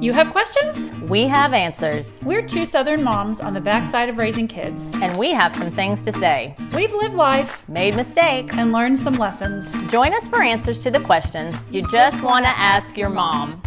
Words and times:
You 0.00 0.12
have 0.12 0.30
questions? 0.30 0.90
We 1.08 1.22
have 1.26 1.52
answers, 1.54 2.12
We're 2.22 2.42
two 2.46 2.66
Southern 2.66 3.02
moms 3.02 3.40
on 3.40 3.54
the 3.54 3.60
backside 3.60 4.08
of 4.08 4.18
raising 4.18 4.46
kids. 4.46 4.90
and 5.02 5.16
we 5.18 5.32
have 5.32 5.54
some 5.54 5.70
things 5.70 6.04
to 6.04 6.12
say. 6.12 6.54
We've 6.74 6.92
lived 6.92 7.14
life 7.14 7.66
Made 7.68 7.96
mistakes. 7.96 8.56
and 8.58 8.72
learned 8.72 8.98
some 8.98 9.14
lessons. 9.14 9.64
Join 9.90 10.12
us 10.14 10.28
for 10.28 10.42
answers 10.42 10.78
to 10.80 10.90
the 10.90 11.00
questions 11.00 11.56
you 11.70 11.82
just 11.88 12.22
want 12.22 12.44
to 12.44 12.50
ask 12.58 12.96
your 12.96 13.08
mom. 13.10 13.62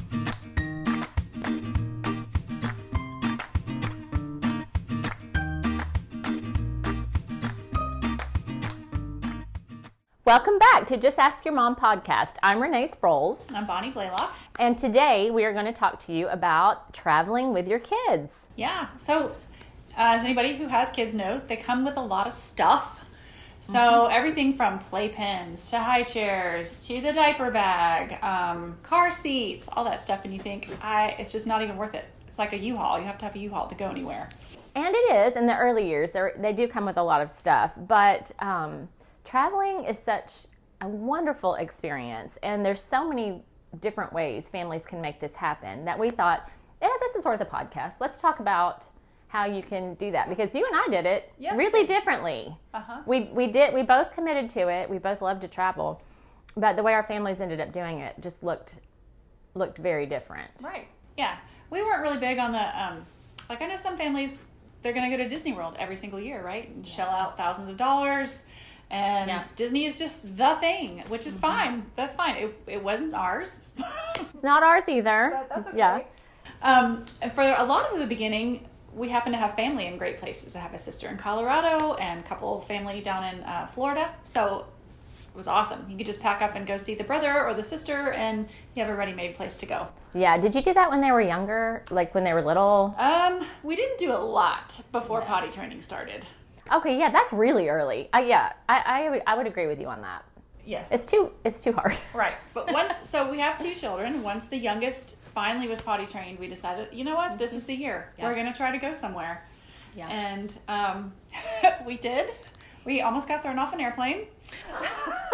Welcome 10.25 10.59
back 10.59 10.86
to 10.88 10.98
Just 10.98 11.18
Ask 11.18 11.43
Your 11.43 11.54
Mom 11.55 11.75
podcast. 11.75 12.36
I'm 12.43 12.61
Renee 12.61 12.88
Sproles, 12.88 13.52
I'm 13.54 13.66
Bonnie 13.66 13.89
Blaylock. 13.89 14.34
And 14.60 14.78
today 14.78 15.32
we 15.32 15.46
are 15.46 15.54
going 15.54 15.66
to 15.66 15.73
talk 15.73 16.00
to 16.02 16.14
you 16.14 16.28
about 16.28 16.94
traveling 16.94 17.54
with 17.54 17.68
your 17.68 17.80
kids. 17.80 18.45
Yeah, 18.58 18.90
so 18.98 19.30
uh, 19.30 19.31
as 19.98 20.26
anybody 20.26 20.58
who 20.58 20.67
has 20.67 20.90
kids 20.90 21.16
know, 21.16 21.41
they 21.48 21.55
come 21.55 21.86
with 21.86 21.95
a 21.95 22.02
lot 22.02 22.27
of 22.27 22.34
stuff. 22.34 23.02
So 23.62 24.08
everything 24.08 24.53
from 24.53 24.80
playpens 24.80 25.70
to 25.72 25.80
high 25.80 26.03
chairs 26.03 26.86
to 26.88 27.02
the 27.02 27.12
diaper 27.14 27.52
bag, 27.52 28.22
um, 28.23 28.77
car 28.84 29.12
seats, 29.12 29.70
all 29.73 29.86
that 29.86 30.02
stuff, 30.02 30.22
and 30.23 30.34
you 30.34 30.40
think, 30.40 30.70
I, 30.81 31.16
it's 31.20 31.31
just 31.31 31.48
not 31.48 31.62
even 31.62 31.78
worth 31.78 31.95
it. 31.95 32.05
It's 32.28 32.39
like 32.39 32.53
a 32.53 32.58
U-Haul. 32.58 33.00
You 33.00 33.05
have 33.05 33.17
to 33.20 33.26
have 33.26 33.36
a 33.36 33.39
U-Haul 33.39 33.67
to 33.67 33.76
go 33.76 33.89
anywhere. 33.89 34.30
And 34.76 34.94
it 34.94 35.28
is 35.28 35.36
in 35.36 35.45
the 35.45 35.55
early 35.58 35.88
years. 35.88 36.12
They 36.12 36.53
do 36.53 36.67
come 36.67 36.86
with 36.86 36.98
a 36.98 37.03
lot 37.03 37.22
of 37.22 37.30
stuff, 37.30 37.73
but 37.76 38.31
um, 38.39 38.88
traveling 39.26 39.86
is 39.86 39.98
such 40.05 40.48
a 40.81 40.88
wonderful 40.88 41.55
experience, 41.55 42.38
and 42.44 42.66
there's 42.66 42.81
so 42.81 43.08
many 43.08 43.44
different 43.82 44.14
ways 44.14 44.50
families 44.50 44.84
can 44.86 45.02
make 45.02 45.20
this 45.20 45.34
happen 45.34 45.86
that 45.86 45.98
we 45.98 46.09
thought, 46.09 46.50
yeah, 46.82 46.90
this 47.00 47.16
is 47.16 47.26
worth 47.26 47.41
a 47.41 47.46
podcast. 47.46 47.95
Let's 48.00 48.20
talk 48.20 48.40
about 48.40 48.86
how 49.28 49.45
you 49.45 49.62
can 49.62 49.94
do 49.95 50.11
that 50.11 50.28
because 50.28 50.53
you 50.56 50.66
and 50.66 50.76
I 50.76 50.88
did 50.89 51.06
it 51.06 51.31
Yes, 51.38 51.56
really 51.56 51.86
differently. 51.86 52.56
Uh-huh. 52.73 53.02
We 53.06 53.30
we 53.31 53.48
did 53.48 53.73
we 53.73 53.84
both 53.84 54.11
committed 54.14 54.50
to 54.52 54.70
it. 54.70 54.89
We 54.89 54.98
both 54.98 55.22
love 55.22 55.39
to 55.42 55.48
travel, 55.48 56.02
but 56.58 56.76
the 56.76 56.84
way 56.84 56.94
our 56.94 57.03
families 57.03 57.39
ended 57.39 57.59
up 57.59 57.72
doing 57.72 58.00
it 58.00 58.16
just 58.22 58.42
looked 58.44 58.81
looked 59.53 59.78
very 59.78 60.06
different. 60.08 60.52
Right. 60.61 60.88
Yeah. 61.17 61.38
We 61.70 61.83
weren't 61.83 62.02
really 62.02 62.17
big 62.17 62.39
on 62.39 62.52
the 62.52 62.83
um 62.83 63.06
like 63.50 63.61
I 63.61 63.67
know 63.67 63.76
some 63.76 63.98
families 63.98 64.45
they're 64.81 64.94
going 64.94 65.09
to 65.09 65.16
go 65.16 65.22
to 65.22 65.30
Disney 65.30 65.52
World 65.52 65.76
every 65.78 65.98
single 65.98 66.20
year, 66.20 66.42
right? 66.42 66.70
And 66.70 66.88
shell 66.88 67.09
out 67.09 67.36
thousands 67.36 67.70
of 67.70 67.78
dollars 67.78 68.45
and 68.92 69.30
Yeah. 69.30 69.44
Disney 69.56 69.86
is 69.86 69.98
just 70.00 70.38
the 70.38 70.56
thing, 70.56 71.04
which 71.09 71.28
is 71.28 71.38
fine. 71.38 71.86
That's 71.95 72.16
fine. 72.16 72.36
It, 72.36 72.62
it 72.68 72.84
wasn't 72.84 73.14
ours. 73.14 73.68
It's 74.16 74.44
not 74.44 74.64
ours 74.64 74.84
either. 74.88 75.42
that's 75.50 75.68
okay. 75.68 75.78
Yeah. 75.78 76.02
Um, 76.62 77.06
for 77.34 77.42
a 77.44 77.64
lot 77.64 77.94
of 77.94 78.00
the 78.00 78.08
beginning, 78.08 78.67
we 78.94 79.10
happen 79.10 79.32
to 79.32 79.38
have 79.38 79.56
family 79.56 79.86
in 79.86 79.98
great 79.98 80.17
places. 80.17 80.56
I 80.56 80.60
have 80.60 80.73
a 80.73 80.80
sister 80.80 81.08
in 81.08 81.17
Colorado 81.17 81.94
and 81.95 82.20
a 82.20 82.23
couple 82.23 82.58
of 82.58 82.66
family 82.66 83.02
down 83.02 83.23
in 83.23 83.42
uh, 83.44 83.67
Florida. 83.67 84.14
So 84.23 84.66
it 85.28 85.36
was 85.36 85.48
awesome. 85.48 85.86
You 85.90 85.95
could 85.95 86.08
just 86.08 86.22
pack 86.22 86.42
up 86.42 86.56
and 86.56 86.66
go 86.66 86.76
see 86.76 86.95
the 86.95 87.04
brother 87.04 87.45
or 87.45 87.54
the 87.54 87.64
sister, 87.64 88.12
and 88.14 88.48
you 88.76 88.84
have 88.84 88.92
a 88.92 88.95
ready-made 88.95 89.36
place 89.36 89.58
to 89.60 89.66
go. 89.67 89.88
Yeah. 90.16 90.38
Did 90.40 90.56
you 90.56 90.62
do 90.62 90.73
that 90.73 90.90
when 90.90 91.02
they 91.02 91.12
were 91.12 91.22
younger, 91.22 91.84
like 91.92 92.16
when 92.16 92.23
they 92.23 92.34
were 92.34 92.42
little? 92.42 92.95
Um, 92.98 93.45
we 93.64 93.76
didn't 93.76 94.00
do 94.00 94.12
a 94.12 94.17
lot 94.17 94.82
before 94.92 95.22
potty 95.22 95.50
training 95.50 95.82
started. 95.82 96.26
Okay, 96.72 96.98
yeah, 96.98 97.12
that's 97.12 97.31
really 97.34 97.70
early. 97.70 98.09
Uh, 98.14 98.20
yeah, 98.20 98.53
I, 98.67 99.22
I 99.25 99.34
I 99.34 99.38
would 99.38 99.48
agree 99.48 99.67
with 99.67 99.80
you 99.80 99.88
on 99.88 100.02
that. 100.02 100.23
Yes. 100.66 100.92
It's 100.92 101.06
too 101.06 101.31
it's 101.44 101.61
too 101.61 101.73
hard. 101.73 101.98
right. 102.14 102.36
But 102.53 102.72
once, 102.72 103.08
so 103.09 103.30
we 103.30 103.39
have 103.39 103.58
two 103.58 103.73
children. 103.73 104.22
Once 104.22 104.48
the 104.48 104.58
youngest 104.58 105.17
finally 105.34 105.67
was 105.67 105.81
potty 105.81 106.06
trained, 106.06 106.38
we 106.38 106.48
decided, 106.48 106.89
you 106.94 107.03
know 107.03 107.16
what, 107.16 107.39
this 107.39 107.53
is 107.53 107.66
the 107.66 107.73
year. 107.73 108.14
Yeah. 108.17 108.28
We're 108.28 108.36
going 108.36 108.45
to 108.45 108.53
try 108.53 108.72
to 108.72 108.78
go 108.78 108.94
somewhere. 108.94 109.44
Yeah. 109.95 110.08
And 110.09 110.56
um, 110.67 111.14
we 111.86 111.98
did. 111.98 112.31
We 112.86 113.02
almost 113.02 113.28
got 113.28 113.42
thrown 113.42 113.59
off 113.59 113.73
an 113.73 113.81
airplane. 113.81 114.27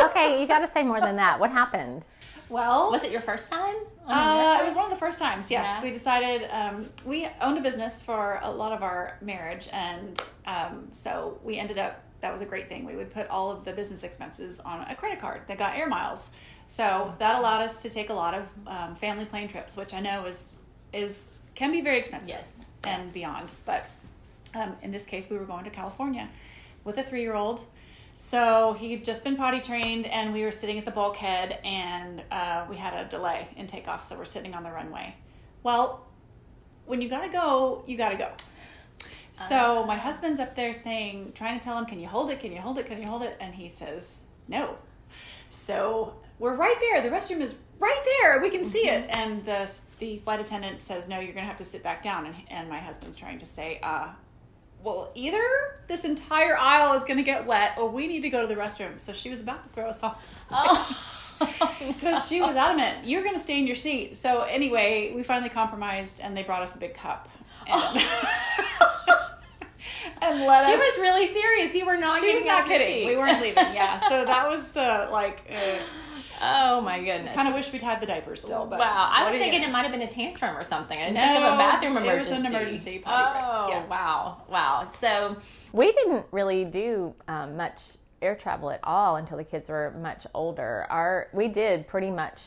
okay, 0.01 0.41
you 0.41 0.47
got 0.47 0.59
to 0.59 0.71
say 0.73 0.83
more 0.83 1.01
than 1.01 1.15
that. 1.17 1.39
What 1.39 1.51
happened? 1.51 2.05
Well, 2.49 2.91
Was 2.91 3.03
it 3.03 3.11
your 3.11 3.21
first 3.21 3.49
time? 3.49 3.75
Uh, 4.07 4.59
it 4.61 4.65
was 4.65 4.75
one 4.75 4.85
of 4.85 4.91
the 4.91 4.97
first 4.97 5.17
times. 5.19 5.49
Yes, 5.49 5.67
Yeah. 5.67 5.83
we 5.83 5.91
decided 5.91 6.47
um, 6.51 6.87
we 7.05 7.27
owned 7.41 7.57
a 7.57 7.61
business 7.61 7.99
for 8.01 8.39
a 8.43 8.51
lot 8.51 8.71
of 8.71 8.83
our 8.83 9.17
marriage, 9.21 9.67
and 9.71 10.21
um, 10.45 10.87
so 10.91 11.39
we 11.43 11.57
ended 11.57 11.77
up. 11.77 12.01
That 12.21 12.31
was 12.31 12.41
a 12.41 12.45
great 12.45 12.69
thing. 12.69 12.85
We 12.85 12.95
would 12.95 13.11
put 13.13 13.27
all 13.29 13.51
of 13.51 13.65
the 13.65 13.73
business 13.73 14.03
expenses 14.03 14.59
on 14.59 14.81
a 14.89 14.95
credit 14.95 15.19
card 15.19 15.41
that 15.47 15.57
got 15.57 15.75
air 15.75 15.87
miles. 15.87 16.31
So 16.67 17.13
that 17.19 17.35
allowed 17.35 17.61
us 17.61 17.81
to 17.83 17.89
take 17.89 18.09
a 18.09 18.13
lot 18.13 18.33
of 18.33 18.51
um, 18.67 18.95
family 18.95 19.25
plane 19.25 19.47
trips, 19.47 19.75
which 19.75 19.93
I 19.93 19.99
know 19.99 20.25
is 20.25 20.53
is 20.93 21.31
can 21.55 21.71
be 21.71 21.81
very 21.81 21.97
expensive 21.97 22.35
Yes. 22.35 22.65
and 22.85 23.11
beyond. 23.13 23.51
But 23.65 23.87
um, 24.55 24.75
in 24.81 24.91
this 24.91 25.05
case, 25.05 25.29
we 25.29 25.37
were 25.37 25.45
going 25.45 25.63
to 25.65 25.69
California 25.69 26.27
with 26.83 26.97
a 26.97 27.03
three 27.03 27.21
year 27.21 27.33
old. 27.35 27.65
So 28.17 28.71
he 28.79 28.91
had 28.91 29.03
just 29.03 29.25
been 29.25 29.35
potty 29.35 29.59
trained, 29.59 30.05
and 30.05 30.31
we 30.31 30.43
were 30.43 30.51
sitting 30.53 30.77
at 30.77 30.85
the 30.85 30.91
bulkhead, 30.91 31.59
and 31.65 32.23
uh, 32.31 32.65
we 32.69 32.77
had 32.77 32.93
a 32.93 33.09
delay 33.09 33.49
in 33.57 33.67
takeoff, 33.67 34.05
so 34.05 34.17
we're 34.17 34.23
sitting 34.23 34.53
on 34.53 34.63
the 34.63 34.71
runway. 34.71 35.13
Well, 35.63 36.07
when 36.85 37.01
you 37.01 37.09
gotta 37.09 37.27
go, 37.27 37.83
you 37.85 37.97
gotta 37.97 38.15
go. 38.15 38.31
So 39.33 39.83
my 39.85 39.97
husband's 39.97 40.39
up 40.39 40.55
there 40.55 40.71
saying, 40.71 41.33
trying 41.35 41.59
to 41.59 41.63
tell 41.63 41.77
him, 41.77 41.85
"Can 41.85 41.99
you 41.99 42.07
hold 42.07 42.29
it? 42.29 42.39
Can 42.39 42.53
you 42.53 42.59
hold 42.59 42.79
it? 42.79 42.85
Can 42.85 43.01
you 43.01 43.07
hold 43.07 43.21
it?" 43.21 43.35
And 43.41 43.53
he 43.53 43.67
says, 43.67 44.19
"No." 44.47 44.77
So 45.49 46.15
we're 46.39 46.55
right 46.55 46.77
there. 46.79 47.01
The 47.01 47.09
restroom 47.09 47.41
is 47.41 47.57
right 47.79 48.01
there. 48.21 48.41
We 48.41 48.49
can 48.49 48.63
see 48.63 48.87
it. 48.87 49.07
And 49.09 49.43
the 49.43 49.69
the 49.99 50.19
flight 50.19 50.39
attendant 50.39 50.81
says, 50.81 51.09
"No, 51.09 51.19
you're 51.19 51.33
gonna 51.33 51.45
have 51.45 51.57
to 51.57 51.65
sit 51.65 51.83
back 51.83 52.01
down." 52.01 52.27
And 52.27 52.35
and 52.47 52.69
my 52.69 52.79
husband's 52.79 53.17
trying 53.17 53.39
to 53.39 53.45
say, 53.45 53.81
uh, 53.83 54.13
well, 54.85 55.09
either 55.15 55.41
this 55.87 56.05
entire 56.05 56.55
aisle 56.55 56.93
is 56.95 57.03
going 57.03 57.17
to 57.17 57.23
get 57.23 57.45
wet 57.47 57.75
or 57.77 57.89
we 57.89 58.05
need 58.07 58.21
to 58.21 58.29
go 58.29 58.41
to 58.41 58.47
the 58.47 58.53
restroom. 58.59 58.99
So 58.99 59.13
she 59.13 59.29
was 59.31 59.41
about 59.41 59.63
to 59.63 59.69
throw 59.69 59.89
us 59.89 60.03
off 60.03 61.35
because 61.87 62.27
she 62.27 62.39
was 62.39 62.55
adamant, 62.55 63.03
you're 63.05 63.23
going 63.23 63.33
to 63.33 63.39
stay 63.39 63.57
in 63.57 63.65
your 63.65 63.75
seat. 63.75 64.15
So 64.15 64.41
anyway, 64.43 65.11
we 65.15 65.23
finally 65.23 65.49
compromised 65.49 66.21
and 66.21 66.37
they 66.37 66.43
brought 66.43 66.61
us 66.61 66.75
a 66.75 66.77
big 66.77 66.93
cup. 66.93 67.27
And, 67.67 67.81
and 70.21 70.41
let 70.45 70.67
She 70.67 70.73
us. 70.73 70.79
was 70.79 70.97
really 70.99 71.27
serious. 71.27 71.73
You 71.73 71.85
were 71.87 71.97
not. 71.97 72.19
she 72.21 72.33
was 72.33 72.45
not 72.45 72.67
kidding. 72.67 73.07
We 73.07 73.17
weren't 73.17 73.41
leaving. 73.41 73.73
Yeah. 73.73 73.97
So 73.97 74.23
that 74.23 74.47
was 74.47 74.69
the 74.69 75.09
like. 75.11 75.41
Uh, 75.49 75.79
Oh 76.41 76.81
my 76.81 76.99
goodness. 77.03 77.33
kind 77.35 77.47
of 77.47 77.53
wish 77.53 77.71
we'd 77.71 77.81
had 77.81 78.01
the 78.01 78.05
diapers 78.05 78.41
still. 78.41 78.65
But 78.65 78.79
Wow, 78.79 79.09
I 79.11 79.23
was 79.23 79.33
are 79.33 79.37
you 79.37 79.43
thinking 79.43 79.63
it 79.63 79.71
might 79.71 79.83
have 79.83 79.91
been 79.91 80.01
a 80.01 80.07
tantrum 80.07 80.55
or 80.57 80.63
something. 80.63 80.97
I 80.97 81.05
didn't 81.05 81.15
No, 81.15 81.21
think 81.21 81.37
of 81.45 81.53
a 81.53 81.57
bathroom 81.57 81.97
emergency. 81.97 82.15
it 82.15 82.19
was 82.19 82.31
an 82.31 82.45
emergency. 82.45 83.03
Oh, 83.05 83.67
Yeah. 83.69 83.85
wow, 83.87 84.41
wow. 84.49 84.89
So 84.93 85.37
we 85.73 85.91
didn't 85.91 86.25
really 86.31 86.65
do 86.65 87.13
um, 87.27 87.55
much 87.57 87.81
air 88.21 88.35
travel 88.35 88.71
at 88.71 88.79
all 88.83 89.17
until 89.17 89.37
the 89.37 89.43
kids 89.43 89.69
were 89.69 89.93
much 90.01 90.25
older. 90.33 90.87
Our 90.89 91.27
we 91.33 91.47
did 91.47 91.87
pretty 91.87 92.11
much 92.11 92.41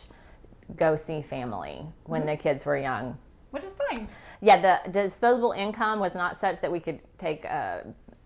go 0.77 0.97
see 0.97 1.23
family 1.23 1.87
when 2.05 2.23
Mm-hmm. 2.23 2.31
the 2.31 2.37
kids 2.37 2.65
were 2.67 2.77
young. 2.77 3.17
which 3.53 3.65
is 3.65 3.75
fine. 3.75 4.09
Yeah, 4.41 4.61
the 4.85 4.91
disposable 4.91 5.53
income 5.53 5.99
was 5.99 6.15
not 6.15 6.39
such 6.39 6.61
that 6.61 6.71
we 6.71 6.79
could 6.81 7.01
take 7.17 7.45
uh, 7.47 7.79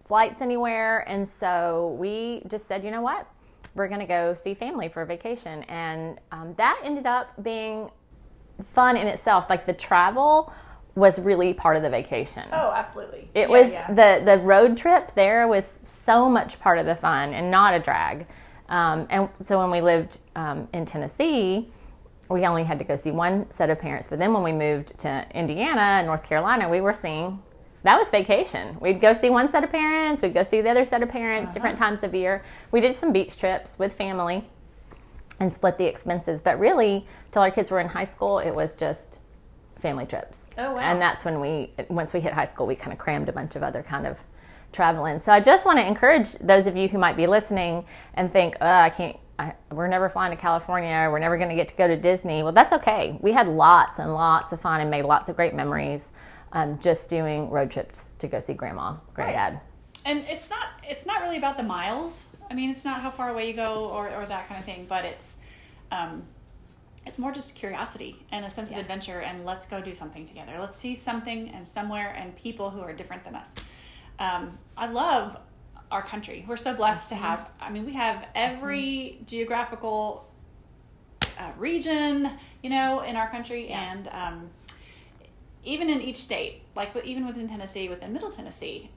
flights 0.04 0.42
anywhere, 0.42 1.08
and 1.08 1.26
so 1.26 1.96
we 1.98 2.42
just 2.48 2.66
said, 2.68 2.82
you 2.84 2.90
know 2.90 3.00
what, 3.00 3.26
we're 3.74 3.88
going 3.88 4.00
to 4.00 4.06
go 4.06 4.34
see 4.34 4.54
family 4.54 4.88
for 4.88 5.02
a 5.02 5.06
vacation, 5.06 5.62
and 5.64 6.18
um, 6.30 6.54
that 6.58 6.80
ended 6.84 7.06
up 7.06 7.42
being 7.42 7.90
fun 8.72 8.96
in 8.96 9.06
itself. 9.06 9.46
Like 9.48 9.66
the 9.66 9.72
travel 9.72 10.52
was 10.94 11.18
really 11.18 11.54
part 11.54 11.76
of 11.76 11.82
the 11.82 11.88
vacation. 11.90 12.44
Oh, 12.52 12.70
absolutely. 12.72 13.30
It 13.34 13.48
Yeah, 13.48 13.62
was 13.62 13.72
yeah. 13.72 13.92
the 13.94 14.24
the 14.24 14.38
road 14.42 14.76
trip 14.76 15.14
there 15.14 15.48
was 15.48 15.64
so 15.84 16.28
much 16.28 16.60
part 16.60 16.78
of 16.78 16.86
the 16.86 16.94
fun 16.94 17.32
and 17.32 17.50
not 17.50 17.74
a 17.74 17.78
drag. 17.78 18.26
Um, 18.68 19.06
and 19.10 19.28
so 19.44 19.58
when 19.58 19.70
we 19.70 19.80
lived 19.80 20.20
um, 20.36 20.68
in 20.72 20.84
Tennessee, 20.84 21.70
we 22.28 22.46
only 22.46 22.64
had 22.64 22.78
to 22.78 22.84
go 22.84 22.96
see 22.96 23.10
one 23.10 23.50
set 23.50 23.70
of 23.70 23.78
parents. 23.78 24.08
But 24.08 24.18
then 24.18 24.32
when 24.32 24.42
we 24.42 24.52
moved 24.52 24.98
to 25.00 25.26
Indiana 25.34 25.80
and 25.80 26.06
North 26.06 26.22
Carolina, 26.22 26.68
we 26.68 26.80
were 26.80 26.94
seeing 26.94 27.42
that 27.82 27.98
was 27.98 28.10
vacation. 28.10 28.76
We'd 28.80 29.00
go 29.00 29.12
see 29.12 29.30
one 29.30 29.50
set 29.50 29.64
of 29.64 29.70
parents, 29.70 30.22
we'd 30.22 30.34
go 30.34 30.42
see 30.42 30.60
the 30.60 30.70
other 30.70 30.84
set 30.84 31.02
of 31.02 31.08
parents, 31.08 31.48
uh-huh. 31.48 31.54
different 31.54 31.78
times 31.78 32.02
of 32.02 32.14
year. 32.14 32.44
We 32.70 32.80
did 32.80 32.96
some 32.96 33.12
beach 33.12 33.36
trips 33.36 33.78
with 33.78 33.92
family 33.94 34.44
and 35.40 35.52
split 35.52 35.78
the 35.78 35.84
expenses. 35.84 36.40
But 36.40 36.58
really, 36.58 37.06
till 37.32 37.42
our 37.42 37.50
kids 37.50 37.70
were 37.70 37.80
in 37.80 37.88
high 37.88 38.04
school, 38.04 38.38
it 38.38 38.52
was 38.52 38.76
just 38.76 39.18
family 39.80 40.06
trips. 40.06 40.38
Oh, 40.56 40.74
wow. 40.74 40.80
And 40.80 41.00
that's 41.00 41.24
when 41.24 41.40
we, 41.40 41.72
once 41.88 42.12
we 42.12 42.20
hit 42.20 42.32
high 42.32 42.44
school, 42.44 42.66
we 42.66 42.76
kind 42.76 42.92
of 42.92 42.98
crammed 42.98 43.28
a 43.28 43.32
bunch 43.32 43.56
of 43.56 43.62
other 43.62 43.82
kind 43.82 44.06
of 44.06 44.16
travel 44.72 45.06
in. 45.06 45.18
So 45.18 45.32
I 45.32 45.40
just 45.40 45.66
want 45.66 45.78
to 45.78 45.86
encourage 45.86 46.32
those 46.34 46.66
of 46.66 46.76
you 46.76 46.88
who 46.88 46.98
might 46.98 47.16
be 47.16 47.26
listening 47.26 47.84
and 48.14 48.32
think, 48.32 48.56
oh, 48.60 48.66
I 48.66 48.90
can't, 48.90 49.16
I, 49.38 49.54
we're 49.70 49.88
never 49.88 50.08
flying 50.08 50.34
to 50.34 50.40
California, 50.40 51.08
we're 51.10 51.18
never 51.18 51.36
going 51.36 51.50
to 51.50 51.56
get 51.56 51.68
to 51.68 51.74
go 51.74 51.88
to 51.88 51.96
Disney. 51.96 52.42
Well, 52.42 52.52
that's 52.52 52.72
okay. 52.74 53.18
We 53.20 53.32
had 53.32 53.48
lots 53.48 53.98
and 53.98 54.14
lots 54.14 54.52
of 54.52 54.60
fun 54.60 54.80
and 54.80 54.90
made 54.90 55.04
lots 55.04 55.28
of 55.28 55.36
great 55.36 55.54
memories 55.54 56.10
um, 56.52 56.78
just 56.80 57.08
doing 57.08 57.50
road 57.50 57.70
trips 57.70 58.10
to 58.18 58.28
go 58.28 58.40
see 58.40 58.54
grandma, 58.54 58.96
granddad. 59.14 59.60
and 60.04 60.24
it's 60.28 60.50
not 60.50 60.68
it's 60.84 61.06
not 61.06 61.22
really 61.22 61.38
about 61.38 61.56
the 61.56 61.62
miles. 61.62 62.26
I 62.50 62.54
mean, 62.54 62.70
it's 62.70 62.84
not 62.84 63.00
how 63.00 63.10
far 63.10 63.30
away 63.30 63.48
you 63.48 63.54
go 63.54 63.88
or, 63.88 64.08
or 64.10 64.26
that 64.26 64.46
kind 64.48 64.58
of 64.58 64.64
thing, 64.66 64.84
but 64.88 65.04
it's 65.06 65.38
um, 65.90 66.24
it's 67.06 67.18
more 67.18 67.32
just 67.32 67.54
curiosity 67.56 68.24
and 68.30 68.44
a 68.44 68.50
sense 68.50 68.70
Yeah. 68.70 68.76
of 68.78 68.82
adventure 68.82 69.20
and 69.20 69.44
let's 69.44 69.66
go 69.66 69.80
do 69.80 69.92
something 69.92 70.24
together 70.24 70.56
let's 70.60 70.76
see 70.76 70.94
something 70.94 71.48
and 71.50 71.66
somewhere 71.66 72.14
and 72.16 72.34
people 72.36 72.70
who 72.70 72.80
are 72.80 72.92
different 72.92 73.24
than 73.24 73.34
us 73.34 73.54
um, 74.20 74.56
i 74.76 74.86
love 74.86 75.36
our 75.90 76.00
country 76.02 76.44
we're 76.46 76.56
so 76.56 76.72
blessed 76.74 77.08
to 77.08 77.16
have 77.16 77.50
i 77.60 77.68
mean 77.70 77.84
we 77.84 77.92
have 77.92 78.26
every 78.36 79.18
geographical 79.26 80.28
uh, 81.38 81.50
region 81.58 82.30
you 82.62 82.70
know 82.70 83.00
in 83.00 83.16
our 83.16 83.28
country 83.28 83.68
Yeah. 83.68 83.92
and 83.92 84.08
um, 84.12 84.50
even 85.64 85.88
in 85.90 86.00
each 86.00 86.16
state 86.16 86.62
like 86.74 86.90
even 87.04 87.26
within 87.26 87.48
tennessee 87.48 87.88
within 87.88 88.12
middle 88.12 88.30
tennessee 88.30 88.90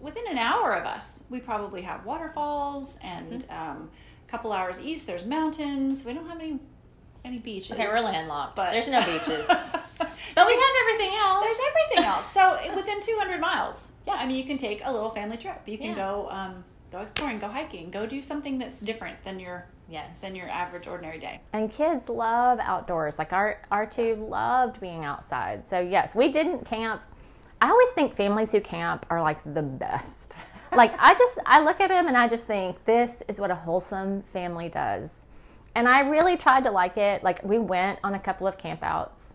within 0.00 0.24
an 0.30 0.38
hour 0.38 0.74
of 0.74 0.84
us 0.84 1.24
we 1.30 1.38
probably 1.40 1.82
have 1.82 2.04
waterfalls 2.04 2.98
and 3.02 3.42
Mm-hmm. 3.44 3.70
um, 3.70 3.90
a 4.26 4.30
couple 4.30 4.52
hours 4.52 4.80
east 4.80 5.06
there's 5.06 5.24
mountains 5.24 6.04
we 6.04 6.12
don't 6.14 6.26
have 6.28 6.40
any 6.40 6.58
any 7.24 7.38
beaches 7.38 7.70
Okay, 7.70 7.86
we're 7.86 8.00
landlocked. 8.00 8.56
But- 8.56 8.72
There's 8.72 8.88
no 8.88 8.98
beaches. 9.04 9.46
but 9.46 10.46
we 10.46 10.52
have 10.54 10.74
everything 10.80 11.14
else. 11.16 11.44
there's 11.44 11.60
everything 11.70 12.04
else 12.04 12.26
so 12.26 12.58
within 12.74 13.00
200 13.00 13.40
miles 13.40 13.92
Yeah. 14.06 14.14
i 14.14 14.26
mean 14.26 14.36
you 14.36 14.44
can 14.44 14.56
take 14.56 14.80
a 14.84 14.90
little 14.92 15.10
family 15.10 15.36
trip 15.36 15.60
you 15.66 15.78
can 15.78 15.90
Yeah. 15.90 15.94
go 15.96 16.28
um, 16.30 16.64
go 16.90 16.98
exploring 17.00 17.38
go 17.38 17.48
hiking 17.48 17.90
go 17.90 18.06
do 18.06 18.20
something 18.22 18.58
that's 18.58 18.80
different 18.80 19.22
than 19.24 19.38
your 19.38 19.66
Yes. 19.92 20.08
than 20.22 20.34
your 20.34 20.48
average 20.48 20.86
ordinary 20.86 21.18
day 21.18 21.40
And 21.52 21.70
kids 21.70 22.08
love 22.08 22.58
outdoors. 22.60 23.18
Like 23.18 23.32
our 23.34 23.60
our 23.70 23.84
two 23.86 24.14
loved 24.28 24.80
being 24.80 25.04
outside. 25.04 25.68
So 25.68 25.78
yes, 25.78 26.14
we 26.14 26.32
didn't 26.32 26.64
camp. 26.64 27.02
I 27.60 27.68
always 27.68 27.88
think 27.90 28.16
families 28.16 28.50
who 28.52 28.60
camp 28.62 29.04
are 29.10 29.20
like 29.22 29.38
the 29.44 29.62
best. 29.62 30.34
Like 30.74 30.94
I 30.98 31.12
just 31.12 31.38
I 31.44 31.62
look 31.62 31.82
at 31.82 31.88
them 31.90 32.06
and 32.08 32.16
I 32.16 32.28
just 32.28 32.46
think 32.46 32.82
this 32.86 33.22
is 33.28 33.38
what 33.38 33.50
a 33.50 33.54
wholesome 33.54 34.22
family 34.32 34.70
does. 34.70 35.20
And 35.74 35.86
I 35.86 36.00
really 36.00 36.38
tried 36.38 36.64
to 36.64 36.70
like 36.70 36.96
it. 36.96 37.22
Like 37.22 37.42
we 37.44 37.58
went 37.58 37.98
on 38.02 38.14
a 38.14 38.18
couple 38.18 38.46
of 38.46 38.56
campouts. 38.56 39.34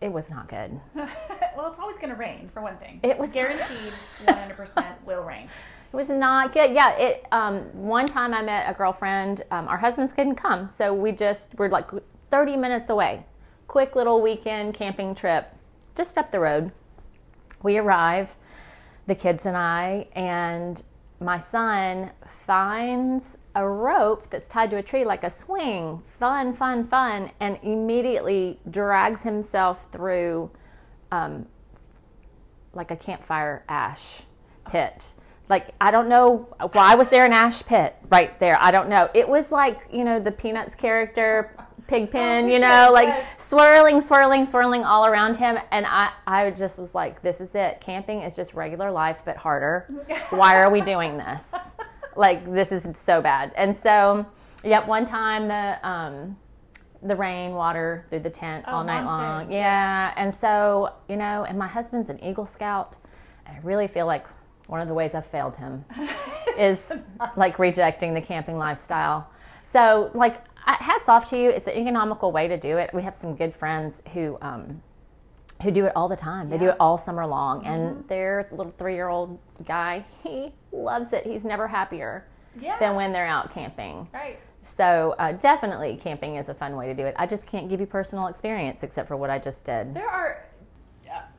It 0.00 0.10
was 0.10 0.30
not 0.30 0.48
good. 0.48 0.80
well 0.94 1.66
it's 1.68 1.78
always 1.78 1.96
going 1.98 2.08
to 2.08 2.14
rain 2.14 2.48
for 2.48 2.62
one 2.62 2.78
thing 2.78 2.98
It 3.02 3.18
was- 3.18 3.28
guaranteed 3.28 3.92
100% 4.26 4.94
will 5.04 5.22
rain 5.22 5.50
It 5.90 5.96
was 5.96 6.10
not 6.10 6.52
good. 6.52 6.72
Yeah, 6.72 6.96
it. 6.96 7.26
Um, 7.32 7.60
one 7.72 8.06
time 8.06 8.34
I 8.34 8.42
met 8.42 8.68
a 8.68 8.74
girlfriend. 8.74 9.42
Um, 9.50 9.66
our 9.68 9.78
husbands 9.78 10.12
couldn't 10.12 10.34
come, 10.34 10.68
so 10.68 10.92
we 10.92 11.12
just 11.12 11.54
were 11.58 11.70
like 11.70 11.90
30 12.30 12.56
minutes 12.56 12.90
away. 12.90 13.24
Quick 13.68 13.96
little 13.96 14.20
weekend 14.20 14.74
camping 14.74 15.14
trip, 15.14 15.50
just 15.94 16.18
up 16.18 16.30
the 16.30 16.40
road. 16.40 16.72
We 17.62 17.78
arrive, 17.78 18.36
the 19.06 19.14
kids 19.14 19.46
and 19.46 19.56
I, 19.56 20.06
and 20.12 20.82
my 21.20 21.38
son 21.38 22.10
finds 22.26 23.36
a 23.54 23.66
rope 23.66 24.30
that's 24.30 24.46
tied 24.46 24.70
to 24.70 24.76
a 24.76 24.82
tree 24.82 25.04
like 25.04 25.24
a 25.24 25.30
swing. 25.30 26.02
Fun, 26.06 26.52
fun, 26.52 26.84
fun, 26.84 27.30
and 27.40 27.58
immediately 27.62 28.60
drags 28.70 29.22
himself 29.22 29.86
through 29.90 30.50
um, 31.10 31.46
like 32.74 32.90
a 32.90 32.96
campfire 32.96 33.64
ash 33.68 34.22
pit. 34.70 35.14
Like 35.48 35.74
I 35.80 35.90
don't 35.90 36.08
know 36.08 36.48
why 36.72 36.94
was 36.94 37.08
there 37.08 37.24
an 37.24 37.32
ash 37.32 37.64
pit 37.64 37.96
right 38.10 38.38
there. 38.38 38.56
I 38.60 38.70
don't 38.70 38.88
know. 38.88 39.08
It 39.14 39.28
was 39.28 39.50
like 39.50 39.80
you 39.92 40.04
know 40.04 40.20
the 40.20 40.32
Peanuts 40.32 40.74
character, 40.74 41.56
Pigpen. 41.86 42.48
You 42.50 42.58
know, 42.58 42.90
like 42.92 43.08
yes. 43.08 43.42
swirling, 43.42 44.02
swirling, 44.02 44.44
swirling 44.46 44.84
all 44.84 45.06
around 45.06 45.36
him, 45.38 45.58
and 45.72 45.86
I 45.86 46.10
I 46.26 46.50
just 46.50 46.78
was 46.78 46.94
like, 46.94 47.22
this 47.22 47.40
is 47.40 47.54
it. 47.54 47.80
Camping 47.80 48.20
is 48.20 48.36
just 48.36 48.52
regular 48.54 48.90
life 48.90 49.22
but 49.24 49.36
harder. 49.36 49.86
Why 50.30 50.56
are 50.60 50.70
we 50.70 50.82
doing 50.82 51.16
this? 51.16 51.54
Like 52.14 52.44
this 52.52 52.70
is 52.72 52.86
so 52.98 53.22
bad. 53.22 53.52
And 53.56 53.74
so, 53.76 54.26
yep. 54.64 54.86
One 54.86 55.06
time 55.06 55.48
the 55.48 55.88
um, 55.88 56.36
the 57.02 57.16
rain, 57.16 57.52
water 57.52 58.04
through 58.10 58.20
the 58.20 58.30
tent 58.30 58.64
Oh, 58.68 58.76
all 58.76 58.84
night 58.84 59.04
monsoon, 59.04 59.26
long. 59.26 59.52
yes. 59.52 59.62
Yeah. 59.62 60.12
And 60.16 60.34
so, 60.34 60.92
you 61.08 61.16
know, 61.16 61.44
and 61.44 61.56
my 61.58 61.68
husband's 61.68 62.10
an 62.10 62.22
Eagle 62.22 62.44
Scout. 62.46 62.96
And 63.46 63.56
I 63.56 63.60
really 63.60 63.86
feel 63.86 64.04
like 64.04 64.26
one 64.68 64.80
of 64.80 64.88
the 64.88 64.94
ways 64.94 65.14
I've 65.14 65.26
failed 65.26 65.56
him 65.56 65.84
is 66.58 67.04
like 67.36 67.58
rejecting 67.58 68.14
the 68.14 68.20
camping 68.20 68.56
lifestyle. 68.56 69.28
So, 69.70 70.10
like, 70.14 70.42
hats 70.56 71.08
off 71.08 71.28
to 71.30 71.38
you. 71.38 71.50
It's 71.50 71.66
an 71.66 71.74
economical 71.74 72.32
way 72.32 72.48
to 72.48 72.56
do 72.56 72.78
it. 72.78 72.90
We 72.94 73.02
have 73.02 73.14
some 73.14 73.34
good 73.34 73.54
friends 73.54 74.02
who, 74.14 74.38
um, 74.40 74.80
who 75.62 75.70
do 75.70 75.84
it 75.84 75.92
all 75.94 76.08
the 76.08 76.16
time. 76.16 76.48
They 76.48 76.56
do 76.56 76.68
it 76.68 76.76
all 76.80 76.96
summer 76.96 77.26
long. 77.26 77.66
And 77.66 78.06
their 78.08 78.48
little 78.50 78.72
three 78.78 78.94
year 78.94 79.08
old 79.08 79.38
guy, 79.66 80.04
he 80.22 80.54
loves 80.72 81.12
it. 81.12 81.26
He's 81.26 81.44
never 81.44 81.66
happier 81.66 82.26
yeah 82.60 82.78
than 82.78 82.94
when 82.96 83.12
they're 83.12 83.26
out 83.26 83.52
camping. 83.52 84.08
right 84.12 84.38
So 84.62 85.14
uh, 85.18 85.32
definitely, 85.32 85.98
camping 86.00 86.36
is 86.36 86.48
a 86.48 86.54
fun 86.54 86.76
way 86.76 86.86
to 86.86 86.94
do 86.94 87.04
it. 87.04 87.14
I 87.18 87.26
just 87.26 87.46
can't 87.46 87.68
give 87.68 87.80
you 87.80 87.86
personal 87.86 88.26
experience 88.26 88.82
except 88.82 89.08
for 89.08 89.16
what 89.16 89.30
I 89.30 89.38
just 89.38 89.64
did. 89.64 89.94
There 89.94 90.08
are, 90.08 90.44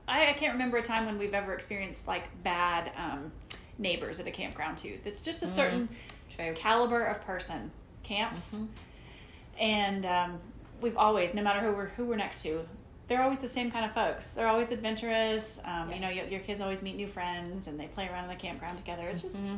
I, 0.09 0.29
I 0.29 0.33
can't 0.33 0.53
remember 0.53 0.77
a 0.77 0.81
time 0.81 1.05
when 1.05 1.17
we've 1.17 1.33
ever 1.33 1.53
experienced 1.53 2.07
like 2.07 2.25
bad 2.43 2.91
um, 2.97 3.31
neighbors 3.77 4.19
at 4.19 4.27
a 4.27 4.31
campground 4.31 4.77
too. 4.77 4.97
That's 5.03 5.21
just 5.21 5.43
a 5.43 5.47
certain 5.47 5.89
True. 6.35 6.53
caliber 6.55 7.05
of 7.05 7.23
person 7.25 7.71
camps, 8.03 8.55
and 9.59 10.05
um, 10.05 10.39
we've 10.81 10.97
always, 10.97 11.33
no 11.33 11.41
matter 11.41 11.59
who 11.59 11.71
we're 11.71 11.87
who 11.89 12.05
we're 12.05 12.15
next 12.15 12.41
to, 12.43 12.67
they're 13.07 13.21
always 13.21 13.39
the 13.39 13.47
same 13.47 13.71
kind 13.71 13.85
of 13.85 13.93
folks. 13.93 14.31
They're 14.31 14.47
always 14.47 14.71
adventurous. 14.71 15.61
Um, 15.63 15.91
You 15.91 15.99
know, 15.99 16.09
your, 16.09 16.25
your 16.25 16.39
kids 16.41 16.59
always 16.61 16.81
meet 16.81 16.95
new 16.95 17.07
friends 17.07 17.67
and 17.67 17.79
they 17.79 17.87
play 17.87 18.07
around 18.07 18.25
in 18.25 18.29
the 18.29 18.35
campground 18.35 18.77
together. 18.77 19.07
It's 19.07 19.21
just. 19.21 19.53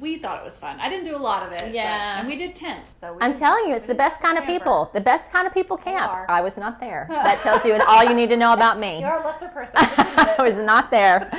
We 0.00 0.18
thought 0.18 0.38
it 0.40 0.44
was 0.44 0.56
fun. 0.56 0.78
I 0.80 0.88
didn't 0.88 1.04
do 1.04 1.16
a 1.16 1.18
lot 1.18 1.42
of 1.46 1.52
it. 1.52 1.60
but- 1.60 1.72
Yeah. 1.72 2.18
and 2.20 2.28
we 2.28 2.36
did 2.36 2.54
tents. 2.54 2.94
So 2.94 3.14
we 3.14 3.18
I'm 3.22 3.34
telling 3.34 3.66
you, 3.68 3.74
it's 3.74 3.86
the 3.86 3.94
best 3.94 4.20
kind 4.20 4.36
of 4.38 4.44
camper. 4.44 4.58
people. 4.64 4.90
The 4.92 5.00
best 5.00 5.30
kind 5.32 5.46
of 5.46 5.54
people 5.54 5.76
camp. 5.76 6.12
I 6.28 6.40
was 6.42 6.56
not 6.56 6.78
there. 6.80 7.06
That 7.26 7.40
tells 7.40 7.64
you 7.64 7.74
all 7.88 8.04
you 8.04 8.14
need 8.14 8.28
to 8.30 8.36
know 8.36 8.52
about 8.52 8.78
me. 8.78 9.00
You're 9.04 9.20
a 9.20 9.24
lesser 9.24 9.48
person. 9.48 9.74
I 9.78 10.36
was 10.40 10.54
not 10.56 10.90
there, 10.90 11.30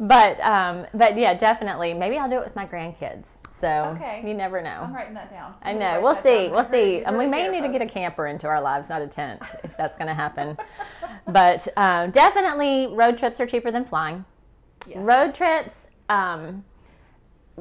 but 0.00 0.40
um, 0.40 0.86
but 0.94 1.16
yeah, 1.18 1.34
definitely. 1.34 1.92
Maybe 1.94 2.16
I'll 2.18 2.28
do 2.30 2.36
it 2.38 2.44
with 2.44 2.56
my 2.56 2.66
grandkids. 2.66 3.26
So 3.60 3.94
Okay. 3.96 4.22
you 4.26 4.34
never 4.34 4.60
know. 4.60 4.80
I'm 4.82 4.94
writing 4.94 5.14
that 5.14 5.30
down. 5.30 5.54
I 5.62 5.72
know. 5.72 6.00
We'll 6.02 6.16
see. 6.22 6.46
down. 6.48 6.50
We'll 6.52 6.68
see. 6.70 7.02
And 7.04 7.16
we 7.16 7.26
may 7.26 7.42
here, 7.42 7.52
need 7.52 7.62
to 7.62 7.68
get 7.70 7.82
a 7.82 7.86
camper 7.88 8.26
into 8.26 8.46
our 8.46 8.60
lives, 8.60 8.88
not 8.90 9.00
a 9.00 9.06
tent, 9.06 9.42
if 9.62 9.74
that's 9.76 9.96
going 9.96 10.08
to 10.08 10.14
happen. 10.14 10.56
But 11.26 11.66
um, 11.76 12.10
definitely, 12.10 12.88
road 12.88 13.16
trips 13.16 13.40
are 13.40 13.46
cheaper 13.46 13.70
than 13.70 13.84
flying. 13.86 14.24
Yes. 14.86 14.98
Road 15.06 15.34
trips, 15.34 15.74
um, 16.10 16.62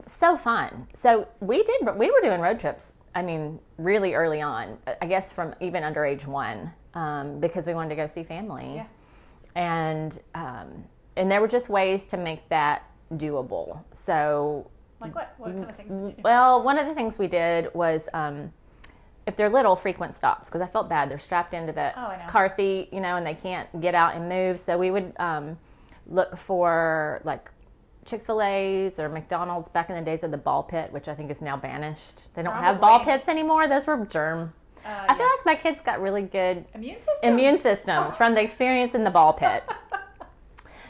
so 0.06 0.38
fun. 0.38 0.88
So 0.94 1.28
we 1.40 1.64
did. 1.64 1.82
We 1.98 2.10
were 2.12 2.22
doing 2.22 2.42
road 2.42 2.60
trips. 2.60 2.94
I 3.16 3.22
mean, 3.22 3.60
really 3.78 4.14
early 4.16 4.42
on. 4.42 4.78
I 5.02 5.06
guess 5.06 5.32
from 5.32 5.54
even 5.62 5.84
under 5.84 6.04
age 6.06 6.26
one, 6.26 6.72
um, 6.96 7.40
because 7.40 7.68
we 7.68 7.74
wanted 7.76 7.90
to 7.90 7.96
go 7.96 8.08
see 8.08 8.24
family. 8.24 8.74
Yeah. 8.76 8.86
And 9.56 10.20
um, 10.34 10.84
and 11.16 11.30
there 11.32 11.42
were 11.42 11.48
just 11.48 11.70
ways 11.70 12.06
to 12.06 12.18
make 12.18 12.48
that 12.50 12.90
doable. 13.14 13.84
So 13.94 14.70
Like 15.00 15.14
what? 15.14 15.36
What 15.38 15.52
kind 15.52 15.70
of 15.70 15.76
things 15.76 15.96
would 15.96 16.10
you 16.10 16.16
do? 16.16 16.22
well, 16.24 16.64
one 16.64 16.80
of 16.80 16.88
the 16.88 16.96
things 16.96 17.20
we 17.20 17.28
did 17.28 17.72
was 17.76 18.10
um, 18.16 18.52
if 19.28 19.36
they're 19.36 19.50
little, 19.50 19.76
frequent 19.76 20.16
stops 20.16 20.50
because 20.50 20.62
I 20.62 20.68
felt 20.68 20.90
bad. 20.90 21.10
They're 21.12 21.20
strapped 21.20 21.54
into 21.54 21.72
the 21.72 21.98
Oh, 22.00 22.16
car 22.28 22.50
seat, 22.54 22.90
you 22.92 23.00
know, 23.00 23.16
and 23.16 23.26
they 23.26 23.36
can't 23.36 23.70
get 23.80 23.94
out 23.94 24.16
and 24.16 24.28
move. 24.28 24.58
So 24.58 24.76
we 24.78 24.90
would 24.90 25.14
um, 25.20 25.58
look 26.08 26.36
for 26.36 27.22
like 27.24 27.52
Chick 28.06 28.26
Fil 28.26 28.42
A's 28.42 29.00
or 29.00 29.10
McDonald's 29.10 29.70
back 29.70 29.90
in 29.90 29.96
the 29.96 30.02
days 30.02 30.24
of 30.24 30.32
the 30.32 30.38
ball 30.38 30.64
pit, 30.64 30.92
which 30.92 31.08
I 31.08 31.16
think 31.16 31.32
is 31.32 31.42
now 31.42 31.58
banished. 31.58 32.24
They 32.34 32.44
don't 32.44 32.54
have 32.54 32.82
ball 32.82 33.04
pits 33.04 33.28
anymore. 33.30 33.68
Those 33.68 33.88
were 33.88 34.06
germ. 34.06 34.54
Uh, 34.86 34.90
I 35.08 35.16
feel 35.16 35.26
yeah. 35.26 35.32
like 35.38 35.46
my 35.46 35.56
kids 35.56 35.82
got 35.86 36.02
really 36.02 36.24
good 36.24 36.66
immune 36.76 37.00
system. 37.00 37.34
immune 37.34 37.62
systems 37.62 38.16
from 38.18 38.36
the 38.36 38.42
experience 38.42 38.94
in 38.96 39.04
the 39.04 39.12
ball 39.12 39.34
pit. 39.34 39.64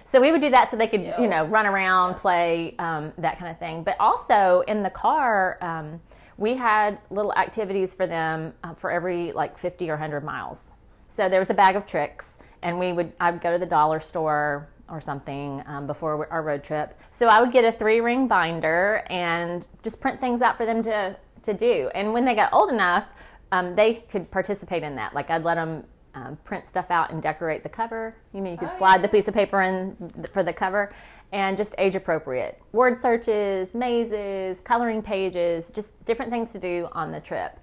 So 0.05 0.21
we 0.21 0.31
would 0.31 0.41
do 0.41 0.51
that 0.51 0.69
so 0.69 0.77
they 0.77 0.87
could, 0.87 1.01
Yeah. 1.01 1.19
you 1.19 1.27
know, 1.27 1.43
run 1.45 1.65
around, 1.65 2.17
play, 2.17 2.75
um, 2.77 3.11
that 3.17 3.39
kind 3.39 3.49
of 3.49 3.57
thing. 3.57 3.83
But 3.83 3.95
also 3.99 4.63
in 4.67 4.83
the 4.83 4.91
car, 4.91 5.57
um, 5.59 5.99
we 6.37 6.53
had 6.53 6.99
little 7.09 7.33
activities 7.33 7.95
for 7.95 8.05
them 8.05 8.53
uh, 8.63 8.75
for 8.75 8.91
every 8.91 9.31
like 9.31 9.57
50 9.57 9.89
or 9.89 9.93
100 9.93 10.23
miles. 10.23 10.73
So 11.09 11.29
there 11.29 11.39
was 11.39 11.49
a 11.49 11.55
bag 11.55 11.75
of 11.75 11.87
tricks, 11.87 12.37
and 12.61 12.77
we 12.77 12.93
would 12.93 13.11
I 13.19 13.31
would 13.31 13.41
go 13.41 13.51
to 13.53 13.57
the 13.57 13.65
dollar 13.65 13.99
store 13.99 14.69
or 14.89 14.99
something 15.01 15.63
um, 15.65 15.87
before 15.87 16.27
our 16.31 16.41
road 16.41 16.63
trip. 16.63 16.99
So 17.11 17.27
I 17.27 17.41
would 17.41 17.51
get 17.51 17.63
a 17.65 17.71
three 17.71 18.01
ring 18.01 18.27
binder 18.27 19.03
and 19.09 19.67
just 19.83 19.99
print 19.99 20.19
things 20.19 20.41
out 20.41 20.57
for 20.57 20.65
them 20.65 20.81
to 20.83 21.15
to 21.43 21.53
do. 21.53 21.89
And 21.93 22.13
when 22.13 22.23
they 22.25 22.35
got 22.35 22.53
old 22.53 22.69
enough, 22.71 23.05
um, 23.51 23.75
they 23.75 23.95
could 24.09 24.31
participate 24.31 24.81
in 24.83 24.95
that. 24.95 25.13
Like 25.13 25.29
I'd 25.29 25.43
let 25.43 25.55
them 25.55 25.83
um, 26.15 26.37
print 26.43 26.67
stuff 26.67 26.89
out 26.89 27.11
and 27.11 27.21
decorate 27.21 27.63
the 27.63 27.69
cover. 27.69 28.15
You 28.33 28.41
know, 28.41 28.51
you 28.51 28.57
could 28.57 28.69
Oh, 28.73 28.77
slide 28.77 28.95
yeah. 28.97 29.01
the 29.01 29.07
piece 29.09 29.27
of 29.27 29.33
paper 29.33 29.61
in 29.61 29.95
th- 30.15 30.27
for 30.31 30.43
the 30.43 30.53
cover, 30.53 30.93
and 31.31 31.57
just 31.57 31.73
age 31.77 31.95
appropriate 31.95 32.61
word 32.71 32.99
searches, 32.99 33.73
mazes, 33.73 34.59
coloring 34.61 35.01
pages, 35.01 35.71
just 35.71 35.89
different 36.05 36.31
things 36.31 36.51
to 36.53 36.59
do 36.59 36.87
on 36.93 37.11
the 37.11 37.19
trip. 37.19 37.59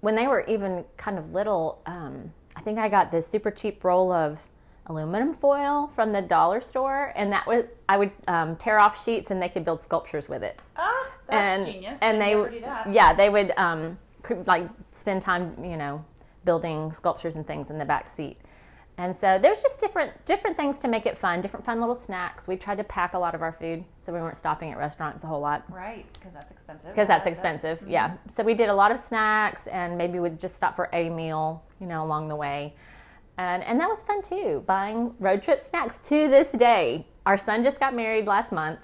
When 0.00 0.14
they 0.14 0.26
were 0.28 0.42
even 0.42 0.84
kind 0.96 1.18
of 1.18 1.32
little, 1.32 1.82
um, 1.86 2.32
I 2.54 2.60
think 2.60 2.78
I 2.78 2.88
got 2.88 3.10
this 3.10 3.26
super 3.26 3.50
cheap 3.50 3.82
roll 3.84 4.12
of 4.12 4.38
aluminum 4.88 5.34
foil 5.34 5.90
from 5.94 6.12
the 6.12 6.22
dollar 6.22 6.60
store, 6.60 7.12
and 7.16 7.32
that 7.32 7.46
was 7.46 7.64
I 7.88 7.96
would 7.98 8.10
um, 8.26 8.56
tear 8.56 8.78
off 8.80 9.02
sheets 9.02 9.30
and 9.30 9.40
they 9.40 9.48
could 9.48 9.64
build 9.64 9.82
sculptures 9.82 10.28
with 10.28 10.42
it 10.42 10.60
Ah, 10.76 11.06
that's 11.28 11.64
and 11.64 11.72
genius. 11.72 11.98
and 12.02 12.20
they 12.20 12.36
would 12.36 12.54
yeah 12.90 13.12
they 13.12 13.28
would 13.30 13.52
um 13.56 13.98
like 14.46 14.68
spend 14.92 15.22
time 15.22 15.54
you 15.62 15.76
know 15.76 16.04
building 16.44 16.92
sculptures 16.92 17.36
and 17.36 17.46
things 17.46 17.70
in 17.70 17.78
the 17.78 17.84
back 17.84 18.08
seat. 18.08 18.38
And 19.00 19.14
so 19.16 19.38
there's 19.40 19.62
just 19.62 19.78
different 19.78 20.12
different 20.26 20.56
things 20.56 20.80
to 20.80 20.88
make 20.88 21.06
it 21.06 21.16
fun, 21.16 21.40
different 21.40 21.64
fun 21.64 21.78
little 21.78 21.94
snacks. 21.94 22.48
We 22.48 22.56
tried 22.56 22.78
to 22.78 22.84
pack 22.84 23.14
a 23.14 23.18
lot 23.18 23.34
of 23.34 23.42
our 23.42 23.52
food 23.52 23.84
so 24.04 24.12
we 24.12 24.18
weren't 24.18 24.36
stopping 24.36 24.72
at 24.72 24.78
restaurants 24.78 25.22
a 25.22 25.28
whole 25.28 25.40
lot. 25.40 25.62
Right, 25.70 26.04
because 26.14 26.32
that's 26.32 26.50
expensive. 26.50 26.88
Because 26.90 27.06
that's 27.06 27.26
expensive, 27.26 27.78
mm-hmm. 27.78 27.90
yeah. 27.90 28.16
So 28.34 28.42
we 28.42 28.54
did 28.54 28.68
a 28.70 28.74
lot 28.74 28.90
of 28.90 28.98
snacks 28.98 29.68
and 29.68 29.96
maybe 29.96 30.18
we'd 30.18 30.40
just 30.40 30.56
stop 30.56 30.74
for 30.74 30.88
a 30.92 31.10
meal, 31.10 31.62
you 31.80 31.86
know, 31.86 32.04
along 32.04 32.26
the 32.28 32.34
way. 32.36 32.74
And 33.38 33.62
and 33.64 33.80
that 33.80 33.88
was 33.88 34.02
fun 34.02 34.22
too, 34.22 34.62
buying 34.66 35.14
road 35.18 35.42
trip 35.42 35.64
snacks 35.64 35.98
to 36.08 36.28
this 36.28 36.52
day. 36.52 37.06
Our 37.24 37.38
son 37.38 37.62
just 37.62 37.80
got 37.80 37.94
married 37.94 38.26
last 38.26 38.52
month 38.52 38.80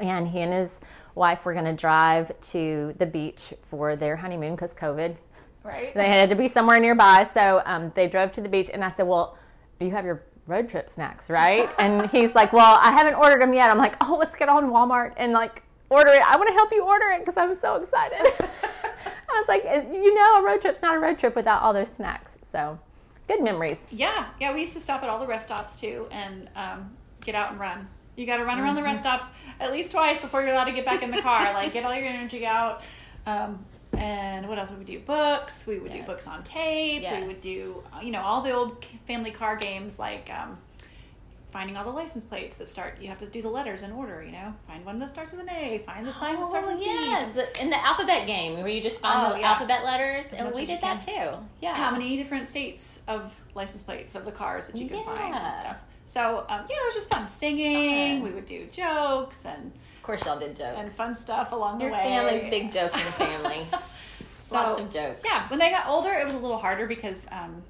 and 0.00 0.28
he 0.28 0.40
and 0.40 0.52
his 0.52 0.70
wife 1.14 1.44
were 1.44 1.52
going 1.52 1.64
to 1.64 1.74
drive 1.74 2.38
to 2.40 2.94
the 2.98 3.06
beach 3.06 3.52
for 3.68 3.96
their 3.96 4.16
honeymoon 4.16 4.54
because 4.54 4.72
COVID 4.72 5.16
Right. 5.62 5.94
They 5.94 6.08
had 6.08 6.30
to 6.30 6.36
be 6.36 6.48
somewhere 6.48 6.78
nearby. 6.78 7.28
So 7.34 7.62
um, 7.66 7.92
they 7.94 8.08
drove 8.08 8.32
to 8.32 8.40
the 8.40 8.48
beach, 8.48 8.70
and 8.72 8.84
I 8.84 8.90
said, 8.90 9.06
Well, 9.06 9.36
do 9.78 9.86
you 9.86 9.92
have 9.92 10.04
your 10.04 10.22
road 10.46 10.68
trip 10.68 10.88
snacks, 10.88 11.28
right? 11.28 11.70
and 11.78 12.10
he's 12.10 12.34
like, 12.34 12.52
Well, 12.52 12.78
I 12.80 12.92
haven't 12.92 13.14
ordered 13.14 13.42
them 13.42 13.52
yet. 13.52 13.70
I'm 13.70 13.78
like, 13.78 13.96
Oh, 14.00 14.16
let's 14.18 14.34
get 14.34 14.48
on 14.48 14.70
Walmart 14.70 15.14
and 15.16 15.32
like 15.32 15.62
order 15.90 16.12
it. 16.12 16.22
I 16.22 16.36
want 16.36 16.48
to 16.48 16.54
help 16.54 16.72
you 16.72 16.84
order 16.84 17.06
it 17.08 17.24
because 17.24 17.36
I'm 17.36 17.58
so 17.60 17.76
excited. 17.76 18.20
I 19.32 19.38
was 19.38 19.48
like, 19.48 19.64
You 19.64 20.14
know, 20.14 20.36
a 20.36 20.42
road 20.42 20.60
trip's 20.60 20.82
not 20.82 20.96
a 20.96 20.98
road 20.98 21.18
trip 21.18 21.36
without 21.36 21.62
all 21.62 21.72
those 21.72 21.90
snacks. 21.90 22.32
So 22.52 22.78
good 23.30 23.42
memories. 23.42 23.78
Yeah. 23.90 24.26
Yeah. 24.40 24.52
We 24.52 24.60
used 24.60 24.74
to 24.74 24.80
stop 24.80 25.02
at 25.02 25.08
all 25.08 25.18
the 25.18 25.26
rest 25.26 25.46
stops 25.46 25.80
too 25.80 26.06
and 26.10 26.48
um, 26.56 26.90
get 27.24 27.34
out 27.34 27.52
and 27.52 27.60
run. 27.60 27.88
You 28.16 28.26
got 28.26 28.38
to 28.38 28.44
run 28.44 28.58
around 28.58 28.68
mm-hmm. 28.68 28.76
the 28.76 28.82
rest 28.82 29.00
stop 29.00 29.34
at 29.58 29.72
least 29.72 29.92
twice 29.92 30.20
before 30.20 30.42
you're 30.42 30.52
allowed 30.52 30.64
to 30.64 30.72
get 30.72 30.84
back 30.84 31.02
in 31.02 31.10
the 31.10 31.22
car. 31.22 31.52
like, 31.54 31.72
get 31.72 31.84
all 31.84 31.94
your 31.94 32.06
energy 32.06 32.44
out. 32.44 32.82
Um, 33.26 33.64
and 33.92 34.48
what 34.48 34.58
else 34.58 34.70
would 34.70 34.78
we 34.78 34.84
do? 34.84 34.98
Books. 35.00 35.64
We 35.66 35.78
would 35.78 35.92
yes. 35.92 36.04
do 36.04 36.06
books 36.06 36.26
on 36.26 36.42
tape. 36.42 37.02
Yes. 37.02 37.22
We 37.22 37.28
would 37.28 37.40
do, 37.40 37.82
you 38.02 38.10
know, 38.10 38.22
all 38.22 38.40
the 38.40 38.52
old 38.52 38.84
family 39.06 39.30
car 39.30 39.56
games 39.56 39.98
like 39.98 40.30
um, 40.30 40.58
finding 41.50 41.76
all 41.76 41.84
the 41.84 41.90
license 41.90 42.24
plates 42.24 42.56
that 42.56 42.68
start. 42.68 42.96
You 43.00 43.08
have 43.08 43.18
to 43.18 43.26
do 43.26 43.42
the 43.42 43.48
letters 43.48 43.82
in 43.82 43.92
order. 43.92 44.22
You 44.22 44.32
know, 44.32 44.54
find 44.66 44.84
one 44.84 44.98
that 44.98 45.10
starts 45.10 45.32
with 45.32 45.40
an 45.40 45.50
A. 45.50 45.82
Find 45.86 46.06
the 46.06 46.12
sign 46.12 46.36
oh, 46.36 46.40
that 46.40 46.48
starts 46.48 46.68
with 46.68 46.80
yes. 46.80 47.34
B. 47.34 47.40
Yes, 47.40 47.60
in 47.60 47.70
the 47.70 47.84
alphabet 47.84 48.26
game 48.26 48.58
where 48.58 48.68
you 48.68 48.80
just 48.80 49.00
find 49.00 49.26
oh, 49.26 49.34
the 49.34 49.40
yeah. 49.40 49.50
alphabet 49.50 49.84
letters, 49.84 50.32
and 50.32 50.54
we 50.54 50.66
did 50.66 50.80
that 50.80 51.00
too. 51.00 51.30
Yeah. 51.60 51.74
How 51.74 51.90
many 51.90 52.16
different 52.16 52.46
states 52.46 53.02
of 53.08 53.34
license 53.54 53.82
plates 53.82 54.14
of 54.14 54.24
the 54.24 54.32
cars 54.32 54.68
that 54.68 54.80
you 54.80 54.88
can 54.88 54.98
yeah. 54.98 55.14
find 55.14 55.34
and 55.34 55.54
stuff. 55.54 55.84
So 56.06 56.44
um, 56.48 56.64
yeah, 56.68 56.76
it 56.76 56.84
was 56.84 56.94
just 56.94 57.10
fun 57.10 57.28
singing. 57.28 58.20
Fun. 58.20 58.28
We 58.28 58.34
would 58.34 58.46
do 58.46 58.66
jokes 58.66 59.44
and 59.44 59.72
of 59.94 60.02
course 60.02 60.24
y'all 60.24 60.38
did 60.38 60.56
jokes 60.56 60.76
and 60.76 60.88
fun 60.90 61.14
stuff 61.14 61.52
along 61.52 61.80
Your 61.80 61.90
the 61.90 61.96
way. 61.96 62.14
Your 62.14 62.22
family's 62.22 62.50
big 62.50 62.72
joking 62.72 63.00
family. 63.12 63.66
so, 64.40 64.56
Lots 64.56 64.80
of 64.80 64.90
jokes. 64.90 65.20
Yeah, 65.24 65.46
when 65.48 65.58
they 65.58 65.70
got 65.70 65.88
older, 65.88 66.12
it 66.12 66.24
was 66.24 66.34
a 66.34 66.38
little 66.38 66.58
harder 66.58 66.86
because 66.86 67.28
um, 67.30 67.62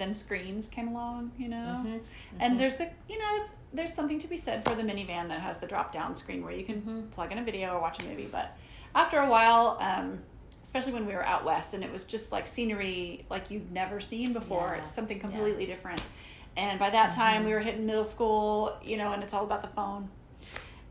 then 0.00 0.14
screens 0.14 0.68
came 0.68 0.88
along, 0.88 1.32
you 1.38 1.48
know. 1.48 1.56
Mm-hmm, 1.56 1.88
mm-hmm. 1.88 2.36
And 2.40 2.58
there's 2.58 2.76
the 2.76 2.90
you 3.08 3.18
know 3.18 3.42
it's 3.42 3.52
there's 3.72 3.92
something 3.92 4.18
to 4.18 4.28
be 4.28 4.36
said 4.36 4.64
for 4.64 4.74
the 4.74 4.82
minivan 4.82 5.28
that 5.28 5.40
has 5.40 5.58
the 5.58 5.66
drop 5.66 5.92
down 5.92 6.16
screen 6.16 6.42
where 6.42 6.52
you 6.52 6.64
can 6.64 6.76
mm-hmm. 6.76 7.02
plug 7.08 7.30
in 7.32 7.38
a 7.38 7.44
video 7.44 7.74
or 7.74 7.80
watch 7.80 8.02
a 8.02 8.06
movie. 8.06 8.28
But 8.30 8.56
after 8.94 9.18
a 9.18 9.28
while. 9.28 9.78
Um, 9.80 10.20
especially 10.62 10.92
when 10.92 11.06
we 11.06 11.14
were 11.14 11.24
out 11.24 11.42
west 11.42 11.72
and 11.72 11.82
it 11.82 11.90
was 11.90 12.04
just 12.04 12.32
like 12.32 12.46
scenery 12.46 13.24
like 13.30 13.50
you've 13.50 13.70
never 13.70 13.98
seen 13.98 14.34
before 14.34 14.72
yeah. 14.74 14.80
it's 14.80 14.90
something 14.90 15.18
completely 15.18 15.66
yeah. 15.66 15.74
different 15.74 16.02
and 16.56 16.78
by 16.78 16.90
that 16.90 17.12
time, 17.12 17.38
mm-hmm. 17.38 17.46
we 17.46 17.52
were 17.52 17.60
hitting 17.60 17.86
middle 17.86 18.04
school, 18.04 18.76
you 18.82 18.96
know, 18.96 19.12
and 19.12 19.22
it's 19.22 19.32
all 19.32 19.44
about 19.44 19.62
the 19.62 19.68
phone. 19.68 20.08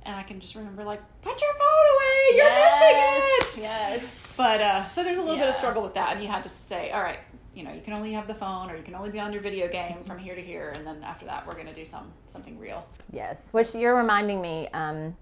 And 0.03 0.15
I 0.15 0.23
can 0.23 0.39
just 0.39 0.55
remember, 0.55 0.83
like, 0.83 1.01
put 1.21 1.39
your 1.39 1.53
phone 1.53 1.95
away, 1.95 2.37
you're 2.37 2.45
yes. 2.45 3.43
missing 3.43 3.63
it. 3.63 3.67
Yes. 3.67 4.33
But 4.37 4.61
uh, 4.61 4.87
so 4.87 5.03
there's 5.03 5.17
a 5.17 5.21
little 5.21 5.35
yeah. 5.35 5.43
bit 5.43 5.49
of 5.49 5.55
struggle 5.55 5.83
with 5.83 5.93
that, 5.95 6.13
and 6.13 6.23
you 6.23 6.29
had 6.29 6.43
to 6.43 6.49
say, 6.49 6.91
all 6.91 7.01
right, 7.01 7.19
you 7.55 7.63
know, 7.63 7.71
you 7.71 7.81
can 7.81 7.93
only 7.93 8.11
have 8.13 8.27
the 8.27 8.35
phone, 8.35 8.69
or 8.69 8.75
you 8.75 8.83
can 8.83 8.95
only 8.95 9.09
be 9.09 9.19
on 9.19 9.33
your 9.33 9.41
video 9.41 9.67
game 9.67 10.03
from 10.05 10.17
here 10.17 10.35
to 10.35 10.41
here, 10.41 10.71
and 10.75 10.85
then 10.85 11.03
after 11.03 11.25
that, 11.25 11.45
we're 11.45 11.53
going 11.53 11.67
to 11.67 11.73
do 11.73 11.85
some 11.85 12.11
something 12.27 12.57
real. 12.59 12.85
Yes. 13.11 13.41
Which 13.51 13.73
you're 13.73 13.95
reminding 13.95 14.41
me. 14.41 14.67
Um, 14.69 15.15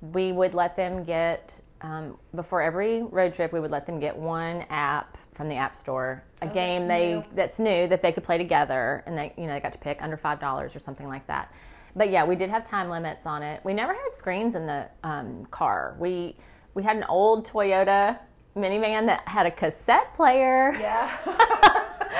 we 0.00 0.32
would 0.32 0.54
let 0.54 0.76
them 0.76 1.02
get 1.04 1.60
um, 1.80 2.16
before 2.34 2.62
every 2.62 3.02
road 3.02 3.34
trip. 3.34 3.52
We 3.52 3.60
would 3.60 3.70
let 3.70 3.86
them 3.86 3.98
get 3.98 4.16
one 4.16 4.64
app 4.70 5.18
from 5.34 5.48
the 5.48 5.56
App 5.56 5.76
Store, 5.76 6.22
a 6.42 6.50
oh, 6.50 6.54
game 6.54 6.88
that's 6.88 6.88
they 6.88 7.14
new. 7.14 7.24
that's 7.34 7.58
new 7.58 7.88
that 7.88 8.02
they 8.02 8.12
could 8.12 8.24
play 8.24 8.38
together, 8.38 9.02
and 9.06 9.16
they 9.16 9.32
you 9.36 9.46
know 9.46 9.54
they 9.54 9.60
got 9.60 9.72
to 9.72 9.78
pick 9.78 10.02
under 10.02 10.16
five 10.16 10.40
dollars 10.40 10.74
or 10.74 10.80
something 10.80 11.08
like 11.08 11.26
that. 11.26 11.52
But 11.96 12.10
yeah, 12.10 12.24
we 12.24 12.36
did 12.36 12.50
have 12.50 12.64
time 12.64 12.90
limits 12.90 13.26
on 13.26 13.42
it. 13.42 13.64
We 13.64 13.74
never 13.74 13.92
had 13.92 14.12
screens 14.12 14.54
in 14.54 14.66
the 14.66 14.88
um, 15.04 15.46
car. 15.50 15.96
We 15.98 16.36
we 16.74 16.82
had 16.82 16.96
an 16.96 17.04
old 17.04 17.48
Toyota 17.48 18.18
minivan 18.56 19.06
that 19.06 19.26
had 19.26 19.46
a 19.46 19.50
cassette 19.50 20.12
player. 20.14 20.72
Yeah. 20.80 21.10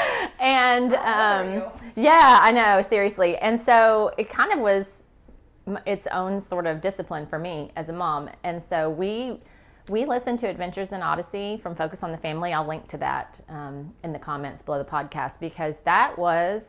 and 0.40 0.95
um, 0.95 1.71
yeah, 1.97 2.38
I 2.43 2.50
know 2.50 2.83
seriously. 2.88 3.37
And 3.38 3.61
so 3.61 4.12
it 4.19 4.28
kind 4.28 4.52
of 4.52 4.61
was 4.61 4.95
its 5.87 6.07
own 6.09 6.40
sort 6.40 6.67
of 6.67 6.81
discipline 6.81 7.26
for 7.26 7.38
me 7.38 7.71
as 7.76 7.88
a 7.88 7.93
mom. 7.93 8.31
And 8.45 8.62
so 8.62 8.90
we 8.90 9.40
we 9.88 10.05
listened 10.05 10.38
to 10.40 10.47
Adventures 10.49 10.93
in 10.93 11.02
Odyssey 11.02 11.59
from 11.62 11.75
Focus 11.75 12.02
on 12.02 12.12
the 12.12 12.19
Family. 12.19 12.52
I'll 12.52 12.67
link 12.67 12.88
to 12.88 12.99
that 12.99 13.40
um, 13.49 13.95
in 14.05 14.12
the 14.12 14.19
comments 14.19 14.61
below 14.61 14.78
the 14.78 14.85
podcast 14.85 15.40
because 15.40 15.78
that 15.81 16.19
was 16.19 16.62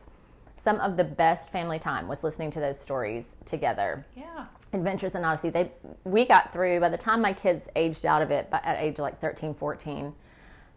some 0.56 0.80
of 0.80 0.96
the 0.96 1.04
best 1.04 1.50
family 1.50 1.78
time 1.78 2.08
was 2.08 2.22
listening 2.22 2.50
to 2.52 2.60
those 2.60 2.78
stories 2.78 3.24
together. 3.44 4.06
Yeah. 4.16 4.46
Adventures 4.72 5.14
in 5.14 5.24
Odyssey. 5.24 5.50
They 5.50 5.72
we 6.04 6.24
got 6.24 6.52
through 6.52 6.80
by 6.80 6.88
the 6.88 6.98
time 6.98 7.20
my 7.20 7.32
kids 7.32 7.68
aged 7.76 8.06
out 8.06 8.22
of 8.22 8.30
it, 8.30 8.48
but 8.50 8.64
at 8.64 8.78
age 8.78 8.98
like 8.98 9.20
13, 9.20 9.54
14, 9.54 10.12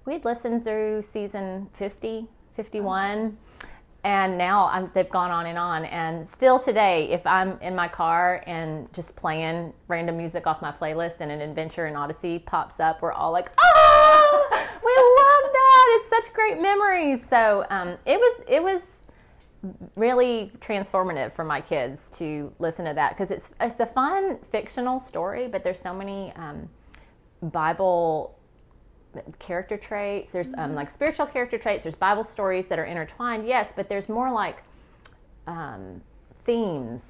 we'd 0.05 0.25
listened 0.25 0.63
through 0.63 1.01
season 1.01 1.69
50, 1.73 2.27
51. 2.55 3.37
Oh, 3.37 3.69
and 4.03 4.37
now 4.37 4.67
I'm, 4.67 4.91
they've 4.93 5.09
gone 5.09 5.31
on 5.31 5.45
and 5.45 5.57
on 5.57 5.85
and 5.85 6.27
still 6.27 6.59
today 6.59 7.09
if 7.11 7.25
i'm 7.25 7.59
in 7.61 7.75
my 7.75 7.87
car 7.87 8.43
and 8.45 8.91
just 8.93 9.15
playing 9.15 9.73
random 9.87 10.17
music 10.17 10.45
off 10.45 10.61
my 10.61 10.71
playlist 10.71 11.21
and 11.21 11.31
an 11.31 11.41
adventure 11.41 11.87
in 11.87 11.95
odyssey 11.95 12.39
pops 12.39 12.79
up 12.79 13.01
we're 13.01 13.13
all 13.13 13.31
like 13.31 13.49
oh 13.59 14.47
we 14.51 14.95
love 14.97 15.53
that 15.53 15.99
it's 16.01 16.27
such 16.27 16.33
great 16.33 16.61
memories 16.61 17.21
so 17.29 17.65
um, 17.69 17.97
it 18.05 18.17
was 18.17 18.41
it 18.47 18.61
was 18.61 18.81
really 19.95 20.51
transformative 20.59 21.31
for 21.31 21.45
my 21.45 21.61
kids 21.61 22.09
to 22.09 22.51
listen 22.59 22.83
to 22.83 22.93
that 22.93 23.11
because 23.11 23.31
it's 23.31 23.51
it's 23.61 23.79
a 23.79 23.85
fun 23.85 24.37
fictional 24.51 24.99
story 24.99 25.47
but 25.47 25.63
there's 25.63 25.79
so 25.79 25.93
many 25.93 26.33
um, 26.35 26.67
bible 27.43 28.37
character 29.39 29.77
traits. 29.77 30.31
There's 30.31 30.47
um, 30.47 30.53
mm-hmm. 30.53 30.61
um, 30.61 30.75
like 30.75 30.89
spiritual 30.89 31.25
character 31.25 31.57
traits. 31.57 31.83
There's 31.83 31.95
Bible 31.95 32.23
stories 32.23 32.67
that 32.67 32.79
are 32.79 32.85
intertwined, 32.85 33.47
yes, 33.47 33.71
but 33.75 33.89
there's 33.89 34.09
more 34.09 34.31
like 34.31 34.63
um, 35.47 36.01
themes. 36.41 37.03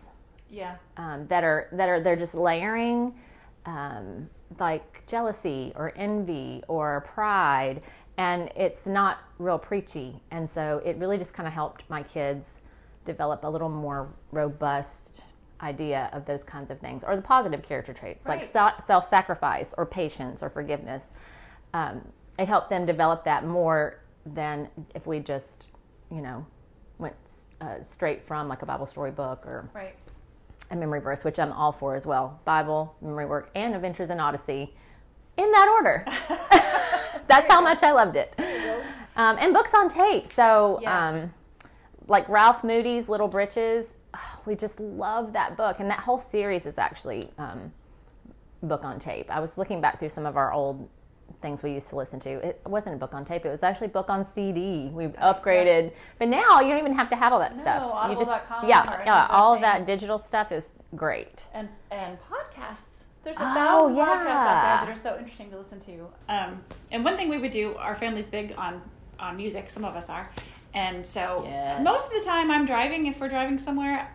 Yeah. 0.49 0.75
Um, 0.97 1.25
that 1.27 1.43
are 1.43 1.67
that 1.71 1.89
are 1.89 1.99
they're 1.99 2.15
just 2.15 2.35
layering, 2.35 3.15
um, 3.65 4.29
like 4.59 5.05
jealousy 5.07 5.73
or 5.75 5.93
envy 5.95 6.63
or 6.67 7.01
pride, 7.13 7.81
and 8.17 8.49
it's 8.55 8.85
not 8.85 9.19
real 9.39 9.57
preachy, 9.57 10.21
and 10.29 10.47
so 10.47 10.81
it 10.85 10.97
really 10.97 11.17
just 11.17 11.33
kind 11.33 11.47
of 11.47 11.53
helped 11.53 11.89
my 11.89 12.03
kids 12.03 12.61
develop 13.03 13.43
a 13.43 13.47
little 13.47 13.69
more 13.69 14.07
robust 14.31 15.23
idea 15.63 16.09
of 16.13 16.25
those 16.25 16.43
kinds 16.43 16.69
of 16.69 16.79
things 16.79 17.03
or 17.03 17.15
the 17.15 17.21
positive 17.21 17.63
character 17.63 17.93
traits 17.93 18.25
right. 18.25 18.53
like 18.53 18.85
self-sacrifice 18.85 19.73
or 19.77 19.85
patience 19.85 20.43
or 20.43 20.49
forgiveness 20.49 21.03
um, 21.73 22.01
it 22.39 22.47
helped 22.47 22.69
them 22.69 22.85
develop 22.85 23.23
that 23.25 23.45
more 23.45 23.99
than 24.25 24.69
if 24.95 25.05
we 25.05 25.19
just, 25.19 25.65
you 26.11 26.21
know, 26.21 26.45
went 26.97 27.15
uh, 27.61 27.81
straight 27.83 28.25
from 28.25 28.47
like 28.47 28.61
a 28.61 28.65
Bible 28.65 28.85
story 28.85 29.11
book 29.11 29.45
or 29.45 29.69
right. 29.73 29.95
a 30.71 30.75
memory 30.75 31.01
verse, 31.01 31.23
which 31.23 31.39
I'm 31.39 31.51
all 31.51 31.71
for 31.71 31.95
as 31.95 32.05
well. 32.05 32.39
Bible, 32.45 32.95
memory 33.01 33.25
work, 33.25 33.49
and 33.55 33.75
Adventures 33.75 34.09
in 34.09 34.19
Odyssey 34.19 34.73
in 35.37 35.51
that 35.51 35.67
order. 35.67 36.05
That's 37.27 37.51
how 37.51 37.61
much 37.61 37.83
I 37.83 37.91
loved 37.91 38.15
it. 38.15 38.33
Um, 39.15 39.37
and 39.39 39.53
books 39.53 39.71
on 39.73 39.89
tape. 39.89 40.27
So, 40.27 40.79
yeah. 40.81 41.09
um, 41.09 41.33
like 42.07 42.27
Ralph 42.29 42.63
Moody's 42.63 43.09
Little 43.09 43.27
Britches, 43.27 43.85
oh, 44.13 44.39
we 44.45 44.55
just 44.55 44.79
love 44.79 45.33
that 45.33 45.57
book. 45.57 45.79
And 45.79 45.89
that 45.89 45.99
whole 45.99 46.19
series 46.19 46.65
is 46.65 46.77
actually 46.77 47.29
um, 47.37 47.71
book 48.61 48.83
on 48.83 48.99
tape. 48.99 49.29
I 49.29 49.39
was 49.39 49.57
looking 49.57 49.81
back 49.81 49.99
through 49.99 50.09
some 50.09 50.25
of 50.25 50.37
our 50.37 50.51
old 50.51 50.89
things 51.43 51.61
we 51.61 51.71
used 51.71 51.89
to 51.89 51.95
listen 51.95 52.19
to. 52.21 52.29
It 52.47 52.59
wasn't 52.65 52.95
a 52.95 52.97
book 52.97 53.13
on 53.13 53.23
tape; 53.23 53.45
it 53.45 53.49
was 53.49 53.61
actually 53.61 53.87
a 53.87 53.91
book 53.91 54.09
on 54.09 54.25
CD. 54.25 54.89
We've 54.91 55.13
upgraded, 55.13 55.91
but 56.17 56.29
now 56.29 56.61
you 56.61 56.69
don't 56.69 56.79
even 56.79 56.95
have 56.95 57.09
to 57.11 57.15
have 57.15 57.31
all 57.31 57.39
that 57.39 57.55
no, 57.55 57.61
stuff. 57.61 58.09
You 58.09 58.15
just 58.15 58.31
yeah, 58.67 59.03
yeah, 59.05 59.27
all 59.29 59.53
of 59.53 59.61
that 59.61 59.85
digital 59.85 60.17
stuff 60.17 60.51
is 60.51 60.73
great. 60.95 61.45
And 61.53 61.69
and 61.91 62.17
podcasts. 62.31 62.79
There's 63.23 63.37
a 63.37 63.41
oh, 63.41 63.53
thousand 63.53 63.95
yeah. 63.95 64.05
podcasts 64.05 64.39
out 64.39 64.79
there 64.79 64.87
that 64.87 64.89
are 64.89 65.01
so 65.01 65.17
interesting 65.17 65.51
to 65.51 65.57
listen 65.57 65.79
to. 65.81 66.07
Um, 66.27 66.61
and 66.91 67.05
one 67.05 67.15
thing 67.15 67.29
we 67.29 67.37
would 67.37 67.51
do, 67.51 67.75
our 67.75 67.95
family's 67.95 68.27
big 68.27 68.55
on 68.57 68.81
on 69.19 69.37
music. 69.37 69.69
Some 69.69 69.85
of 69.85 69.95
us 69.95 70.09
are, 70.09 70.31
and 70.73 71.05
so 71.05 71.43
yes. 71.45 71.83
most 71.83 72.07
of 72.07 72.13
the 72.13 72.25
time 72.25 72.49
I'm 72.49 72.65
driving. 72.65 73.05
If 73.05 73.21
we're 73.21 73.29
driving 73.29 73.59
somewhere, 73.59 74.09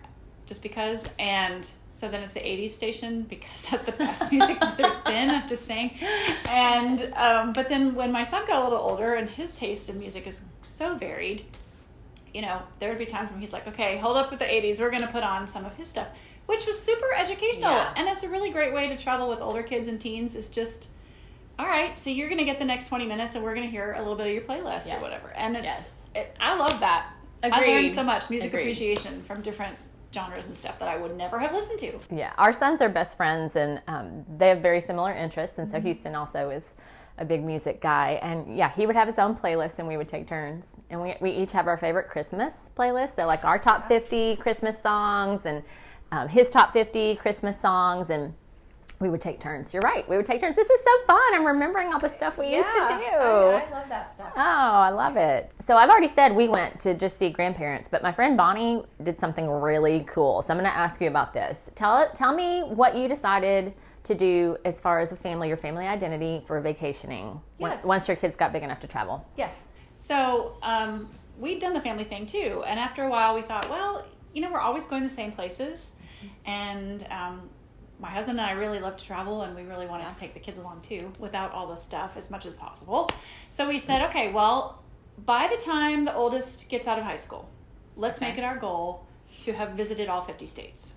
just 0.49 0.63
because. 0.63 1.09
And 1.19 1.69
so 1.89 2.09
then 2.09 2.23
it's 2.23 2.33
the 2.33 2.41
80s 2.41 2.71
station 2.71 3.23
because 3.23 3.67
that's 3.71 3.85
the 3.85 3.93
best 3.93 4.33
music 4.33 4.59
that 4.59 4.77
there's 4.77 4.97
been. 5.05 5.31
I'm 5.31 5.47
just 5.47 5.67
saying. 5.67 5.93
And 6.49 7.13
um, 7.15 7.53
but 7.53 7.69
then 7.69 7.95
when 7.95 8.11
my 8.11 8.23
son 8.25 8.45
got 8.47 8.61
a 8.61 8.65
little 8.65 8.79
older 8.79 9.15
and 9.15 9.29
his 9.31 9.57
taste 9.59 9.89
in 9.89 9.99
music 10.01 10.27
is 10.27 10.43
so 10.63 10.97
varied, 10.97 11.45
you 12.35 12.43
know, 12.43 12.61
there 12.81 12.89
would 12.89 12.99
be 12.99 13.07
times 13.07 13.31
when 13.31 13.41
he's 13.41 13.53
like, 13.53 13.69
okay, 13.69 13.99
hold 13.99 14.17
up 14.17 14.31
with 14.31 14.39
the 14.41 14.45
80s. 14.47 14.81
We're 14.81 14.91
going 14.91 15.03
to 15.03 15.09
put 15.09 15.23
on 15.23 15.47
some 15.47 15.65
of 15.65 15.75
his 15.77 15.89
stuff, 15.89 16.09
which 16.47 16.67
was 16.67 16.81
super 16.81 17.07
educational. 17.17 17.71
Yeah. 17.73 17.93
And 17.97 18.09
it's 18.09 18.23
a 18.25 18.29
really 18.29 18.51
great 18.51 18.73
way 18.73 18.89
to 18.89 18.97
travel 18.97 19.29
with 19.29 19.41
older 19.41 19.63
kids 19.63 19.87
and 19.89 20.01
teens. 20.01 20.35
Is 20.35 20.51
just, 20.51 20.89
all 21.59 21.67
right, 21.67 21.99
so 21.99 22.11
you're 22.11 22.29
going 22.29 22.39
to 22.39 22.45
get 22.45 22.59
the 22.59 22.65
next 22.65 22.89
20 22.89 23.07
minutes 23.07 23.35
and 23.35 23.45
we're 23.45 23.55
going 23.55 23.67
to 23.67 23.71
hear 23.71 23.93
a 23.95 23.99
little 23.99 24.15
bit 24.17 24.27
of 24.29 24.33
your 24.33 24.43
playlist 24.43 24.95
or 24.97 25.01
whatever. 25.01 25.31
And 25.37 25.57
it's, 25.57 25.65
Yes. 25.67 25.93
it, 26.15 26.37
I 26.41 26.55
love 26.57 26.81
that. 26.81 27.11
I 27.43 27.49
Agreed. 27.49 27.73
learned 27.75 27.91
so 27.91 28.03
much 28.03 28.31
music 28.31 28.49
Agreed. 28.51 28.63
appreciation 28.63 29.23
from 29.23 29.43
different 29.43 29.77
genres 30.13 30.47
and 30.47 30.57
stuff 30.57 30.79
that 30.79 30.89
I 30.89 30.97
would 30.97 31.17
never 31.17 31.39
have 31.39 31.53
listened 31.53 31.79
to. 31.81 31.99
Yeah, 32.15 32.33
our 32.39 32.53
sons 32.53 32.81
are 32.81 32.89
best 32.89 33.17
friends, 33.17 33.57
and 33.57 33.81
um, 33.89 34.25
they 34.39 34.49
have 34.49 34.61
very 34.61 34.81
similar 34.81 35.13
interests. 35.13 35.59
And 35.59 35.71
so 35.71 35.81
Houston 35.81 36.15
also 36.15 36.51
is 36.51 36.65
a 37.19 37.25
big 37.25 37.43
music 37.43 37.81
guy, 37.81 38.19
and 38.23 38.57
yeah, 38.57 38.71
he 38.73 38.87
would 38.87 38.97
have 38.97 39.09
his 39.09 39.19
own 39.19 39.35
playlist, 39.35 39.79
and 39.79 39.89
we 39.89 39.97
would 39.97 40.09
take 40.09 40.29
turns. 40.29 40.67
And 40.91 41.03
we 41.03 41.17
we 41.21 41.31
each 41.31 41.53
have 41.53 41.67
our 41.67 41.77
favorite 41.77 42.09
Christmas 42.09 42.71
playlist. 42.77 43.17
So 43.17 43.27
like 43.27 43.45
our 43.45 43.59
top 43.59 43.89
fifty 43.89 44.37
Christmas 44.37 44.77
songs, 44.83 45.43
and 45.45 45.63
um, 46.13 46.29
his 46.29 46.49
top 46.49 46.73
fifty 46.73 47.17
Christmas 47.17 47.61
songs, 47.61 48.11
and 48.11 48.33
we 49.01 49.09
would 49.09 49.21
take 49.21 49.39
turns. 49.41 49.73
You're 49.73 49.83
right, 49.83 50.09
we 50.09 50.17
would 50.17 50.27
take 50.27 50.41
turns. 50.41 50.57
This 50.57 50.69
is 50.69 50.81
so 50.85 51.07
fun. 51.07 51.35
I'm 51.35 51.47
remembering 51.47 51.93
all 51.93 52.01
the 52.01 52.13
stuff 52.13 52.37
we 52.37 52.55
used 52.55 52.67
to 52.69 52.89
do. 52.89 53.17
I 53.17 53.69
love 53.71 53.89
that 53.89 54.13
stuff. 54.15 54.33
Oh, 54.37 54.41
I 54.41 54.91
love 54.91 55.17
it. 55.17 55.53
So 55.65 55.77
I've 55.77 55.89
already 55.89 56.09
said 56.09 56.35
we 56.35 56.49
went 56.49 56.81
to 56.81 56.95
just 56.95 57.19
see 57.19 57.31
grandparents, 57.31 57.89
but 57.89 58.03
my 58.03 58.11
friend 58.13 58.37
Bonnie 58.37 58.83
did 59.03 59.19
something 59.19 59.49
really 59.49 60.05
cool. 60.09 60.43
So 60.43 60.53
I'm 60.53 60.59
going 60.59 60.71
to 60.71 60.77
ask 60.77 61.01
you 61.01 61.09
about 61.09 61.33
this. 61.33 61.71
Tell 61.75 62.11
tell 62.15 62.35
me 62.35 62.63
what 62.63 62.97
you 62.97 63.07
decided 63.09 63.73
to 64.05 64.15
do 64.15 64.57
as 64.65 64.81
far 64.81 65.01
as 65.01 65.13
a 65.13 65.17
family, 65.17 65.49
your 65.49 65.57
family 65.57 65.87
identity 65.87 66.43
for 66.47 66.61
vacationing 66.61 67.41
Yes. 67.59 67.85
once 67.85 68.09
your 68.09 68.17
kids 68.17 68.37
got 68.37 68.53
big 68.53 68.63
enough 68.63 68.81
to 68.81 68.87
travel. 68.87 69.25
Yeah. 69.37 69.51
So 69.97 70.57
um, 70.63 71.11
we'd 71.39 71.61
done 71.61 71.75
the 71.75 71.81
family 71.81 72.05
thing 72.05 72.25
too, 72.27 72.65
and 72.67 72.81
after 72.81 73.05
a 73.05 73.11
while, 73.11 73.35
we 73.35 73.43
thought, 73.43 73.69
well, 73.69 74.05
you 74.33 74.41
know, 74.43 74.51
we're 74.51 74.61
always 74.61 74.87
going 74.87 75.03
the 75.03 75.09
same 75.09 75.33
places, 75.33 75.93
and 76.47 77.07
um, 77.11 77.49
my 78.01 78.09
husband 78.09 78.39
and 78.39 78.49
I 78.49 78.53
really 78.53 78.79
love 78.79 78.97
to 78.97 79.05
travel, 79.05 79.43
and 79.43 79.55
we 79.57 79.63
really 79.63 79.87
wanted 79.87 80.09
to 80.11 80.17
take 80.17 80.35
the 80.35 80.41
kids 80.41 80.59
along 80.59 80.83
too, 80.83 81.13
without 81.19 81.53
all 81.53 81.67
the 81.67 81.77
stuff 81.77 82.17
as 82.17 82.31
much 82.31 82.47
as 82.47 82.55
possible. 82.55 83.11
So 83.49 83.67
we 83.69 83.79
said, 83.79 84.03
okay, 84.09 84.31
well, 84.33 84.83
by 85.25 85.49
the 85.49 85.61
time 85.61 86.05
the 86.05 86.15
oldest 86.15 86.69
gets 86.69 86.87
out 86.87 86.99
of 86.99 87.05
high 87.05 87.17
school, 87.17 87.49
let's 87.97 88.19
Okay. 88.21 88.31
make 88.31 88.39
it 88.39 88.45
our 88.45 88.57
goal 88.57 89.05
to 89.43 89.53
have 89.53 89.71
visited 89.71 90.09
all 90.09 90.23
50 90.23 90.47
states. 90.47 90.95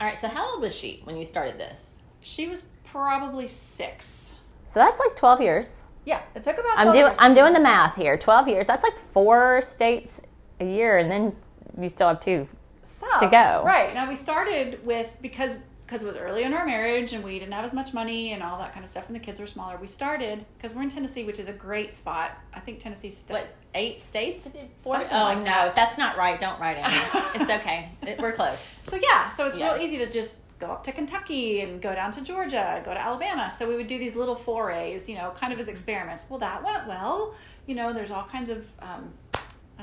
All 0.00 0.06
right. 0.06 0.14
So 0.14 0.28
how 0.28 0.52
old 0.52 0.60
was 0.62 0.76
she 0.76 1.00
when 1.04 1.16
you 1.16 1.24
started 1.24 1.58
this? 1.58 1.98
She 2.20 2.46
was 2.46 2.68
probably 2.84 3.46
six. 3.48 4.34
So 4.72 4.80
that's 4.80 4.98
like 5.00 5.16
12 5.16 5.40
years. 5.40 5.70
Yeah, 6.04 6.20
it 6.34 6.42
took 6.42 6.54
about. 6.58 6.78
I'm 6.78 6.86
12 6.88 6.94
doing 6.94 7.06
years. 7.06 7.16
I'm 7.20 7.34
doing 7.34 7.52
the 7.52 7.60
math 7.60 7.96
here. 7.96 8.16
12 8.16 8.48
years. 8.48 8.66
That's 8.66 8.82
like 8.82 8.96
four 9.12 9.62
states 9.62 10.12
a 10.60 10.64
year, 10.64 10.98
and 10.98 11.10
then 11.10 11.34
you 11.80 11.88
still 11.88 12.08
have 12.08 12.20
two. 12.20 12.48
Some. 12.82 13.20
to 13.20 13.28
go. 13.28 13.62
Right. 13.64 13.92
Now 13.92 14.08
we 14.08 14.14
started 14.14 14.84
with 14.86 15.14
because 15.20 15.58
because 15.88 16.02
it 16.02 16.06
was 16.06 16.16
early 16.18 16.42
in 16.42 16.52
our 16.52 16.66
marriage 16.66 17.14
and 17.14 17.24
we 17.24 17.38
didn't 17.38 17.54
have 17.54 17.64
as 17.64 17.72
much 17.72 17.94
money 17.94 18.34
and 18.34 18.42
all 18.42 18.58
that 18.58 18.74
kind 18.74 18.84
of 18.84 18.90
stuff 18.90 19.06
and 19.06 19.16
the 19.16 19.20
kids 19.20 19.40
were 19.40 19.46
smaller. 19.46 19.78
We 19.78 19.86
started 19.86 20.44
because 20.58 20.74
we're 20.74 20.82
in 20.82 20.90
Tennessee, 20.90 21.24
which 21.24 21.38
is 21.38 21.48
a 21.48 21.52
great 21.54 21.94
spot. 21.94 22.32
I 22.52 22.60
think 22.60 22.78
Tennessee's 22.78 23.16
still 23.16 23.36
What 23.38 23.46
eight 23.74 23.98
states? 23.98 24.44
Something 24.76 25.08
oh 25.10 25.16
like 25.16 25.38
no, 25.38 25.44
that. 25.44 25.68
if 25.68 25.74
that's 25.74 25.96
not 25.96 26.18
right, 26.18 26.38
don't 26.38 26.60
write 26.60 26.76
it. 26.76 26.84
it's 27.40 27.50
okay. 27.50 27.88
It- 28.02 28.18
We're 28.20 28.32
close. 28.32 28.58
So 28.82 28.98
yeah, 29.02 29.30
so 29.30 29.46
it's 29.46 29.56
Yeah. 29.56 29.72
real 29.72 29.82
easy 29.82 29.96
to 29.96 30.10
just 30.10 30.40
go 30.58 30.66
up 30.72 30.84
to 30.84 30.92
Kentucky 30.92 31.62
and 31.62 31.80
go 31.80 31.94
down 31.94 32.12
to 32.12 32.20
Georgia, 32.20 32.82
go 32.84 32.92
to 32.92 33.00
Alabama. 33.00 33.50
So 33.50 33.66
we 33.66 33.74
would 33.76 33.86
do 33.86 33.98
these 33.98 34.14
little 34.14 34.34
forays, 34.36 35.08
you 35.08 35.16
know, 35.16 35.30
kind 35.36 35.54
of 35.54 35.58
as 35.58 35.68
experiments. 35.68 36.26
Well, 36.28 36.40
that 36.40 36.62
went 36.62 36.86
well. 36.86 37.34
You 37.66 37.76
know, 37.76 37.94
there's 37.94 38.10
all 38.10 38.24
kinds 38.24 38.50
of. 38.50 38.66
Um, 38.80 39.10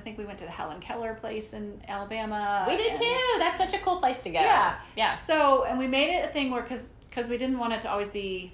think 0.05 0.17
we 0.19 0.25
went 0.25 0.37
to 0.37 0.45
the 0.45 0.51
Helen 0.51 0.79
Keller 0.79 1.15
place 1.15 1.51
in 1.53 1.81
Alabama. 1.87 2.63
We 2.67 2.77
did 2.77 2.95
too. 2.95 3.17
That's 3.39 3.57
such 3.57 3.73
a 3.73 3.79
cool 3.79 3.97
place 3.97 4.21
to 4.21 4.29
go. 4.29 4.39
Yeah. 4.39 4.75
Yeah. 4.95 5.15
So, 5.15 5.65
and 5.65 5.77
we 5.79 5.87
made 5.87 6.15
it 6.15 6.23
a 6.23 6.27
thing 6.27 6.51
where, 6.51 6.61
because 6.61 6.91
because 7.09 7.27
we 7.27 7.37
didn't 7.37 7.57
want 7.57 7.73
it 7.73 7.81
to 7.81 7.89
always 7.89 8.09
be, 8.09 8.51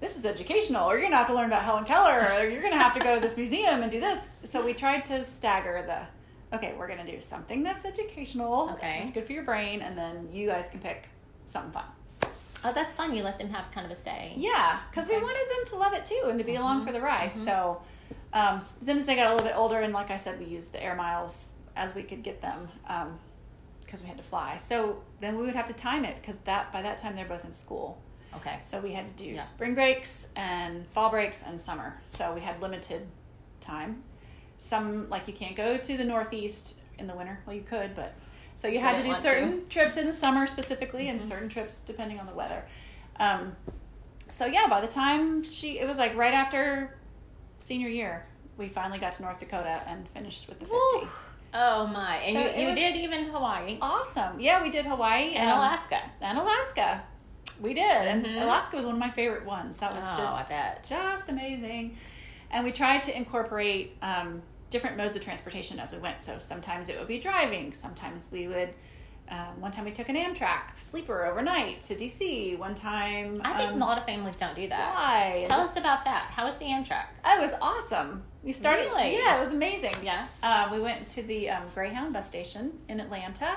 this 0.00 0.16
is 0.16 0.26
educational, 0.26 0.88
or 0.88 0.94
you're 0.94 1.04
gonna 1.04 1.16
have 1.16 1.28
to 1.28 1.34
learn 1.34 1.46
about 1.46 1.62
Helen 1.62 1.84
Keller, 1.84 2.28
or 2.34 2.48
you're 2.48 2.60
gonna 2.60 2.76
have 2.76 2.92
to 2.94 3.00
go 3.00 3.14
to 3.14 3.20
this 3.20 3.36
museum 3.36 3.82
and 3.82 3.90
do 3.90 4.00
this. 4.00 4.28
So 4.42 4.64
we 4.64 4.74
tried 4.74 5.04
to 5.06 5.24
stagger 5.24 5.82
the, 5.86 6.56
okay, 6.56 6.74
we're 6.76 6.88
gonna 6.88 7.06
do 7.06 7.20
something 7.20 7.62
that's 7.62 7.84
educational, 7.84 8.70
Okay. 8.72 8.98
it's 9.02 9.12
good 9.12 9.24
for 9.24 9.32
your 9.32 9.44
brain, 9.44 9.80
and 9.80 9.96
then 9.96 10.28
you 10.32 10.48
guys 10.48 10.68
can 10.68 10.80
pick 10.80 11.08
something 11.46 11.72
fun. 11.72 11.84
Oh, 12.64 12.72
that's 12.74 12.94
fun. 12.94 13.14
You 13.14 13.22
let 13.22 13.38
them 13.38 13.50
have 13.50 13.70
kind 13.70 13.86
of 13.86 13.92
a 13.92 13.94
say. 13.96 14.32
Yeah, 14.36 14.80
because 14.90 15.08
we 15.08 15.16
wanted 15.16 15.46
them 15.54 15.64
to 15.66 15.76
love 15.76 15.92
it 15.92 16.04
too 16.04 16.22
and 16.24 16.38
to 16.38 16.44
be 16.44 16.56
along 16.56 16.78
mm-hmm. 16.78 16.86
for 16.86 16.92
the 16.92 17.00
ride. 17.00 17.32
Mm-hmm. 17.32 17.44
So 17.44 17.82
um, 18.34 18.60
then 18.82 18.98
as 18.98 19.06
they 19.06 19.16
got 19.16 19.28
a 19.28 19.30
little 19.30 19.46
bit 19.46 19.56
older, 19.56 19.80
and 19.80 19.92
like 19.94 20.10
I 20.10 20.16
said, 20.16 20.38
we 20.38 20.46
used 20.46 20.72
the 20.74 20.82
air 20.82 20.94
miles 20.94 21.54
as 21.76 21.94
we 21.94 22.02
could 22.02 22.22
get 22.22 22.42
them 22.42 22.68
because 23.84 24.02
we 24.02 24.08
had 24.08 24.18
to 24.18 24.24
fly. 24.24 24.56
So 24.58 25.02
then 25.20 25.38
we 25.38 25.44
would 25.46 25.54
have 25.54 25.66
to 25.66 25.72
time 25.72 26.04
it 26.04 26.16
because 26.16 26.38
that 26.40 26.72
by 26.72 26.82
that 26.82 26.96
time 26.98 27.16
they're 27.16 27.24
both 27.24 27.44
in 27.44 27.52
school. 27.52 28.02
Okay. 28.36 28.58
So 28.62 28.80
we 28.80 28.92
had 28.92 29.06
to 29.06 29.12
do 29.14 29.30
Yeah. 29.30 29.40
spring 29.40 29.74
breaks 29.74 30.28
and 30.34 30.86
fall 30.88 31.10
breaks 31.10 31.44
and 31.44 31.60
summer. 31.60 31.98
So 32.02 32.32
we 32.34 32.40
had 32.40 32.60
limited 32.60 33.06
time. 33.60 34.02
Some 34.58 35.08
like 35.08 35.28
you 35.28 35.34
can't 35.34 35.54
go 35.56 35.76
to 35.76 35.96
the 35.96 36.04
Northeast 36.04 36.76
in 36.98 37.06
the 37.06 37.14
winter. 37.14 37.38
Well, 37.46 37.54
you 37.54 37.62
could, 37.62 37.94
but 37.94 38.14
so 38.56 38.68
you 38.68 38.78
had 38.80 38.96
to 38.96 39.02
do 39.02 39.14
certain 39.14 39.68
trips 39.68 39.96
in 39.96 40.06
the 40.06 40.12
summer 40.12 40.46
specifically, 40.46 41.08
and 41.08 41.20
certain 41.22 41.48
trips 41.48 41.80
depending 41.80 42.20
on 42.20 42.26
the 42.26 42.34
weather. 42.34 42.64
Um, 43.20 43.56
so 44.28 44.46
yeah, 44.46 44.66
by 44.68 44.80
the 44.80 44.88
time 44.88 45.42
she, 45.42 45.78
it 45.78 45.86
was 45.86 45.98
like 45.98 46.16
right 46.16 46.34
after 46.34 46.96
senior 47.64 47.88
year, 47.88 48.26
we 48.56 48.68
finally 48.68 48.98
got 48.98 49.12
to 49.12 49.22
North 49.22 49.38
Dakota 49.38 49.80
and 49.86 50.08
finished 50.10 50.48
with 50.48 50.58
the 50.60 50.66
fifty. 50.66 50.76
Woo. 51.06 51.08
Oh 51.56 51.86
my! 51.86 52.16
And 52.16 52.34
So 52.34 52.60
you, 52.60 52.68
you 52.68 52.74
did 52.74 52.96
even 52.96 53.26
Hawaii 53.26 53.78
Awesome. 53.80 54.38
Yeah, 54.40 54.62
we 54.62 54.70
did 54.70 54.86
Hawaii 54.86 55.34
and 55.34 55.48
um, 55.50 55.58
Alaska. 55.58 56.00
and 56.20 56.38
Alaska. 56.38 57.02
We 57.60 57.72
did, 57.74 57.84
and 58.08 58.26
Mhm. 58.26 58.42
Alaska 58.42 58.74
was 58.76 58.84
one 58.84 58.94
of 58.94 59.00
my 59.00 59.10
favorite 59.10 59.44
ones. 59.46 59.78
That 59.78 59.94
was 59.94 60.06
Oh, 60.08 60.16
just 60.16 60.88
just 60.88 61.28
amazing. 61.28 61.96
And 62.50 62.64
we 62.64 62.72
tried 62.72 63.02
to 63.04 63.16
incorporate 63.16 63.96
um, 64.02 64.42
different 64.70 64.96
modes 64.96 65.14
of 65.16 65.22
transportation 65.22 65.78
as 65.78 65.92
we 65.92 65.98
went. 66.00 66.20
So 66.20 66.38
sometimes 66.40 66.88
it 66.88 66.98
would 66.98 67.08
be 67.08 67.18
driving. 67.20 67.72
Sometimes 67.72 68.30
we 68.32 68.48
would. 68.48 68.74
Um, 69.34 69.60
one 69.60 69.72
time 69.72 69.84
we 69.84 69.90
took 69.90 70.08
an 70.08 70.16
Amtrak 70.16 70.78
sleeper 70.78 71.24
overnight 71.24 71.80
to 71.82 71.94
DC. 71.96 72.56
One 72.58 72.74
time 72.74 73.40
I 73.44 73.58
think 73.58 73.72
um, 73.72 73.82
a 73.82 73.84
lot 73.86 73.98
of 73.98 74.06
families 74.06 74.36
don't 74.36 74.54
do 74.54 74.68
that. 74.68 74.92
fly. 74.92 75.44
Tell 75.48 75.58
Just- 75.58 75.76
us 75.76 75.84
about 75.84 76.04
that. 76.04 76.28
How 76.30 76.44
was 76.44 76.56
the 76.58 76.66
Amtrak? 76.66 77.06
It 77.26 77.40
was 77.40 77.54
awesome. 77.60 78.22
We 78.44 78.52
started. 78.52 78.82
Really? 78.82 79.14
Yeah, 79.14 79.36
it 79.36 79.40
was 79.40 79.52
amazing. 79.52 79.94
Yeah. 80.04 80.26
Uh, 80.42 80.68
we 80.70 80.80
went 80.80 81.08
to 81.10 81.22
the 81.22 81.50
um, 81.50 81.62
Greyhound 81.74 82.12
bus 82.12 82.26
station 82.28 82.72
in 82.88 83.00
Atlanta 83.00 83.56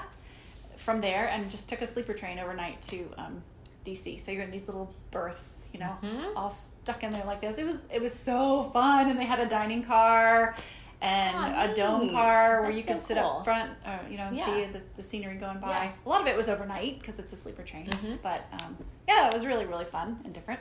from 0.78 1.02
there 1.02 1.30
and 1.32 1.50
just 1.52 1.70
took 1.70 1.82
a 1.82 1.88
sleeper 1.88 2.13
train 2.13 2.40
overnight 2.40 2.82
to 2.84 3.06
um, 3.18 3.44
DC. 3.86 4.20
So 4.20 4.32
you're 4.32 4.44
in 4.44 4.52
these 4.52 4.68
little 4.68 4.94
berths, 5.12 5.66
you 5.74 5.80
know, 5.80 5.96
Mhm. 6.02 6.32
all 6.36 6.50
stuck 6.50 7.04
in 7.04 7.12
there 7.12 7.26
like 7.26 7.42
this. 7.42 7.58
It 7.58 7.66
was 7.66 7.80
it 7.94 8.02
was 8.02 8.13
so 8.13 8.63
fun, 8.72 9.10
and 9.10 9.20
they 9.20 9.26
had 9.26 9.40
a 9.40 9.46
dining 9.48 9.84
car 9.84 10.56
and 11.02 11.36
Oh, 11.56 11.72
a 11.72 11.76
dome 11.76 12.02
neat. 12.02 12.12
car 12.14 12.62
where 12.62 12.70
That's 12.72 12.78
you 12.78 12.84
could 12.84 13.00
so 13.00 13.08
sit 13.08 13.18
cool. 13.18 13.26
up 13.40 13.44
front, 13.46 13.74
uh, 13.86 13.98
you 14.10 14.18
know, 14.18 14.26
and 14.28 14.36
Yeah. 14.38 14.46
see 14.46 14.66
the, 14.66 14.84
the 14.96 15.04
scenery 15.04 15.36
going 15.36 15.60
by. 15.60 15.70
Yeah. 15.70 15.92
A 16.06 16.10
lot 16.10 16.22
of 16.22 16.28
it 16.28 16.36
was 16.36 16.50
overnight 16.50 17.00
because 17.00 17.20
it's 17.20 17.32
a 17.34 17.36
sleeper 17.36 17.62
train, 17.64 17.86
Mhm. 17.88 18.18
but 18.24 18.42
um, 18.62 18.78
yeah, 19.08 19.28
it 19.28 19.34
was 19.34 19.46
really 19.46 19.66
really 19.66 19.86
fun 19.86 20.20
and 20.26 20.34
different. 20.34 20.60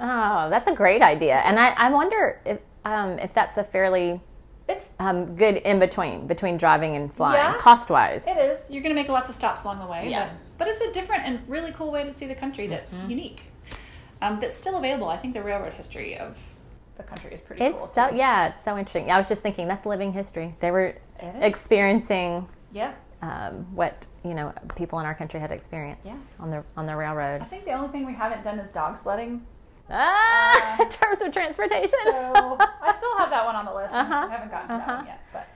Oh, 0.00 0.48
that's 0.50 0.68
a 0.68 0.74
great 0.74 1.02
idea. 1.02 1.36
And 1.36 1.58
I, 1.60 1.68
I 1.70 1.90
wonder 1.90 2.40
if 2.44 2.60
um, 2.84 3.18
if 3.18 3.32
that's 3.34 3.56
a 3.58 3.64
fairly 3.64 4.20
It's 4.68 4.90
um, 4.98 5.36
good 5.36 5.56
in 5.56 5.78
between 5.78 6.26
between 6.26 6.56
driving 6.56 6.96
and 6.96 7.12
flying, 7.14 7.36
Yeah. 7.36 7.58
cost 7.58 7.90
wise. 7.90 8.26
It 8.26 8.36
is. 8.38 8.66
You're 8.70 8.82
going 8.82 8.94
to 8.94 9.00
make 9.00 9.08
lots 9.08 9.28
of 9.28 9.34
stops 9.34 9.64
along 9.64 9.80
the 9.80 9.86
way, 9.86 10.08
Yeah. 10.10 10.24
but 10.24 10.32
but 10.58 10.68
it's 10.68 10.80
a 10.80 10.92
different 10.92 11.24
and 11.24 11.40
really 11.48 11.72
cool 11.72 11.90
way 11.90 12.04
to 12.04 12.12
see 12.12 12.26
the 12.26 12.34
country 12.34 12.66
that's 12.68 13.02
unique. 13.04 13.42
Um, 14.20 14.38
that's 14.38 14.54
still 14.54 14.76
available. 14.76 15.08
I 15.08 15.16
think 15.16 15.34
the 15.34 15.42
railroad 15.42 15.72
history 15.72 16.16
of 16.16 16.38
the 17.02 17.08
country 17.08 17.32
is 17.34 17.40
pretty 17.40 17.64
It's 17.64 17.76
cool. 17.76 17.90
so 17.94 18.10
too. 18.10 18.16
yeah, 18.16 18.48
it's 18.48 18.64
so 18.64 18.76
interesting. 18.78 19.10
I 19.10 19.18
was 19.18 19.28
just 19.28 19.42
thinking 19.42 19.68
that's 19.68 19.84
living 19.86 20.12
history. 20.12 20.54
They 20.60 20.70
were 20.70 20.94
experiencing 21.40 22.48
Yeah. 22.72 22.92
um, 23.22 23.66
what 23.74 24.06
you 24.24 24.34
know 24.34 24.52
people 24.76 24.98
in 25.00 25.06
our 25.06 25.14
country 25.14 25.38
had 25.40 25.52
experienced 25.52 26.04
Yeah. 26.06 26.16
on 26.40 26.50
the 26.50 26.64
on 26.76 26.86
the 26.86 26.96
railroad. 26.96 27.42
I 27.42 27.44
think 27.44 27.64
the 27.64 27.72
only 27.72 27.88
thing 27.88 28.06
we 28.06 28.14
haven't 28.14 28.42
done 28.42 28.58
is 28.58 28.70
dog 28.70 28.96
sledding. 28.96 29.46
Ah, 29.90 30.76
Uh, 30.78 30.82
in 30.84 30.88
terms 30.88 31.20
of 31.20 31.32
transportation. 31.32 31.98
So 32.04 32.56
I 32.58 32.94
still 32.96 33.16
have 33.18 33.30
that 33.30 33.44
one 33.44 33.56
on 33.56 33.64
the 33.64 33.74
list. 33.74 33.94
Uh-huh. 33.94 34.26
I 34.28 34.30
haven't 34.30 34.50
gotten 34.50 34.68
to 34.68 34.74
that 34.74 34.88
Uh-huh. 34.88 34.96
one 34.98 35.06
yet, 35.06 35.20
but 35.32 35.46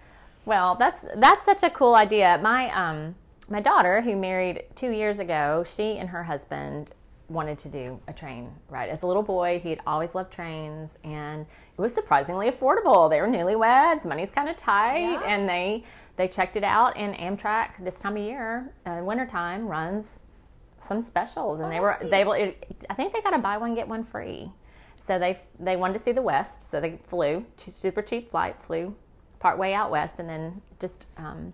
Well, 0.44 0.74
that's 0.76 1.04
that's 1.16 1.44
such 1.44 1.62
a 1.62 1.70
cool 1.70 1.94
idea. 1.94 2.38
My 2.42 2.70
um 2.74 3.14
my 3.48 3.60
daughter, 3.60 4.00
who 4.02 4.16
married 4.16 4.64
two 4.74 4.90
years 4.90 5.18
ago, 5.20 5.64
she 5.66 5.96
and 5.98 6.08
her 6.10 6.24
husband 6.24 6.90
wanted 7.28 7.58
to 7.58 7.68
do 7.68 8.00
a 8.08 8.12
train 8.12 8.50
ride. 8.68 8.88
As 8.88 9.02
a 9.02 9.06
little 9.06 9.22
boy, 9.22 9.60
he'd 9.62 9.80
always 9.86 10.14
loved 10.14 10.32
trains, 10.32 10.90
and 11.04 11.42
it 11.76 11.80
was 11.80 11.92
surprisingly 11.92 12.50
affordable. 12.50 13.10
They 13.10 13.20
were 13.20 13.26
newlyweds, 13.28 14.04
money's 14.06 14.30
kind 14.30 14.48
of 14.48 14.56
tight, 14.56 15.00
Yeah. 15.00 15.22
and 15.24 15.48
they 15.48 15.84
they 16.16 16.28
checked 16.28 16.56
it 16.56 16.64
out. 16.64 16.96
And 16.96 17.14
Amtrak 17.16 17.84
this 17.84 17.98
time 17.98 18.16
of 18.16 18.22
year, 18.22 18.72
uh, 18.86 19.00
wintertime, 19.02 19.66
runs 19.66 20.06
some 20.78 21.02
specials, 21.02 21.58
and 21.60 21.66
Oh, 21.68 21.70
they 21.70 21.80
were 21.80 21.98
they 22.02 22.24
will. 22.24 22.32
It, 22.34 22.84
I 22.88 22.94
think 22.94 23.12
they 23.12 23.20
got 23.20 23.34
a 23.34 23.38
buy 23.38 23.56
one 23.58 23.74
get 23.74 23.88
one 23.88 24.04
free. 24.04 24.50
So 25.06 25.18
they 25.18 25.40
they 25.60 25.76
wanted 25.76 25.98
to 25.98 26.04
see 26.04 26.12
the 26.12 26.22
West, 26.22 26.70
so 26.70 26.80
they 26.80 26.98
flew 27.08 27.44
super 27.70 28.02
cheap 28.02 28.30
flight, 28.30 28.56
flew 28.62 28.94
part 29.38 29.58
way 29.58 29.74
out 29.74 29.90
west, 29.90 30.18
and 30.18 30.28
then 30.28 30.62
just 30.80 31.06
um, 31.18 31.52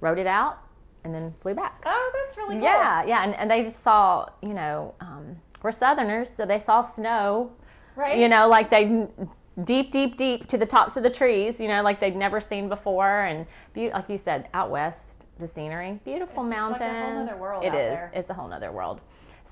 rode 0.00 0.18
it 0.18 0.26
out, 0.26 0.58
and 1.04 1.14
then 1.14 1.34
flew 1.40 1.54
back. 1.54 1.82
Oh, 1.86 2.10
that's 2.14 2.36
really 2.36 2.56
cool. 2.56 2.64
Yeah, 2.64 3.04
yeah, 3.04 3.24
and, 3.24 3.34
and 3.34 3.50
they 3.50 3.62
just 3.62 3.82
saw, 3.82 4.26
you 4.42 4.54
know, 4.54 4.94
um, 5.00 5.36
we're 5.62 5.72
Southerners, 5.72 6.32
so 6.32 6.44
they 6.46 6.58
saw 6.58 6.80
snow, 6.82 7.52
Right. 7.96 8.18
you 8.18 8.28
know, 8.28 8.48
like 8.48 8.70
they 8.70 9.06
deep, 9.64 9.90
deep, 9.92 10.16
deep 10.16 10.46
to 10.48 10.56
the 10.58 10.66
tops 10.66 10.96
of 10.96 11.02
the 11.02 11.10
trees, 11.10 11.60
you 11.60 11.68
know, 11.68 11.82
like 11.82 12.00
they'd 12.00 12.16
never 12.16 12.40
seen 12.40 12.68
before, 12.68 13.24
and 13.24 13.46
be- 13.74 13.90
like 13.90 14.08
you 14.08 14.18
said, 14.18 14.48
out 14.54 14.70
west, 14.70 15.26
the 15.38 15.46
scenery, 15.48 16.00
beautiful 16.04 16.42
mountains. 16.42 16.80
It's 16.80 16.80
like 16.82 16.92
mountains. 16.92 17.04
a 17.04 17.14
whole 17.16 17.24
nother 17.26 17.36
world 17.36 17.64
It 17.64 17.68
is. 17.74 17.92
there. 17.94 18.12
It's 18.14 18.30
a 18.30 18.34
whole 18.34 18.48
nother 18.48 18.72
world. 18.72 19.00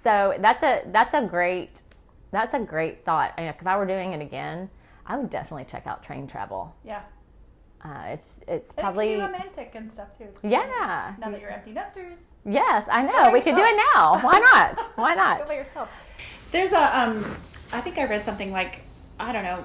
So 0.03 0.35
that's 0.41 0.63
a 0.63 0.83
that's 0.93 1.13
a 1.15 1.23
great 1.27 1.83
that's 2.31 2.55
a 2.55 2.61
great 2.61 3.05
thought. 3.05 3.35
And 3.37 3.49
if 3.49 3.67
I 3.67 3.77
were 3.77 3.85
doing 3.87 4.13
it 4.13 4.23
again, 4.23 4.71
I 5.07 5.19
would 5.19 5.29
definitely 5.31 5.65
check 5.65 5.87
out 5.87 6.03
train 6.03 6.27
travel. 6.27 6.75
Yeah. 6.85 7.03
Uh, 7.85 7.89
it's 8.09 8.39
it's 8.47 8.73
And 8.73 8.79
probably 8.85 9.13
it 9.15 9.19
can 9.19 9.27
be 9.31 9.33
romantic 9.33 9.73
and 9.75 9.91
stuff 9.91 10.17
too. 10.17 10.25
It's 10.25 10.41
yeah. 10.45 11.15
Now 11.19 11.31
that 11.31 11.41
you're 11.41 11.51
empty 11.51 11.73
nesters, 11.73 12.19
Yes, 12.45 12.87
I 12.91 13.03
know. 13.05 13.31
We 13.33 13.41
could 13.41 13.55
do 13.57 13.63
it 13.63 13.77
now. 13.95 14.19
Why 14.21 14.39
not? 14.39 14.79
Why 14.97 15.15
not? 15.15 15.41
go 15.41 15.45
by 15.47 15.55
yourself. 15.55 15.89
There's 16.53 16.73
a 16.73 17.01
um, 17.01 17.25
I 17.73 17.81
think 17.81 17.99
I 17.99 18.05
read 18.05 18.25
something 18.25 18.51
like 18.53 18.81
I 19.19 19.33
don't 19.33 19.45
know, 19.45 19.65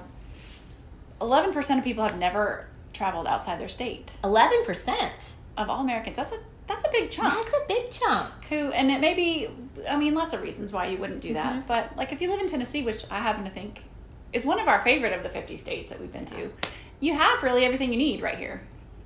eleven 1.21 1.53
percent 1.53 1.79
of 1.79 1.83
people 1.83 2.03
have 2.03 2.17
never 2.17 2.67
traveled 2.93 3.27
outside 3.27 3.59
their 3.59 3.69
state. 3.69 4.15
Eleven 4.23 4.63
percent. 4.63 5.33
Of 5.57 5.69
all 5.69 5.81
Americans, 5.81 6.17
that's 6.17 6.33
a 6.33 6.37
that's 6.67 6.83
a 6.83 6.89
big 6.91 7.09
chunk. 7.09 7.33
That's 7.33 7.53
a 7.53 7.65
big 7.67 7.91
chunk. 7.91 8.43
who 8.49 8.71
and 8.71 8.91
it 8.91 8.99
may 8.99 9.13
be 9.13 9.47
i 9.89 9.95
mean 9.97 10.15
lots 10.15 10.33
of 10.33 10.41
reasons 10.41 10.71
why 10.73 10.87
you 10.87 10.97
wouldn't 10.97 11.19
do 11.21 11.33
that 11.33 11.51
Mm-hmm. 11.53 11.67
but 11.67 11.95
like 11.97 12.11
if 12.13 12.21
you 12.21 12.29
live 12.31 12.39
in 12.39 12.47
tennessee 12.47 12.81
which 12.81 13.05
i 13.11 13.19
happen 13.19 13.43
to 13.43 13.49
think 13.51 13.83
is 14.33 14.45
one 14.45 14.57
of 14.59 14.67
our 14.69 14.79
favorite 14.79 15.11
of 15.13 15.21
the 15.21 15.27
50 15.29 15.57
states 15.57 15.91
that 15.91 15.99
we've 15.99 16.11
been 16.13 16.25
to 16.25 16.49
you 16.99 17.13
have 17.13 17.43
really 17.43 17.65
everything 17.65 17.91
you 17.91 17.97
need 17.97 18.21
right 18.21 18.37
here 18.37 18.61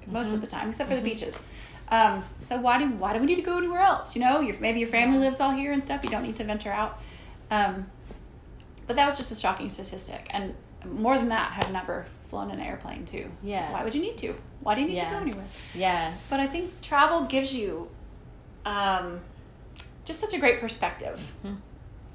most 0.08 0.28
Mm-hmm. 0.28 0.36
of 0.36 0.42
the 0.42 0.48
time 0.48 0.70
except 0.70 0.90
for 0.90 0.96
the 0.96 1.02
beaches 1.02 1.46
um, 1.90 2.24
so 2.42 2.58
why 2.58 2.78
do 2.80 2.88
why 2.88 3.14
do 3.14 3.20
we 3.20 3.26
need 3.26 3.36
to 3.36 3.42
go 3.42 3.58
anywhere 3.58 3.80
else 3.82 4.16
you 4.16 4.22
know 4.22 4.40
your, 4.40 4.58
maybe 4.60 4.80
your 4.80 4.88
family 4.88 5.18
lives 5.20 5.40
all 5.40 5.52
here 5.52 5.72
and 5.72 5.84
stuff 5.84 6.04
you 6.04 6.10
don't 6.10 6.24
need 6.24 6.36
to 6.36 6.44
venture 6.44 6.72
out 6.72 7.00
um, 7.52 7.86
but 8.88 8.96
that 8.96 9.06
was 9.06 9.18
just 9.18 9.32
a 9.32 9.36
shocking 9.36 9.70
statistic 9.70 10.28
and 10.32 10.54
more 10.86 11.18
than 11.18 11.30
that 11.30 11.52
have 11.54 11.72
never 11.72 12.06
flown 12.26 12.50
an 12.52 12.60
airplane 12.60 13.06
too 13.06 13.30
Yeah. 13.44 13.72
why 13.72 13.84
would 13.84 13.94
you 13.94 14.02
need 14.02 14.18
to 14.20 14.36
why 14.62 14.76
do 14.76 14.82
you 14.82 14.88
need 14.88 14.96
yes. 14.96 15.10
to 15.10 15.16
go 15.16 15.22
anywhere 15.22 15.46
Yes. 15.76 16.28
but 16.30 16.40
I 16.40 16.48
think 16.48 16.82
travel 16.82 17.22
gives 17.26 17.54
you 17.54 17.90
um, 18.66 19.20
just 20.06 20.20
such 20.20 20.34
a 20.34 20.40
great 20.40 20.60
perspective 20.60 21.24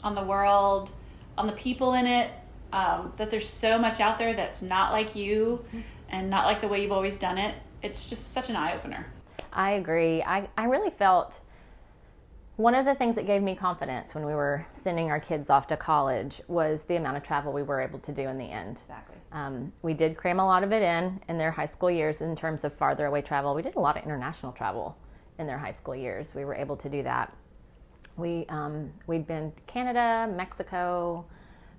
on 0.03 0.15
the 0.15 0.23
world, 0.23 0.91
on 1.39 1.47
the 1.47 1.53
people 1.53 1.95
in 1.95 2.07
it. 2.07 2.31
Um, 2.75 3.13
that 3.19 3.31
there's 3.31 3.49
so 3.49 3.79
much 3.79 4.01
out 4.01 4.19
there 4.19 4.35
that's 4.35 4.61
not 4.61 4.91
like 4.91 5.15
you 5.15 5.65
and 6.09 6.29
not 6.29 6.45
like 6.45 6.61
the 6.61 6.67
way 6.67 6.83
you've 6.83 6.91
always 6.91 7.17
done 7.17 7.39
it. 7.39 7.55
It's 7.83 8.11
just 8.11 8.33
such 8.33 8.51
an 8.51 8.57
eye 8.57 8.75
opener. 8.75 9.07
I 9.53 9.73
agree. 9.73 10.23
I, 10.25 10.49
I 10.59 10.65
really 10.65 10.91
felt 10.91 11.39
one 12.57 12.75
of 12.75 12.85
the 12.85 12.97
things 12.97 13.15
that 13.15 13.27
gave 13.27 13.43
me 13.43 13.55
confidence 13.55 14.13
when 14.13 14.27
we 14.27 14.35
were 14.35 14.67
sending 14.73 15.13
our 15.13 15.21
kids 15.21 15.51
off 15.51 15.69
to 15.69 15.77
college 15.77 16.43
was 16.49 16.83
the 16.83 16.97
amount 16.97 17.17
of 17.17 17.23
travel 17.23 17.53
we 17.53 17.63
were 17.63 17.81
able 17.81 18.01
to 18.01 18.11
do 18.11 18.23
in 18.23 18.39
the 18.39 18.45
end. 18.45 18.79
Exactly. 18.79 19.17
Um, 19.31 19.73
we 19.83 19.95
did 19.95 20.17
cram 20.17 20.41
a 20.41 20.47
lot 20.47 20.65
of 20.65 20.73
it 20.73 20.83
in 20.83 21.21
in 21.29 21.39
their 21.39 21.53
high 21.53 21.67
school 21.67 21.93
years 21.93 22.23
in 22.23 22.35
terms 22.35 22.65
of 22.65 22.73
farther 22.75 23.07
away 23.07 23.23
travel. 23.23 23.55
We 23.55 23.63
did 23.63 23.77
a 23.77 23.81
lot 23.81 23.97
of 23.97 24.03
international 24.03 24.51
travel 24.51 24.97
in 25.39 25.47
their 25.47 25.59
high 25.59 25.73
school 25.73 25.95
years. 25.95 26.35
We 26.35 26.45
were 26.45 26.57
able 26.57 26.77
to 26.79 26.89
do 26.89 27.05
that. 27.05 27.37
We 28.17 28.47
um, 28.49 28.93
we'd 29.07 29.29
been 29.29 29.53
to 29.53 29.63
Canada, 29.69 30.33
Mexico, 30.35 31.25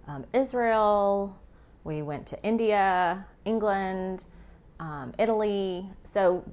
um, 0.08 0.26
Israel. 0.34 1.38
We 1.84 2.02
went 2.02 2.26
to 2.28 2.44
India, 2.44 3.26
England, 3.46 4.26
um, 4.80 5.14
Italy. 5.20 5.90
So 6.04 6.44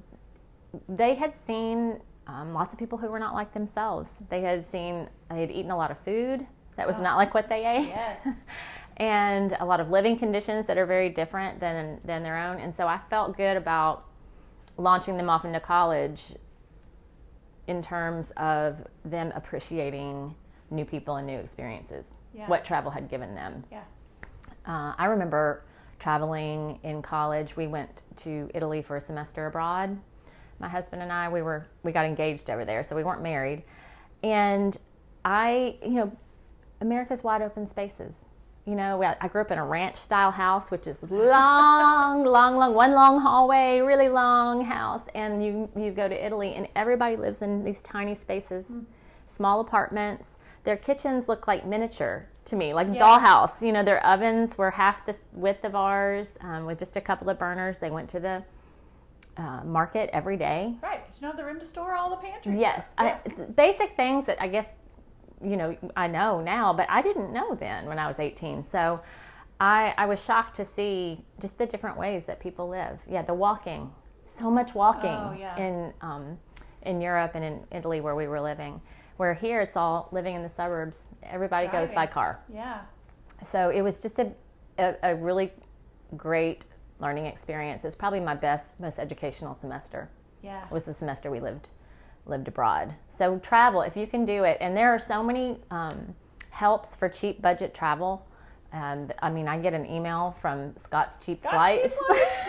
they 0.87 1.15
had 1.15 1.35
seen 1.35 1.99
um, 2.27 2.53
lots 2.53 2.73
of 2.73 2.79
people 2.79 2.97
who 2.97 3.07
were 3.07 3.19
not 3.19 3.33
like 3.33 3.53
themselves. 3.53 4.13
They 4.29 4.41
had 4.41 4.69
seen 4.71 5.09
they 5.29 5.41
had 5.41 5.51
eaten 5.51 5.71
a 5.71 5.77
lot 5.77 5.91
of 5.91 5.97
food 5.99 6.45
that 6.77 6.87
was 6.87 6.99
not 6.99 7.17
like 7.17 7.33
what 7.33 7.49
they 7.49 7.65
ate. 7.65 7.87
Yes. 7.87 8.27
and 8.97 9.55
a 9.59 9.65
lot 9.65 9.79
of 9.79 9.89
living 9.89 10.17
conditions 10.17 10.67
that 10.67 10.77
are 10.77 10.85
very 10.85 11.09
different 11.09 11.59
than 11.59 11.99
than 12.05 12.23
their 12.23 12.37
own. 12.37 12.59
And 12.59 12.73
so 12.75 12.87
I 12.87 12.99
felt 13.09 13.35
good 13.37 13.57
about 13.57 14.05
launching 14.77 15.17
them 15.17 15.29
off 15.29 15.45
into 15.45 15.59
college 15.59 16.33
in 17.67 17.81
terms 17.81 18.31
of 18.37 18.77
them 19.05 19.31
appreciating 19.35 20.35
new 20.69 20.85
people 20.85 21.15
and 21.17 21.27
new 21.27 21.37
experiences. 21.37 22.05
Yeah. 22.33 22.47
What 22.47 22.65
travel 22.65 22.91
had 22.91 23.09
given 23.09 23.35
them. 23.35 23.63
Yeah. 23.71 23.83
Uh, 24.65 24.93
I 24.97 25.05
remember 25.05 25.63
traveling 25.99 26.79
in 26.83 27.01
college. 27.01 27.55
We 27.55 27.67
went 27.67 28.03
to 28.17 28.49
Italy 28.53 28.81
for 28.81 28.97
a 28.97 29.01
semester 29.01 29.47
abroad. 29.47 29.97
My 30.59 30.67
husband 30.67 31.01
and 31.01 31.11
I, 31.11 31.29
we 31.29 31.41
were 31.41 31.65
we 31.83 31.91
got 31.91 32.05
engaged 32.05 32.49
over 32.49 32.65
there, 32.65 32.83
so 32.83 32.95
we 32.95 33.03
weren't 33.03 33.21
married. 33.21 33.63
And 34.23 34.77
I, 35.25 35.77
you 35.81 35.91
know, 35.91 36.11
America's 36.81 37.23
wide 37.23 37.41
open 37.41 37.67
spaces. 37.67 38.15
You 38.65 38.75
know, 38.75 39.01
I 39.03 39.15
I 39.19 39.27
grew 39.27 39.41
up 39.41 39.51
in 39.51 39.57
a 39.57 39.65
ranch 39.65 39.97
style 39.97 40.31
house, 40.31 40.71
which 40.71 40.87
is 40.87 40.97
long, 41.09 42.23
long, 42.25 42.55
long, 42.55 42.73
one 42.73 42.93
long 42.93 43.19
hallway, 43.19 43.79
really 43.79 44.09
long 44.09 44.63
house. 44.63 45.01
And 45.15 45.43
you 45.43 45.69
you 45.75 45.91
go 45.91 46.07
to 46.07 46.25
Italy, 46.25 46.53
and 46.55 46.67
everybody 46.75 47.15
lives 47.15 47.41
in 47.41 47.63
these 47.63 47.81
tiny 47.81 48.15
spaces, 48.15 48.65
small 49.29 49.59
apartments. 49.59 50.29
Their 50.63 50.77
kitchens 50.77 51.27
look 51.27 51.47
like 51.47 51.65
miniature 51.65 52.27
to 52.45 52.55
me, 52.55 52.73
like 52.73 52.87
Yeah. 52.87 52.95
dollhouse. 52.99 53.61
You 53.61 53.71
know, 53.71 53.83
their 53.83 54.05
ovens 54.05 54.57
were 54.57 54.71
half 54.71 55.05
the 55.05 55.15
width 55.33 55.63
of 55.65 55.75
ours, 55.75 56.37
um, 56.41 56.65
with 56.65 56.79
just 56.79 56.95
a 56.95 57.01
couple 57.01 57.29
of 57.29 57.37
burners. 57.39 57.79
They 57.79 57.89
went 57.91 58.09
to 58.11 58.19
the 58.19 58.43
uh, 59.35 59.61
market 59.63 60.09
every 60.13 60.37
day. 60.37 60.75
Right. 60.81 61.01
you 61.19 61.27
have 61.27 61.37
the 61.37 61.43
room 61.43 61.59
to 61.59 61.65
store 61.65 61.95
all 61.95 62.09
the 62.11 62.17
pantry 62.17 62.59
Yes, 62.59 62.85
stuff. 62.93 63.19
I, 63.27 63.43
basic 63.55 63.95
things 63.95 64.25
that 64.27 64.41
I 64.41 64.47
guess 64.47 64.67
you 65.43 65.57
know 65.57 65.75
I 65.97 66.07
know 66.07 66.39
now, 66.39 66.71
but 66.73 66.87
I 66.89 67.01
didn't 67.01 67.33
know 67.33 67.55
then 67.55 67.85
when 67.85 67.97
I 67.99 68.07
was 68.07 68.19
18. 68.19 68.63
So 68.69 69.01
I 69.59 69.93
I 69.97 70.05
was 70.05 70.23
shocked 70.23 70.55
to 70.57 70.65
see 70.65 71.25
just 71.41 71.57
the 71.57 71.65
different 71.65 71.97
ways 71.97 72.25
that 72.25 72.39
people 72.39 72.69
live. 72.69 72.99
Yeah, 73.09 73.23
the 73.23 73.33
walking, 73.33 73.91
so 74.37 74.51
much 74.51 74.75
walking 74.75 75.19
Oh, 75.19 75.35
yeah. 75.37 75.57
in 75.57 75.93
um, 76.01 76.37
in 76.83 77.01
Europe 77.01 77.31
and 77.35 77.43
in 77.43 77.59
Italy 77.71 78.01
where 78.01 78.15
we 78.15 78.27
were 78.27 78.39
living. 78.41 78.81
Where 79.17 79.33
here 79.33 79.61
it's 79.61 79.77
all 79.77 80.09
living 80.11 80.35
in 80.35 80.43
the 80.43 80.49
suburbs. 80.49 80.97
Everybody 81.23 81.67
goes 81.67 81.91
by 81.91 82.07
car. 82.07 82.39
yeah. 82.53 82.81
So 83.43 83.69
it 83.69 83.81
was 83.81 83.99
just 83.99 84.19
a, 84.19 84.31
a, 84.77 84.95
a 85.03 85.15
really 85.15 85.51
great 86.15 86.63
learning 86.99 87.25
experience. 87.25 87.83
It 87.83 87.87
was 87.87 87.95
probably 87.95 88.21
my 88.21 88.35
best, 88.35 88.79
most 88.79 88.99
educational 88.99 89.53
semester 89.55 90.09
Yeah. 90.41 90.63
It 90.63 90.71
was 90.71 90.83
the 90.85 90.93
semester 90.93 91.29
we 91.29 91.39
lived 91.39 91.69
lived 92.25 92.47
abroad. 92.47 92.93
So 93.09 93.37
travel, 93.39 93.81
if 93.81 93.97
you 93.97 94.07
can 94.07 94.23
do 94.23 94.45
it, 94.45 94.57
and 94.61 94.77
there 94.77 94.89
are 94.93 94.99
so 94.99 95.21
many 95.21 95.57
um, 95.71 96.15
helps 96.51 96.95
for 96.95 97.09
cheap 97.09 97.41
budget 97.41 97.73
travel. 97.73 98.25
Um, 98.71 99.11
I 99.21 99.29
mean, 99.29 99.47
I 99.47 99.59
get 99.59 99.73
an 99.73 99.85
email 99.85 100.35
from 100.41 100.73
Scott's 100.77 101.17
Cheap 101.23 101.41
Scott's 101.41 101.53
Flights, 101.53 101.95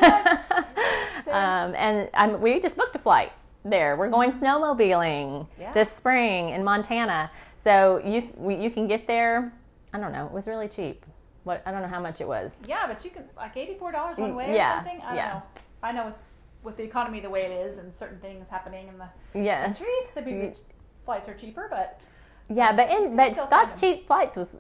Cheap 0.04 1.26
um, 1.34 1.74
and 1.74 2.08
I'm, 2.14 2.40
we 2.40 2.60
just 2.60 2.76
booked 2.76 2.96
a 2.96 2.98
flight 2.98 3.32
there. 3.64 3.96
We're 3.96 4.10
going 4.10 4.32
snowmobiling 4.32 5.46
Yeah. 5.58 5.72
this 5.72 5.90
spring 5.90 6.50
in 6.50 6.62
Montana. 6.64 7.30
So 7.56 7.98
you 8.04 8.30
you 8.48 8.70
can 8.70 8.86
get 8.86 9.06
there. 9.06 9.52
I 9.92 9.98
don't 9.98 10.12
know. 10.12 10.26
It 10.26 10.32
was 10.32 10.46
really 10.46 10.68
cheap. 10.68 11.04
What 11.44 11.62
I 11.66 11.72
don't 11.72 11.82
know 11.82 11.88
how 11.88 12.00
much 12.00 12.20
it 12.20 12.28
was. 12.28 12.54
Yeah, 12.66 12.86
but 12.86 13.04
you 13.04 13.10
can 13.10 13.24
like 13.36 13.56
eighty-four 13.56 13.92
dollars 13.92 14.18
one 14.18 14.32
mm, 14.32 14.36
way 14.36 14.54
Yeah, 14.54 14.72
or 14.72 14.76
something. 14.76 15.00
I 15.02 15.16
don't 15.16 15.16
know. 15.16 15.42
I 15.82 15.92
know 15.92 16.04
with, 16.06 16.14
with 16.62 16.76
the 16.76 16.82
economy 16.82 17.20
the 17.20 17.30
way 17.30 17.42
it 17.42 17.66
is 17.66 17.78
and 17.78 17.94
certain 17.94 18.18
things 18.18 18.48
happening 18.48 18.88
in 18.88 18.98
the 18.98 19.08
Yes. 19.38 19.78
country, 19.78 19.94
the 20.14 20.22
big 20.22 20.34
mm. 20.34 20.56
flights 21.04 21.28
are 21.28 21.34
cheaper. 21.34 21.66
But 21.70 22.00
Yeah, 22.48 22.72
but 22.74 22.90
in 22.90 23.16
but 23.16 23.34
Scott's 23.34 23.80
Cheap 23.80 24.06
Flights 24.06 24.36
was 24.36 24.56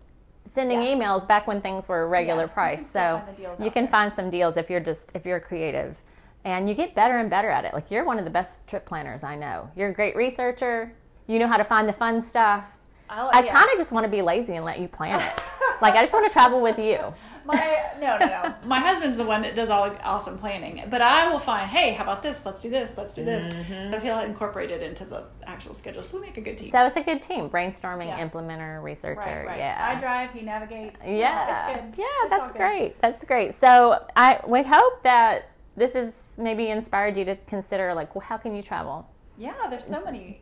sending 0.54 0.82
Yeah. 0.82 0.94
emails 0.94 1.26
back 1.26 1.46
when 1.46 1.60
things 1.60 1.88
were 1.88 2.06
regular 2.08 2.42
Yeah, 2.42 2.46
you 2.46 2.48
price. 2.48 2.92
can 2.92 3.36
so 3.58 3.62
you 3.64 3.70
can 3.70 3.88
find 3.88 4.14
some 4.14 4.30
deals 4.30 4.56
if 4.56 4.70
you're 4.70 4.80
just 4.80 5.10
if 5.14 5.26
you're 5.26 5.40
creative. 5.40 5.98
And 6.44 6.68
you 6.68 6.74
get 6.74 6.94
better 6.94 7.16
and 7.18 7.30
better 7.30 7.48
at 7.48 7.64
it. 7.64 7.72
Like 7.72 7.90
you're 7.90 8.04
one 8.04 8.18
of 8.18 8.24
the 8.24 8.30
best 8.30 8.66
trip 8.66 8.84
planners 8.86 9.24
I 9.24 9.34
know. 9.36 9.70
You're 9.76 9.88
a 9.88 9.94
great 9.94 10.14
researcher. 10.14 10.92
You 11.26 11.38
know 11.38 11.48
how 11.48 11.56
to 11.56 11.64
find 11.64 11.88
the 11.88 11.92
fun 11.92 12.20
stuff. 12.20 12.64
I, 13.08 13.30
I 13.32 13.44
yeah. 13.44 13.52
kind 13.52 13.68
of 13.70 13.78
just 13.78 13.92
want 13.92 14.04
to 14.04 14.10
be 14.10 14.22
lazy 14.22 14.54
and 14.54 14.64
let 14.64 14.78
you 14.78 14.88
plan 14.88 15.20
it. 15.20 15.42
Like 15.82 15.94
I 15.94 16.00
just 16.00 16.12
want 16.12 16.26
to 16.26 16.32
travel 16.32 16.60
with 16.60 16.78
you. 16.78 16.98
My 17.44 17.78
no, 18.00 18.16
no, 18.16 18.26
no. 18.26 18.54
My 18.64 18.78
husband's 18.80 19.18
the 19.18 19.24
one 19.24 19.42
that 19.42 19.54
does 19.54 19.68
all 19.68 19.90
the 19.90 20.02
awesome 20.02 20.38
planning, 20.38 20.82
but 20.88 21.02
I 21.02 21.30
will 21.30 21.38
find, 21.38 21.68
hey, 21.68 21.92
how 21.92 22.04
about 22.04 22.22
this? 22.22 22.46
Let's 22.46 22.62
do 22.62 22.70
this. 22.70 22.94
Let's 22.96 23.14
do 23.14 23.22
this. 23.22 23.52
Mm-hmm. 23.52 23.84
So 23.84 24.00
he'll 24.00 24.20
incorporate 24.20 24.70
it 24.70 24.82
into 24.82 25.04
the 25.04 25.24
actual 25.46 25.74
schedule. 25.74 26.02
So 26.02 26.18
we 26.18 26.26
make 26.26 26.38
a 26.38 26.40
good 26.40 26.56
team. 26.56 26.70
So 26.70 26.86
it's 26.86 26.96
a 26.96 27.02
good 27.02 27.20
team. 27.22 27.50
Brainstorming, 27.50 28.06
Yeah. 28.06 28.26
implementer, 28.26 28.82
researcher. 28.82 29.20
right, 29.20 29.46
right. 29.46 29.58
Yeah. 29.58 29.94
I 29.94 30.00
drive. 30.00 30.32
He 30.32 30.40
navigates. 30.40 31.02
Yeah, 31.06 31.74
it's 31.74 31.80
good. 31.96 32.00
yeah, 32.00 32.06
It's 32.22 32.30
that's 32.30 32.52
great. 32.52 33.00
That's 33.02 33.24
great. 33.24 33.54
So 33.54 34.02
I 34.16 34.40
we 34.46 34.62
hope 34.62 35.02
that 35.02 35.50
this 35.76 35.92
has 35.92 36.12
maybe 36.38 36.68
inspired 36.68 37.16
you 37.16 37.24
to 37.26 37.36
consider 37.46 37.94
like, 37.94 38.14
well, 38.14 38.24
how 38.24 38.36
can 38.36 38.54
you 38.54 38.62
travel? 38.62 39.08
Yeah, 39.36 39.54
there's 39.68 39.86
so 39.86 40.02
many, 40.04 40.38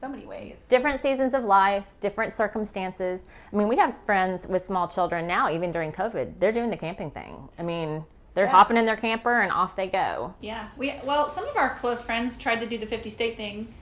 so 0.00 0.08
many 0.08 0.24
ways. 0.24 0.66
Different 0.68 1.02
seasons 1.02 1.34
of 1.34 1.42
life, 1.44 1.84
different 2.00 2.36
circumstances. 2.36 3.22
I 3.52 3.56
mean, 3.56 3.66
we 3.66 3.76
have 3.76 3.96
friends 4.06 4.46
with 4.46 4.64
small 4.66 4.86
children 4.86 5.26
now, 5.26 5.50
even 5.50 5.72
during 5.72 5.90
COVID. 5.90 6.34
They're 6.38 6.52
doing 6.52 6.70
the 6.70 6.76
camping 6.76 7.10
thing. 7.10 7.48
I 7.58 7.62
mean, 7.62 8.04
they're 8.34 8.44
Yeah. 8.44 8.52
hopping 8.52 8.76
in 8.76 8.86
their 8.86 8.96
camper 8.96 9.40
and 9.40 9.50
off 9.50 9.74
they 9.74 9.88
go. 9.88 10.34
Yeah, 10.40 10.68
we 10.76 10.94
well, 11.04 11.28
some 11.28 11.48
of 11.48 11.56
our 11.56 11.70
close 11.74 12.02
friends 12.02 12.38
tried 12.38 12.60
to 12.60 12.66
do 12.66 12.78
the 12.78 12.86
50 12.86 13.10
state 13.10 13.36
thing, 13.36 13.72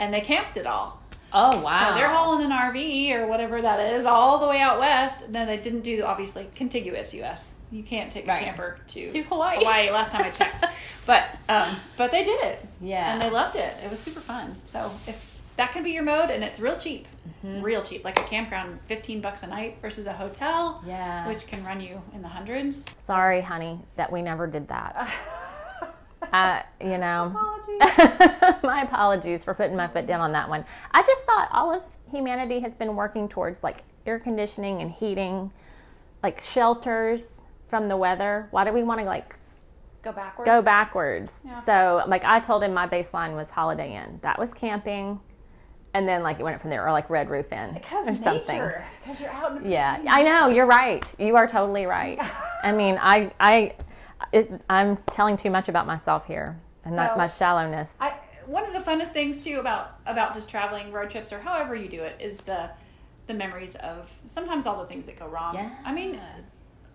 and 0.00 0.12
they 0.12 0.20
camped 0.20 0.56
it 0.56 0.66
all. 0.66 1.00
Oh 1.32 1.60
wow. 1.60 1.90
So 1.90 1.94
they're 1.96 2.08
hauling 2.08 2.44
an 2.44 2.52
RV 2.52 3.12
or 3.14 3.26
whatever 3.26 3.60
that 3.60 3.80
is 3.94 4.06
all 4.06 4.38
the 4.38 4.46
way 4.46 4.60
out 4.60 4.78
west. 4.78 5.32
Then 5.32 5.46
they 5.46 5.56
didn't 5.56 5.80
do 5.82 6.02
obviously 6.04 6.48
contiguous 6.54 7.12
U.S. 7.14 7.56
You 7.72 7.82
can't 7.82 8.10
take 8.10 8.26
Right. 8.26 8.42
a 8.42 8.44
camper 8.44 8.78
to 8.88 9.10
To 9.10 9.22
Hawaii. 9.24 9.58
Hawaii 9.58 9.90
last 9.90 10.12
time 10.12 10.22
I 10.24 10.30
checked, 10.30 10.64
but 11.06 11.24
um, 11.48 11.76
but 11.96 12.10
they 12.10 12.22
did 12.24 12.42
it. 12.44 12.64
Yeah. 12.80 13.12
and 13.14 13.22
they 13.22 13.30
loved 13.30 13.56
it. 13.56 13.74
It 13.84 13.90
was 13.90 14.00
super 14.00 14.20
fun. 14.20 14.54
So 14.64 14.90
if 15.06 15.40
that 15.56 15.72
can 15.72 15.82
be 15.82 15.90
your 15.90 16.02
mode, 16.04 16.30
and 16.30 16.42
it's 16.44 16.60
real 16.60 16.76
cheap, 16.76 17.06
Mm-hmm. 17.44 17.60
real 17.62 17.82
cheap, 17.82 18.02
like 18.04 18.18
a 18.18 18.22
campground, 18.24 18.78
fifteen 18.86 19.20
bucks 19.20 19.42
a 19.42 19.46
night 19.46 19.78
versus 19.82 20.06
a 20.06 20.12
hotel, 20.12 20.80
Yeah. 20.86 21.26
which 21.28 21.46
can 21.48 21.62
run 21.64 21.80
you 21.80 22.00
in 22.14 22.22
the 22.22 22.28
hundreds. 22.28 22.94
Sorry, 23.04 23.40
honey, 23.40 23.80
that 23.96 24.10
we 24.10 24.22
never 24.22 24.46
did 24.46 24.68
that. 24.68 25.10
uh, 26.32 26.62
you 26.80 26.98
know, 26.98 27.32
Apologies. 27.34 28.62
my 28.62 28.82
apologies 28.82 29.44
for 29.44 29.54
putting 29.54 29.76
my 29.76 29.86
foot 29.88 30.06
down 30.06 30.20
on 30.20 30.32
that 30.32 30.48
one. 30.48 30.64
I 30.92 31.02
just 31.02 31.24
thought 31.24 31.48
all 31.52 31.72
of 31.72 31.82
humanity 32.10 32.60
has 32.60 32.74
been 32.74 32.94
working 32.96 33.28
towards 33.28 33.62
like 33.62 33.78
air 34.06 34.18
conditioning 34.18 34.82
and 34.82 34.90
heating, 34.90 35.50
like 36.22 36.40
shelters 36.42 37.42
from 37.68 37.88
the 37.88 37.96
weather. 37.96 38.48
Why 38.50 38.64
do 38.64 38.72
we 38.72 38.82
want 38.82 39.00
to 39.00 39.06
like 39.06 39.36
Go 40.02 40.12
backwards. 40.12 40.46
go 40.46 40.62
backwards? 40.62 41.40
Yeah. 41.44 41.62
So, 41.62 42.04
like, 42.06 42.24
I 42.24 42.38
told 42.38 42.62
him 42.62 42.72
my 42.72 42.86
baseline 42.86 43.34
was 43.34 43.50
Holiday 43.50 43.96
Inn. 43.96 44.20
That 44.22 44.38
was 44.38 44.54
camping. 44.54 45.18
And 45.94 46.06
then, 46.06 46.22
like, 46.22 46.38
it 46.38 46.42
went 46.44 46.60
from 46.60 46.70
there, 46.70 46.86
or 46.86 46.92
like 46.92 47.10
Red 47.10 47.28
Roof 47.30 47.50
Inn 47.52 47.72
Because 47.74 48.06
or 48.06 48.14
something. 48.14 48.56
nature. 48.58 48.84
Because 49.02 49.20
you're 49.20 49.30
out 49.30 49.56
in 49.56 49.64
the 49.64 49.68
Yeah, 49.70 49.98
I 50.08 50.22
know. 50.22 50.48
You're 50.48 50.66
right. 50.66 51.04
You 51.18 51.34
are 51.36 51.48
totally 51.48 51.86
right. 51.86 52.20
I 52.62 52.70
mean, 52.70 52.98
I, 53.00 53.32
I, 53.40 53.74
it, 54.32 54.50
I'm 54.68 54.96
telling 55.10 55.36
too 55.36 55.50
much 55.50 55.68
about 55.68 55.86
myself 55.86 56.26
here, 56.26 56.58
and 56.84 56.96
not 56.96 57.12
So- 57.12 57.18
my 57.18 57.26
shallowness. 57.26 57.94
I 58.00 58.14
one 58.46 58.64
of 58.64 58.72
the 58.72 58.78
funnest 58.78 59.08
things 59.08 59.40
too 59.40 59.58
about 59.58 59.98
about 60.06 60.32
just 60.32 60.48
traveling 60.48 60.92
road 60.92 61.10
trips 61.10 61.32
or 61.32 61.40
however 61.40 61.74
you 61.74 61.88
do 61.88 62.02
it 62.02 62.16
is 62.20 62.42
the 62.42 62.70
the 63.26 63.34
memories 63.34 63.74
of 63.76 64.12
sometimes 64.26 64.66
all 64.66 64.78
the 64.80 64.86
things 64.86 65.06
that 65.06 65.18
go 65.18 65.26
wrong. 65.26 65.54
Yeah. 65.56 65.70
I 65.84 65.92
mean, 65.92 66.20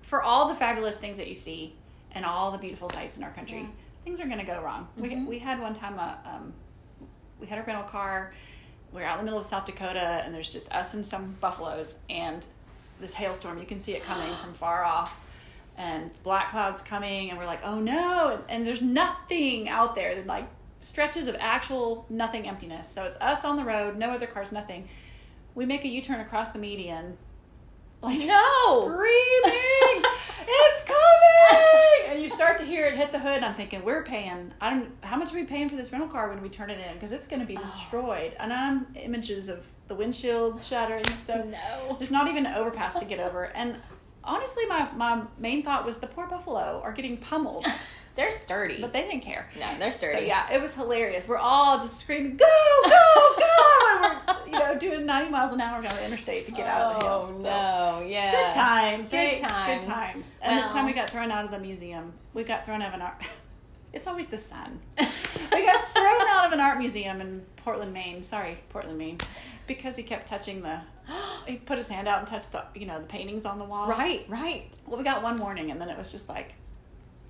for 0.01 0.23
all 0.23 0.47
the 0.47 0.55
fabulous 0.55 0.97
things 0.97 1.17
that 1.17 1.27
you 1.27 1.35
see 1.35 1.75
and 2.13 2.23
all 2.25 2.51
the 2.51 2.57
beautiful 2.57 2.87
sights 2.87 3.17
in 3.17 3.23
our 3.23 3.31
country, 3.31 3.67
things 4.05 4.21
are 4.21 4.27
going 4.27 4.39
to 4.39 4.45
go 4.45 4.61
wrong. 4.61 4.87
We 4.95 5.15
we 5.25 5.39
had 5.39 5.59
one 5.59 5.73
time 5.73 5.99
a 5.99 6.17
um, 6.25 6.53
we 7.39 7.47
had 7.47 7.59
a 7.59 7.63
rental 7.63 7.83
car. 7.83 8.31
We 8.93 9.01
are 9.01 9.05
out 9.05 9.19
in 9.19 9.19
the 9.19 9.23
middle 9.25 9.39
of 9.39 9.45
South 9.45 9.65
Dakota, 9.65 10.21
and 10.23 10.33
there's 10.33 10.49
just 10.49 10.73
us 10.73 10.93
and 10.93 11.05
some 11.05 11.35
buffaloes, 11.41 11.97
and 12.09 12.45
this 12.99 13.13
hailstorm. 13.13 13.57
You 13.57 13.65
can 13.65 13.79
see 13.79 13.93
it 13.93 14.03
coming 14.03 14.33
from 14.35 14.53
far 14.53 14.83
off, 14.85 15.17
and 15.81 16.11
black 16.23 16.51
clouds 16.51 16.81
coming, 16.81 17.29
and 17.29 17.39
we're 17.39 17.45
like, 17.45 17.61
oh 17.63 17.79
no! 17.79 18.29
And, 18.29 18.43
and 18.49 18.67
there's 18.67 18.81
nothing 18.81 19.67
out 19.67 19.95
there. 19.95 20.13
There's 20.13 20.27
like 20.27 20.47
stretches 20.79 21.27
of 21.27 21.35
actual 21.39 22.05
nothing 22.09 22.47
emptiness. 22.47 22.87
So 22.87 23.03
it's 23.05 23.17
us 23.17 23.43
on 23.43 23.55
the 23.55 23.63
road, 23.63 23.97
no 23.97 24.11
other 24.11 24.27
cars, 24.27 24.51
nothing. 24.51 24.87
We 25.55 25.65
make 25.65 25.83
a 25.83 25.87
U-turn 25.87 26.19
across 26.21 26.51
the 26.51 26.59
median, 26.59 27.17
like 28.01 28.19
No. 28.25 28.81
screaming, 28.83 30.03
it's 30.47 30.83
coming! 30.83 32.11
And 32.11 32.21
you 32.21 32.29
start 32.29 32.57
to 32.59 32.65
hear 32.65 32.85
it 32.85 32.95
hit 32.95 33.11
the 33.11 33.19
hood. 33.19 33.37
And 33.37 33.45
I'm 33.45 33.55
thinking, 33.55 33.83
we're 33.83 34.03
paying. 34.03 34.53
I 34.61 34.69
don't. 34.69 34.91
How 35.01 35.17
much 35.17 35.31
are 35.31 35.35
we 35.35 35.43
paying 35.45 35.67
for 35.69 35.75
this 35.75 35.91
rental 35.91 36.09
car 36.09 36.29
when 36.29 36.41
we 36.41 36.49
turn 36.49 36.69
it 36.69 36.79
in? 36.79 36.93
Because 36.93 37.11
it's 37.11 37.25
going 37.25 37.39
to 37.41 37.45
be 37.45 37.55
destroyed. 37.55 38.33
And 38.39 38.53
I'm 38.53 38.87
images 38.95 39.49
of 39.49 39.65
the 39.87 39.95
windshield 39.95 40.61
shattering 40.63 41.03
and 41.07 41.19
stuff. 41.19 41.45
No. 41.45 41.95
There's 41.97 42.11
not 42.11 42.27
even 42.27 42.45
an 42.45 42.53
overpass 42.53 42.99
to 42.99 43.05
get 43.05 43.19
over. 43.19 43.45
And 43.55 43.75
honestly, 44.23 44.65
my 44.67 44.87
my 44.95 45.21
main 45.37 45.63
thought 45.63 45.85
was 45.85 45.97
the 45.97 46.07
poor 46.07 46.27
buffalo 46.27 46.81
are 46.83 46.91
getting 46.93 47.17
pummeled, 47.17 47.65
They're 48.15 48.31
sturdy. 48.31 48.81
but 48.81 48.91
they 48.93 49.01
didn't 49.03 49.21
care. 49.21 49.49
no, 49.59 49.67
they're 49.79 49.91
So 49.91 50.07
sturdy. 50.07 50.25
yeah, 50.27 50.51
it 50.51 50.61
was 50.61 50.75
hilarious. 50.75 51.27
We're 51.27 51.37
all 51.37 51.79
just 51.79 51.97
screaming, 51.99 52.35
"Go, 52.37 52.45
go, 52.85 53.35
go!" 53.37 54.11
and 54.27 54.41
we're 54.43 54.45
you 54.47 54.51
know 54.51 54.77
doing 54.77 55.05
90 55.05 55.29
miles 55.31 55.51
an 55.53 55.61
hour 55.61 55.81
down 55.81 55.95
the 55.95 56.05
interstate 56.05 56.45
to 56.47 56.51
get 56.51 56.67
out 56.67 56.93
of 56.95 56.99
the 56.99 57.05
hill. 57.07 57.27
Oh 57.29 57.33
So, 57.33 57.43
no, 57.43 58.05
yeah. 58.07 58.31
Good 58.31 58.51
times, 58.51 59.11
Good 59.11 59.17
right? 59.17 59.41
times. 59.41 59.85
Good 59.85 59.91
times. 59.91 60.39
And 60.41 60.63
the 60.63 60.67
time 60.67 60.85
we 60.85 60.93
got 60.93 61.09
thrown 61.09 61.31
out 61.31 61.45
of 61.45 61.51
the 61.51 61.59
museum, 61.59 62.13
we 62.33 62.43
got 62.43 62.65
thrown 62.65 62.81
out 62.81 62.89
of 62.89 62.93
an 62.95 63.01
art. 63.01 63.21
It's 63.93 64.07
always 64.07 64.27
the 64.27 64.37
son. 64.37 64.79
we 64.97 65.65
got 65.65 65.93
thrown 65.93 66.21
out 66.29 66.45
of 66.45 66.53
an 66.53 66.61
art 66.61 66.77
museum 66.77 67.19
in 67.19 67.45
Portland, 67.57 67.91
Maine. 67.91 68.23
Sorry, 68.23 68.57
Portland, 68.69 68.97
Maine, 68.97 69.17
because 69.67 69.97
he 69.97 70.03
kept 70.03 70.27
touching 70.27 70.61
the. 70.61 70.79
He 71.47 71.55
put 71.57 71.77
his 71.77 71.87
hand 71.89 72.07
out 72.07 72.19
and 72.19 72.27
touched 72.27 72.51
the 72.51 72.63
you 72.75 72.85
know 72.85 72.99
the 72.99 73.05
paintings 73.07 73.45
on 73.45 73.57
the 73.57 73.65
wall. 73.65 73.87
Right, 73.87 74.25
right. 74.29 74.71
Well, 74.85 74.97
we 74.97 75.03
got 75.03 75.23
one 75.23 75.37
warning, 75.37 75.71
and 75.71 75.81
then 75.81 75.89
it 75.89 75.97
was 75.97 76.11
just 76.11 76.29
like, 76.29 76.53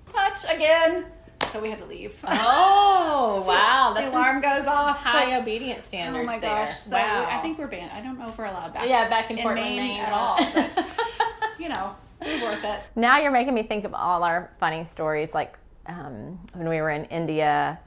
touch 0.08 0.44
again. 0.48 1.06
So 1.50 1.60
we 1.60 1.70
had 1.70 1.80
to 1.80 1.86
leave. 1.86 2.14
Oh 2.28 3.42
wow, 3.48 3.94
the 3.96 4.08
alarm 4.08 4.40
goes 4.42 4.66
off. 4.66 4.98
High 4.98 5.38
obedience 5.38 5.84
standards 5.86 6.24
oh 6.24 6.26
my 6.26 6.38
there. 6.38 6.50
gosh! 6.66 6.76
So 6.78 6.96
wow. 6.96 7.20
we- 7.20 7.32
I 7.32 7.38
think 7.38 7.58
we're 7.58 7.66
banned. 7.68 7.90
I 7.92 8.00
don't 8.02 8.18
know 8.18 8.28
if 8.28 8.36
we're 8.38 8.44
allowed 8.46 8.74
back. 8.74 8.86
yeah, 8.88 9.08
back 9.08 9.30
in, 9.30 9.38
in 9.38 9.42
Portland, 9.42 9.76
Maine 9.76 9.88
Maine, 9.96 10.00
at 10.00 10.12
all, 10.12 10.36
but- 10.54 10.86
you 11.58 11.68
know, 11.70 11.96
it 12.20 12.42
worth 12.42 12.62
it. 12.64 12.80
now 12.96 13.18
you're 13.18 13.30
making 13.32 13.54
me 13.54 13.62
think 13.62 13.84
of 13.84 13.94
all 13.94 14.22
our 14.24 14.50
funny 14.60 14.84
stories, 14.84 15.32
like 15.34 15.58
um, 15.86 16.38
when 16.54 16.68
we 16.68 16.80
were 16.80 16.90
in 16.90 17.06
India, 17.06 17.78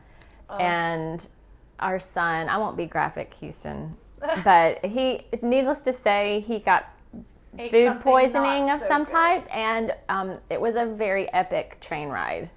Oh. 0.49 0.57
and 0.57 1.25
our 1.79 1.99
son. 1.99 2.49
I 2.49 2.57
won't 2.57 2.77
be 2.77 2.85
graphic, 2.87 3.33
Houston, 3.35 3.95
but 4.43 4.85
he. 4.85 5.25
Needless 5.41 5.81
to 5.81 5.93
say, 5.93 6.43
he 6.47 6.59
got 6.59 6.91
Ate 7.57 7.71
food 7.71 8.01
poisoning 8.01 8.69
of 8.69 8.79
so 8.81 8.87
some 8.87 9.03
good. 9.03 9.11
type, 9.11 9.47
and 9.55 9.93
um, 10.09 10.37
it 10.49 10.59
was 10.59 10.75
a 10.75 10.85
very 10.85 11.31
epic 11.33 11.77
train 11.81 12.09
ride. 12.09 12.49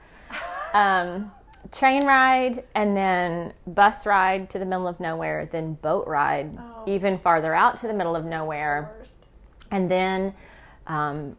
Um, 0.74 1.30
train 1.72 2.04
ride, 2.06 2.64
and 2.74 2.96
then 2.96 3.52
bus 3.66 4.06
ride 4.06 4.50
to 4.50 4.58
the 4.58 4.64
middle 4.66 4.88
of 4.88 4.98
nowhere, 5.00 5.48
then 5.50 5.74
boat 5.74 6.06
ride 6.06 6.56
Oh. 6.58 6.84
even 6.86 7.18
farther 7.18 7.54
out 7.54 7.76
to 7.78 7.86
the 7.86 7.92
middle 7.94 8.16
of 8.16 8.24
nowhere, 8.24 8.96
and 9.70 9.90
then 9.90 10.34
um, 10.86 11.36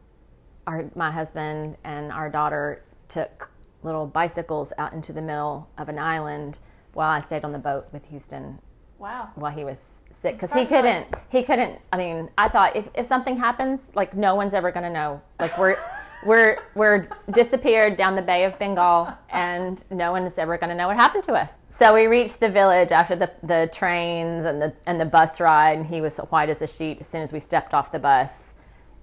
our 0.68 0.86
my 0.96 1.12
husband 1.12 1.76
and 1.84 2.12
our 2.12 2.30
daughter 2.30 2.84
took 3.08 3.50
little 3.84 4.06
bicycles 4.06 4.72
out 4.78 4.94
into 4.94 5.12
the 5.14 5.22
middle 5.22 5.68
of 5.78 5.90
an 5.90 5.98
island 5.98 6.60
while 6.94 7.10
I 7.10 7.22
stayed 7.22 7.44
on 7.44 7.52
the 7.52 7.60
boat 7.60 7.88
with 7.92 8.06
Houston 8.10 8.60
Wow. 9.00 9.30
while 9.36 9.52
he 9.52 9.64
was 9.64 9.78
sick 10.22 10.36
because 10.36 10.54
he 10.54 10.66
couldn't 10.66 11.08
he 11.30 11.44
couldn't 11.44 11.80
i 11.94 11.98
mean 11.98 12.30
i 12.38 12.48
thought 12.50 12.76
if, 12.76 12.86
if 12.94 13.06
something 13.06 13.38
happens 13.38 13.90
like 13.96 14.16
no 14.16 14.36
one's 14.36 14.54
ever 14.54 14.72
going 14.72 14.84
to 14.84 14.90
know. 14.90 15.22
Like 15.40 15.58
we're 15.58 15.78
we're 16.26 16.58
we're 16.76 17.08
disappeared 17.32 17.96
down 17.96 18.16
the 18.16 18.22
bay 18.22 18.44
of 18.44 18.60
bengal 18.60 19.10
and 19.30 19.82
no 19.90 20.12
one 20.12 20.24
is 20.24 20.38
ever 20.38 20.58
going 20.58 20.70
to 20.70 20.76
know 20.76 20.88
what 20.88 20.98
happened 20.98 21.24
to 21.26 21.34
us. 21.34 21.54
So 21.70 21.94
we 21.94 22.08
reached 22.08 22.42
the 22.42 22.50
village 22.50 22.92
after 22.92 23.16
the, 23.16 23.32
the 23.44 23.70
trains 23.74 24.46
and 24.46 24.62
the 24.62 24.74
and 24.86 25.00
the 25.00 25.06
bus 25.06 25.40
ride 25.40 25.78
and 25.78 25.88
he 25.88 26.02
was 26.02 26.18
white 26.18 26.50
as 26.50 26.62
a 26.62 26.68
sheet 26.68 27.00
as 27.00 27.08
soon 27.08 27.22
as 27.22 27.32
we 27.32 27.40
stepped 27.40 27.74
off 27.74 27.92
the 27.92 28.00
bus. 28.00 28.54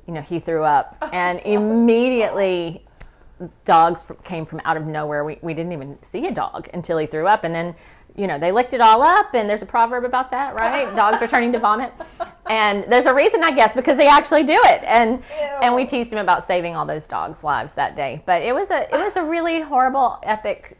You 0.07 0.15
know 0.15 0.21
he 0.21 0.39
threw 0.39 0.63
up. 0.63 0.97
And 1.13 1.41
immediately 1.41 2.85
dogs 3.65 4.07
came 4.25 4.47
from 4.47 4.61
out 4.65 4.77
of 4.77 4.87
nowhere. 4.87 5.25
We, 5.25 5.39
we 5.43 5.53
didn't 5.53 5.73
even 5.73 5.99
see 6.03 6.27
a 6.27 6.33
dog 6.33 6.69
until 6.73 6.99
he 6.99 7.07
threw 7.07 7.27
up. 7.27 7.45
And 7.45 7.55
then, 7.55 7.75
you 8.17 8.27
know, 8.27 8.39
they 8.39 8.51
licked 8.51 8.73
it 8.73 8.81
all 8.81 9.03
up. 9.03 9.35
And 9.35 9.49
there's 9.49 9.63
a 9.63 9.67
proverb 9.67 10.05
about 10.05 10.31
that, 10.31 10.55
right? 10.55 10.95
Dogs 10.97 11.21
returning 11.21 11.53
to 11.53 11.59
vomit. 11.59 11.93
And 12.49 12.85
there's 12.91 13.07
a 13.07 13.15
reason, 13.15 13.45
I 13.45 13.51
guess, 13.51 13.75
because 13.75 13.97
they 13.97 14.09
actually 14.09 14.45
do 14.45 14.59
it. 14.65 14.83
And 14.85 15.23
and 15.63 15.75
we 15.75 15.85
teased 15.85 16.13
him 16.13 16.19
about 16.19 16.47
saving 16.47 16.77
all 16.77 16.87
those 16.87 17.07
dogs' 17.07 17.45
lives 17.45 17.73
that 17.75 17.97
day. 17.97 18.23
But 18.27 18.43
it 18.43 18.55
was 18.55 18.71
a 18.71 18.83
it 18.83 18.99
was 18.99 19.17
a 19.17 19.23
really 19.23 19.61
horrible, 19.61 20.19
epic 20.23 20.77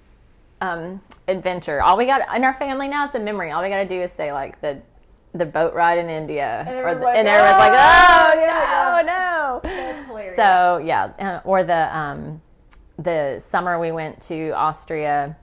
um, 0.61 1.01
adventure. 1.29 1.83
All 1.83 1.97
we 1.97 2.07
got 2.07 2.35
in 2.35 2.45
our 2.45 2.55
family 2.55 2.89
now, 2.89 3.07
it's 3.07 3.15
a 3.15 3.21
memory. 3.21 3.51
All 3.51 3.63
we 3.63 3.69
got 3.69 3.83
to 3.83 3.89
do 3.89 4.01
is 4.01 4.11
say 4.13 4.33
like 4.33 4.61
the 4.61 4.81
the 5.35 5.47
boat 5.47 5.75
ride 5.75 5.99
in 5.99 6.09
India, 6.09 6.65
and 6.67 6.69
everyone's 6.69 7.01
the, 7.01 7.05
like, 7.05 7.17
and 7.19 7.29
everyone's 7.29 7.59
like, 7.59 7.73
"Oh, 7.73 8.31
oh 8.33 8.41
yeah, 8.41 9.03
no, 9.03 9.07
no. 9.07 9.61
That's 9.63 10.07
hilarious. 10.07 10.37
So 10.37 10.79
yeah, 10.79 11.05
uh, 11.19 11.41
or 11.45 11.65
the 11.65 11.97
um, 11.97 12.41
the 12.99 13.43
summer 13.47 13.79
we 13.79 13.93
went 13.93 14.21
to 14.23 14.51
Austria, 14.51 15.37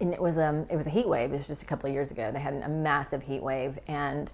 and 0.00 0.12
it 0.12 0.20
was 0.20 0.38
um 0.38 0.66
it 0.70 0.76
was 0.76 0.86
a 0.86 0.90
heat 0.90 1.08
wave. 1.08 1.32
It 1.32 1.38
was 1.38 1.46
just 1.46 1.62
a 1.62 1.66
couple 1.66 1.88
of 1.88 1.94
years 1.94 2.10
ago. 2.10 2.30
They 2.32 2.40
had 2.40 2.54
a 2.54 2.68
massive 2.68 3.22
heat 3.22 3.42
wave, 3.42 3.78
and 3.86 4.32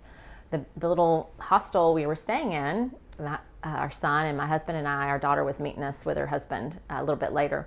the 0.50 0.64
the 0.76 0.88
little 0.88 1.30
hostel 1.38 1.94
we 1.94 2.06
were 2.06 2.16
staying 2.16 2.52
in, 2.52 2.92
that, 3.18 3.44
uh, 3.64 3.68
our 3.68 3.90
son 3.90 4.26
and 4.26 4.36
my 4.36 4.46
husband 4.46 4.78
and 4.78 4.86
I, 4.86 5.08
our 5.08 5.18
daughter 5.18 5.44
was 5.44 5.60
meeting 5.60 5.82
us 5.82 6.04
with 6.04 6.16
her 6.16 6.26
husband 6.26 6.78
uh, 6.90 6.96
a 6.98 7.00
little 7.00 7.16
bit 7.16 7.32
later. 7.32 7.66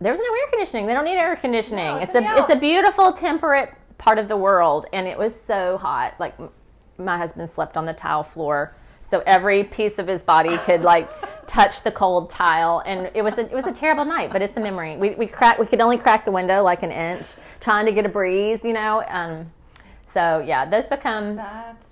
There 0.00 0.12
was 0.12 0.20
no 0.20 0.26
air 0.26 0.50
conditioning. 0.50 0.86
They 0.86 0.94
don't 0.94 1.04
need 1.04 1.16
air 1.16 1.34
conditioning. 1.36 1.86
No, 1.86 1.96
it's 1.96 2.10
it's 2.14 2.18
a 2.18 2.20
the 2.20 2.42
it's 2.42 2.54
a 2.54 2.58
beautiful 2.58 3.12
temperate 3.12 3.74
part 3.96 4.18
of 4.18 4.28
the 4.28 4.36
world, 4.36 4.86
and 4.92 5.06
it 5.06 5.18
was 5.18 5.38
so 5.38 5.78
hot. 5.78 6.14
Like 6.20 6.38
m- 6.38 6.50
my 6.98 7.16
husband 7.18 7.48
slept 7.50 7.76
on 7.76 7.86
the 7.86 7.94
tile 7.94 8.22
floor, 8.22 8.74
so 9.10 9.22
every 9.26 9.64
piece 9.64 9.98
of 9.98 10.06
his 10.06 10.22
body 10.22 10.56
could 10.58 10.82
like 10.82 11.10
touch 11.48 11.82
the 11.82 11.90
cold 11.90 12.30
tile, 12.30 12.82
and 12.86 13.10
it 13.14 13.22
was 13.22 13.34
a, 13.38 13.40
it 13.40 13.52
was 13.52 13.66
a 13.66 13.72
terrible 13.72 14.04
night. 14.04 14.30
But 14.32 14.42
it's 14.42 14.56
a 14.56 14.60
memory. 14.60 14.96
We 14.96 15.10
we 15.16 15.26
crack 15.26 15.58
we 15.58 15.66
could 15.66 15.80
only 15.80 15.98
crack 15.98 16.24
the 16.24 16.30
window 16.32 16.62
like 16.62 16.82
an 16.84 16.92
inch, 16.92 17.26
trying 17.60 17.86
to 17.86 17.92
get 17.92 18.06
a 18.06 18.08
breeze, 18.08 18.62
you 18.64 18.72
know. 18.74 19.02
Um, 19.08 19.50
so 20.14 20.38
yeah, 20.46 20.64
those 20.64 20.86
become 20.86 21.36
That's. 21.36 21.86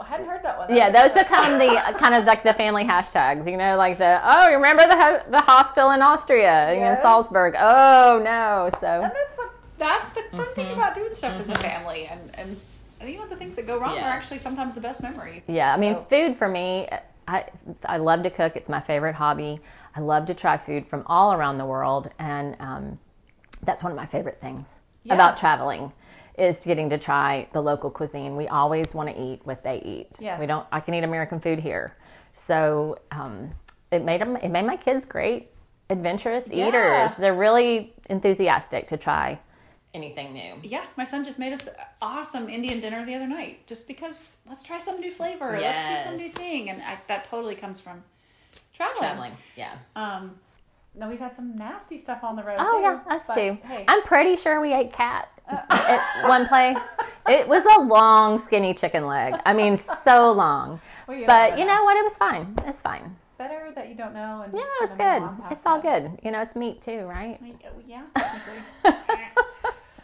I 0.00 0.04
hadn't 0.06 0.26
heard 0.26 0.42
that 0.42 0.58
one. 0.58 0.74
yeah, 0.74 0.90
those 0.90 1.12
good 1.12 1.28
become 1.28 1.58
the 1.60 1.68
uh, 1.78 1.96
kind 1.96 2.14
of 2.16 2.24
like 2.24 2.42
the 2.42 2.52
family 2.54 2.82
hashtags, 2.84 3.48
you 3.48 3.56
know, 3.56 3.76
like 3.76 3.98
the 3.98 4.20
oh, 4.24 4.50
remember 4.52 4.82
the 4.84 4.96
ho- 4.96 5.22
the 5.30 5.38
hostel 5.42 5.90
in 5.92 6.02
Austria, 6.02 6.74
you 6.74 6.80
know, 6.80 6.96
Salzburg. 7.02 7.54
Oh 7.56 8.20
no, 8.24 8.68
so 8.80 8.86
And 9.04 9.12
that's 9.12 9.34
what. 9.34 9.50
That's 9.78 10.10
the 10.10 10.22
fun 10.30 10.40
Mm-hmm. 10.40 10.54
thing 10.54 10.72
about 10.72 10.94
doing 10.94 11.12
stuff 11.14 11.38
as 11.40 11.48
a 11.48 11.54
family, 11.56 12.06
and 12.06 12.20
and 12.34 13.10
you 13.10 13.18
know 13.18 13.26
the 13.28 13.36
things 13.36 13.56
that 13.56 13.66
go 13.66 13.78
wrong 13.80 13.94
Yes. 13.96 14.04
are 14.04 14.08
actually 14.16 14.38
sometimes 14.38 14.74
the 14.74 14.80
best 14.80 15.02
memories. 15.02 15.42
yeah. 15.48 15.74
I 15.74 15.76
mean, 15.76 15.96
food 16.08 16.36
for 16.36 16.48
me, 16.48 16.88
I 17.28 17.46
I 17.84 17.96
love 17.98 18.22
to 18.24 18.30
cook. 18.30 18.56
It's 18.56 18.68
my 18.68 18.80
favorite 18.80 19.14
hobby. 19.14 19.60
I 19.94 20.00
love 20.00 20.26
to 20.26 20.34
try 20.34 20.56
food 20.56 20.86
from 20.86 21.02
all 21.06 21.32
around 21.32 21.58
the 21.58 21.66
world, 21.66 22.10
and 22.18 22.56
um, 22.60 22.98
that's 23.62 23.82
one 23.82 23.92
of 23.92 23.96
my 23.96 24.06
favorite 24.06 24.40
things 24.40 24.66
Yeah. 25.04 25.14
about 25.14 25.36
traveling. 25.36 25.92
Is 26.38 26.60
getting 26.64 26.88
to 26.90 26.96
try 26.98 27.46
the 27.52 27.60
local 27.62 27.90
cuisine. 27.90 28.36
We 28.36 28.48
always 28.48 28.94
want 28.94 29.10
to 29.10 29.20
eat 29.22 29.40
what 29.44 29.62
they 29.62 29.82
eat. 29.82 30.08
Yes. 30.18 30.40
We 30.40 30.46
don't. 30.46 30.66
I 30.72 30.80
can 30.80 30.94
eat 30.94 31.04
American 31.04 31.38
food 31.40 31.58
here, 31.58 31.94
so 32.32 32.98
um, 33.10 33.50
it 33.90 34.02
made 34.02 34.20
them. 34.22 34.36
It 34.36 34.48
made 34.48 34.64
my 34.64 34.76
kids 34.76 35.04
great, 35.04 35.50
adventurous 35.90 36.46
Yeah. 36.48 36.68
eaters. 36.68 37.16
They're 37.18 37.34
really 37.34 37.92
enthusiastic 38.08 38.88
to 38.88 38.96
try 38.96 39.38
anything 39.94 40.32
new. 40.32 40.54
Yeah, 40.62 40.84
my 40.96 41.04
son 41.04 41.24
just 41.24 41.38
made 41.38 41.52
us 41.52 41.68
awesome 42.00 42.48
Indian 42.48 42.80
dinner 42.80 43.04
the 43.04 43.14
other 43.14 43.26
night, 43.26 43.66
just 43.66 43.86
because 43.88 44.38
let's 44.48 44.62
try 44.62 44.78
some 44.78 45.00
new 45.00 45.10
flavor, 45.10 45.58
let's 45.60 45.84
do 45.88 45.96
some 45.96 46.16
new 46.16 46.28
thing, 46.30 46.70
and 46.70 46.82
I, 46.82 46.98
that 47.08 47.24
totally 47.24 47.54
comes 47.54 47.80
from 47.80 48.02
traveling. 48.74 49.00
Traveling. 49.00 49.32
Yeah. 49.56 49.72
Um, 49.96 50.36
no, 50.94 51.08
we've 51.08 51.18
had 51.18 51.34
some 51.34 51.56
nasty 51.56 51.96
stuff 51.96 52.22
on 52.22 52.36
the 52.36 52.42
road. 52.42 52.56
Oh 52.58 52.76
too, 52.78 52.82
yeah, 52.82 53.14
us 53.14 53.22
but, 53.26 53.34
too. 53.34 53.58
Hey, 53.64 53.84
I'm 53.88 54.02
pretty 54.02 54.36
sure 54.36 54.60
we 54.60 54.74
ate 54.74 54.92
cat 54.92 55.28
at 55.48 56.28
one 56.28 56.46
place. 56.48 56.78
It 57.28 57.46
was 57.46 57.64
a 57.78 57.82
long, 57.82 58.40
skinny 58.40 58.74
chicken 58.74 59.06
leg. 59.06 59.36
I 59.46 59.52
mean, 59.52 59.76
so 59.76 60.32
long. 60.32 60.80
Well, 61.06 61.16
you 61.16 61.24
but 61.26 61.50
never 61.50 61.60
you 61.60 61.66
know. 61.66 61.76
know 61.76 61.84
what? 61.84 61.96
It 61.96 62.04
was 62.04 62.16
fine. 62.16 62.56
It's 62.66 62.82
fine. 62.82 63.16
better 63.38 63.70
that 63.76 63.88
you 63.88 63.94
don't 63.94 64.12
know. 64.12 64.42
And 64.44 64.52
Yeah, 64.52 64.60
it's 64.80 64.94
good. 64.96 65.20
move 65.20 65.30
on 65.30 65.36
past 65.36 65.52
It's 65.52 65.66
all 65.66 65.80
good. 65.80 66.18
You 66.24 66.30
know, 66.32 66.40
it's 66.42 66.56
meat 66.56 66.82
too, 66.82 67.00
right? 67.06 67.38
I 67.40 67.44
mean, 67.44 67.58
uh, 67.64 67.68
Yeah, 67.86 68.02
technically. 68.16 68.62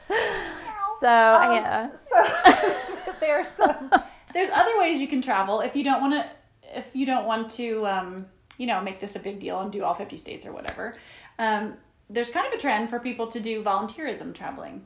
So 0.08 1.08
Um, 1.08 1.54
yeah, 1.54 1.90
So 1.94 3.12
there's 3.20 3.48
some, 3.48 3.90
there's 4.32 4.50
other 4.52 4.78
ways 4.78 5.00
you 5.00 5.06
can 5.08 5.22
travel 5.22 5.60
if 5.60 5.76
you 5.76 5.84
don't 5.84 6.00
want 6.00 6.14
to 6.14 6.30
if 6.76 6.90
you 6.92 7.06
don't 7.06 7.24
want 7.24 7.50
to 7.52 7.86
um, 7.86 8.26
you 8.58 8.66
know 8.66 8.80
make 8.80 9.00
this 9.00 9.16
a 9.16 9.20
big 9.20 9.38
deal 9.38 9.60
and 9.60 9.70
do 9.72 9.84
all 9.84 9.94
50 9.94 10.16
states 10.16 10.44
or 10.44 10.52
whatever. 10.52 10.94
Um, 11.38 11.74
there's 12.10 12.30
kind 12.30 12.46
of 12.46 12.52
a 12.52 12.58
trend 12.58 12.90
for 12.90 12.98
people 12.98 13.26
to 13.28 13.40
do 13.40 13.62
volunteerism 13.62 14.34
traveling. 14.34 14.84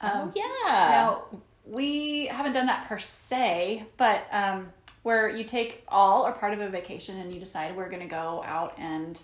Um, 0.00 0.10
Oh, 0.12 0.32
yeah. 0.34 0.88
Now 0.90 1.24
we 1.64 2.26
haven't 2.26 2.52
done 2.52 2.66
that 2.66 2.86
per 2.86 2.98
se, 2.98 3.84
but 3.96 4.26
um, 4.32 4.72
where 5.02 5.28
you 5.28 5.44
take 5.44 5.82
all 5.88 6.26
or 6.26 6.32
part 6.32 6.52
of 6.52 6.60
a 6.60 6.68
vacation 6.68 7.18
and 7.18 7.32
you 7.34 7.40
decide 7.40 7.76
we're 7.76 7.88
going 7.88 8.02
to 8.02 8.08
go 8.08 8.42
out 8.46 8.74
and 8.78 9.20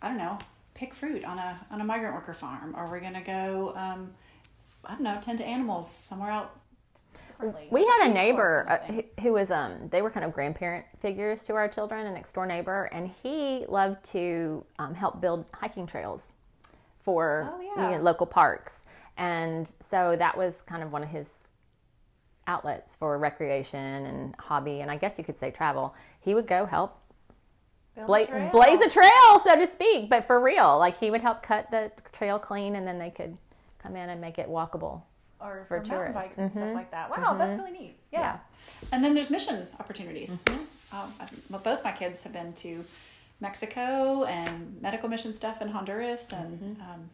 I 0.00 0.08
don't 0.08 0.18
know 0.18 0.38
pick 0.74 0.94
fruit 0.94 1.24
on 1.24 1.38
a 1.38 1.58
on 1.72 1.80
a 1.80 1.84
migrant 1.84 2.14
worker 2.14 2.34
farm, 2.34 2.74
or 2.76 2.86
we're 2.88 3.00
going 3.00 3.14
to 3.14 3.20
go 3.20 3.72
um, 3.76 4.10
I 4.88 4.92
don't 4.92 5.02
know 5.02 5.18
tend 5.20 5.38
to 5.38 5.46
animals 5.46 5.90
somewhere 5.90 6.30
out. 6.30 6.58
we 7.70 7.86
had 7.86 8.10
a 8.10 8.14
neighbor 8.14 8.66
uh, 8.68 8.92
who, 8.92 9.04
who 9.22 9.32
was 9.34 9.50
um 9.50 9.88
they 9.90 10.02
were 10.02 10.10
kind 10.10 10.24
of 10.24 10.32
grandparent 10.32 10.86
figures 10.98 11.44
to 11.44 11.54
our 11.54 11.68
children, 11.68 12.06
a 12.06 12.12
next 12.12 12.32
door 12.32 12.46
neighbor, 12.46 12.84
and 12.92 13.10
he 13.22 13.64
loved 13.68 14.02
to 14.12 14.64
um, 14.78 14.94
help 14.94 15.20
build 15.20 15.44
hiking 15.54 15.86
trails 15.86 16.34
for 17.04 17.52
Oh, 17.54 17.60
you 17.60 17.98
know, 17.98 18.02
local 18.02 18.26
parks, 18.26 18.82
and 19.16 19.72
so 19.80 20.16
that 20.18 20.36
was 20.36 20.62
kind 20.62 20.82
of 20.82 20.90
one 20.90 21.02
of 21.02 21.10
his 21.10 21.28
outlets 22.46 22.96
for 22.96 23.18
recreation 23.18 24.06
and 24.06 24.34
hobby, 24.38 24.80
and 24.80 24.90
I 24.90 24.96
guess 24.96 25.18
you 25.18 25.24
could 25.24 25.38
say 25.38 25.50
travel. 25.50 25.94
He 26.20 26.34
would 26.34 26.46
go 26.46 26.64
help 26.66 26.98
Build 27.94 28.08
a 28.10 28.50
blaze 28.52 28.80
a 28.80 28.88
trail, 28.88 29.42
so 29.44 29.56
to 29.56 29.66
speak, 29.66 30.08
but 30.08 30.26
for 30.26 30.40
real. 30.40 30.78
Like 30.78 30.98
he 30.98 31.10
would 31.10 31.20
help 31.20 31.42
cut 31.42 31.70
the 31.70 31.90
trail 32.12 32.38
clean, 32.38 32.76
and 32.76 32.86
then 32.86 32.98
they 32.98 33.10
could 33.10 33.36
come 33.82 33.96
in 33.96 34.08
and 34.10 34.20
make 34.20 34.38
it 34.38 34.48
walkable. 34.48 35.02
or 35.40 35.64
for 35.68 35.84
for, 35.84 35.92
mountain 35.92 36.12
bikes 36.14 36.36
and 36.38 36.50
stuff 36.50 36.64
Mhm. 36.64 36.74
like 36.74 36.90
that. 36.90 37.08
Wow, 37.10 37.34
that's 37.38 37.56
really 37.56 37.70
neat. 37.70 37.96
Yeah. 38.10 38.20
Yeah. 38.20 38.38
And 38.90 39.04
then 39.04 39.14
there's 39.14 39.30
mission 39.30 39.68
opportunities. 39.78 40.42
Um, 40.92 41.14
I- 41.20 41.28
well, 41.48 41.60
both 41.60 41.84
my 41.84 41.92
kids 41.92 42.24
have 42.24 42.32
been 42.32 42.52
to 42.54 42.84
Mexico 43.38 44.24
and 44.24 44.82
medical 44.82 45.08
mission 45.08 45.32
stuff 45.32 45.62
in 45.62 45.68
Honduras 45.68 46.32
and 46.32 46.76
um, 46.80 47.08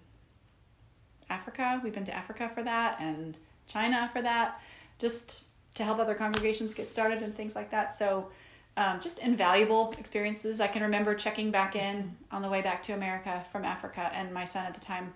Africa. 1.29 1.81
We've 1.85 1.93
been 1.93 2.05
to 2.05 2.15
Africa 2.15 2.51
for 2.55 2.63
that 2.63 2.99
and 3.01 3.37
China 3.67 4.09
for 4.13 4.23
that, 4.23 4.59
just 4.99 5.45
to 5.75 5.85
help 5.85 5.99
other 5.99 6.15
congregations 6.15 6.73
get 6.73 6.89
started 6.89 7.23
and 7.23 7.35
things 7.35 7.55
like 7.55 7.71
that. 7.73 7.93
So, 7.93 8.31
um, 8.79 9.01
just 9.01 9.19
invaluable 9.19 9.93
experiences. 9.99 10.61
I 10.61 10.67
can 10.69 10.83
remember 10.83 11.15
checking 11.15 11.51
back 11.51 11.77
in 11.77 12.17
on 12.33 12.41
the 12.43 12.49
way 12.49 12.63
back 12.63 12.83
to 12.85 12.93
America 12.95 13.45
from 13.53 13.65
Africa, 13.65 14.11
and 14.15 14.33
my 14.33 14.45
son 14.47 14.65
at 14.67 14.75
the 14.75 14.81
time 14.81 15.13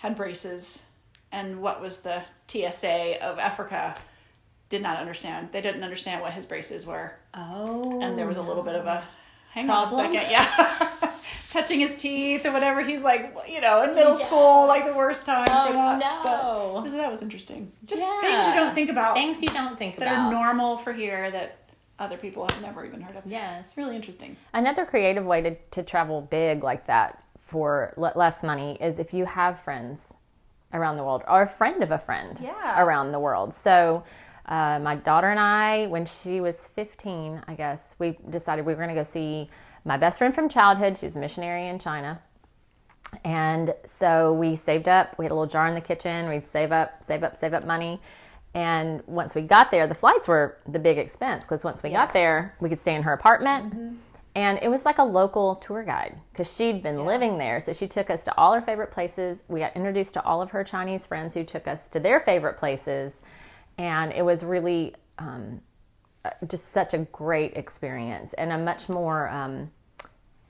had 0.00 0.16
braces. 0.16 0.84
And 1.32 1.60
what 1.62 1.80
was 1.80 2.00
the 2.00 2.22
TSA 2.48 3.22
of 3.24 3.38
Africa? 3.38 3.96
Did 4.68 4.82
not 4.82 4.98
understand. 4.98 5.50
They 5.52 5.60
didn't 5.60 5.82
understand 5.84 6.20
what 6.22 6.32
his 6.32 6.46
braces 6.46 6.86
were 6.86 7.12
Oh. 7.34 8.00
and 8.02 8.18
there 8.18 8.26
was 8.26 8.36
a 8.36 8.42
little 8.42 8.62
bit 8.62 8.74
of 8.74 8.86
a 8.86 9.04
hang 9.52 9.66
Problem? 9.66 10.00
on 10.00 10.14
a 10.14 10.18
second, 10.18 10.30
yeah, 10.30 11.12
touching 11.50 11.80
his 11.80 11.96
teeth 11.96 12.46
or 12.46 12.52
whatever. 12.52 12.80
He's 12.82 13.02
like, 13.02 13.36
you 13.48 13.60
know, 13.60 13.82
in 13.82 13.94
middle 13.96 14.14
school, 14.14 14.66
like 14.68 14.84
the 14.86 14.94
worst 14.96 15.26
time 15.26 15.46
Oh, 15.50 15.66
for 15.66 15.72
that. 15.72 15.98
no. 16.24 16.80
But, 16.84 16.90
so 16.90 16.96
that 16.96 17.10
was 17.10 17.20
interesting. 17.22 17.72
Just 17.84 18.02
Yeah. 18.02 18.20
things 18.20 18.46
you 18.46 18.54
don't 18.54 18.74
think 18.74 18.90
about 18.90 19.14
Things 19.14 19.42
you 19.42 19.48
don't 19.48 19.76
think 19.78 19.96
that 19.96 20.02
about. 20.06 20.26
are 20.26 20.32
normal 20.32 20.76
for 20.76 20.92
here 20.92 21.30
that 21.32 21.56
other 21.98 22.16
people 22.16 22.46
have 22.50 22.62
never 22.62 22.84
even 22.84 23.00
heard 23.00 23.16
of. 23.16 23.22
Yes. 23.26 23.66
it's 23.66 23.76
really 23.76 23.96
interesting. 23.96 24.36
Another 24.52 24.84
creative 24.86 25.24
way 25.26 25.42
to, 25.42 25.54
to 25.72 25.82
travel 25.82 26.20
big 26.22 26.62
like 26.62 26.86
that 26.86 27.22
for 27.50 27.92
l- 27.98 28.12
less 28.14 28.42
money 28.42 28.78
is 28.80 28.98
if 28.98 29.12
you 29.12 29.24
have 29.26 29.60
friends 29.60 30.14
around 30.72 30.96
the 30.96 31.02
world 31.04 31.22
or 31.28 31.42
a 31.42 31.48
friend 31.48 31.82
of 31.82 31.90
a 31.90 31.98
friend 31.98 32.38
Yeah. 32.40 32.80
around 32.82 33.10
the 33.12 33.18
world. 33.18 33.52
So, 33.52 34.04
uh, 34.46 34.78
my 34.80 34.94
daughter 34.96 35.28
and 35.30 35.38
I, 35.40 35.86
when 35.88 36.06
she 36.06 36.40
was 36.40 36.66
15, 36.68 37.42
I 37.48 37.54
guess, 37.54 37.94
we 37.98 38.16
decided 38.30 38.64
we 38.64 38.72
were 38.74 38.82
going 38.82 38.94
to 38.94 39.00
go 39.00 39.02
see 39.04 39.50
my 39.84 39.96
best 39.96 40.18
friend 40.18 40.34
from 40.34 40.48
childhood. 40.48 40.96
She 40.98 41.06
was 41.06 41.16
a 41.16 41.18
missionary 41.18 41.66
in 41.68 41.78
China. 41.78 42.20
And 43.24 43.74
so 43.84 44.32
we 44.32 44.54
saved 44.56 44.88
up. 44.88 45.18
We 45.18 45.24
had 45.24 45.32
a 45.32 45.34
little 45.34 45.46
jar 45.50 45.66
in 45.66 45.74
the 45.74 45.80
kitchen. 45.80 46.28
We'd 46.28 46.46
save 46.46 46.70
up, 46.72 47.02
save 47.04 47.22
up, 47.24 47.36
save 47.36 47.54
up 47.54 47.64
money. 47.66 48.00
And 48.54 49.02
once 49.06 49.34
we 49.34 49.42
got 49.42 49.70
there, 49.70 49.86
the 49.86 49.94
flights 49.94 50.26
were 50.28 50.58
the 50.68 50.78
big 50.78 50.98
expense 50.98 51.44
because 51.44 51.62
once 51.64 51.82
we 51.82 51.90
got 51.90 52.12
there, 52.12 52.54
we 52.60 52.68
could 52.68 52.78
stay 52.78 52.94
in 52.94 53.02
her 53.02 53.12
apartment. 53.12 53.96
And 54.34 54.58
it 54.62 54.68
was 54.68 54.84
like 54.84 54.98
a 54.98 55.04
local 55.04 55.56
tour 55.56 55.82
guide 55.82 56.16
because 56.32 56.54
she'd 56.54 56.82
been 56.82 57.04
living 57.04 57.36
there. 57.38 57.58
So 57.60 57.72
she 57.72 57.88
took 57.88 58.10
us 58.10 58.22
to 58.24 58.36
all 58.38 58.52
her 58.54 58.60
favorite 58.62 58.92
places. 58.92 59.38
We 59.48 59.60
got 59.60 59.74
introduced 59.74 60.14
to 60.14 60.24
all 60.24 60.40
of 60.40 60.50
her 60.52 60.62
Chinese 60.62 61.04
friends 61.04 61.34
who 61.34 61.42
took 61.42 61.66
us 61.66 61.88
to 61.88 61.98
their 62.00 62.20
favorite 62.20 62.56
places. 62.56 63.16
And 63.76 64.12
it 64.12 64.22
was 64.22 64.44
really 64.44 64.94
um, 65.18 65.60
uh, 66.24 66.30
just 66.46 66.72
such 66.72 66.94
a 66.94 66.98
great 66.98 67.56
experience 67.56 68.32
and 68.38 68.52
a 68.52 68.58
much 68.58 68.88
more 68.88 69.28
um, 69.30 69.70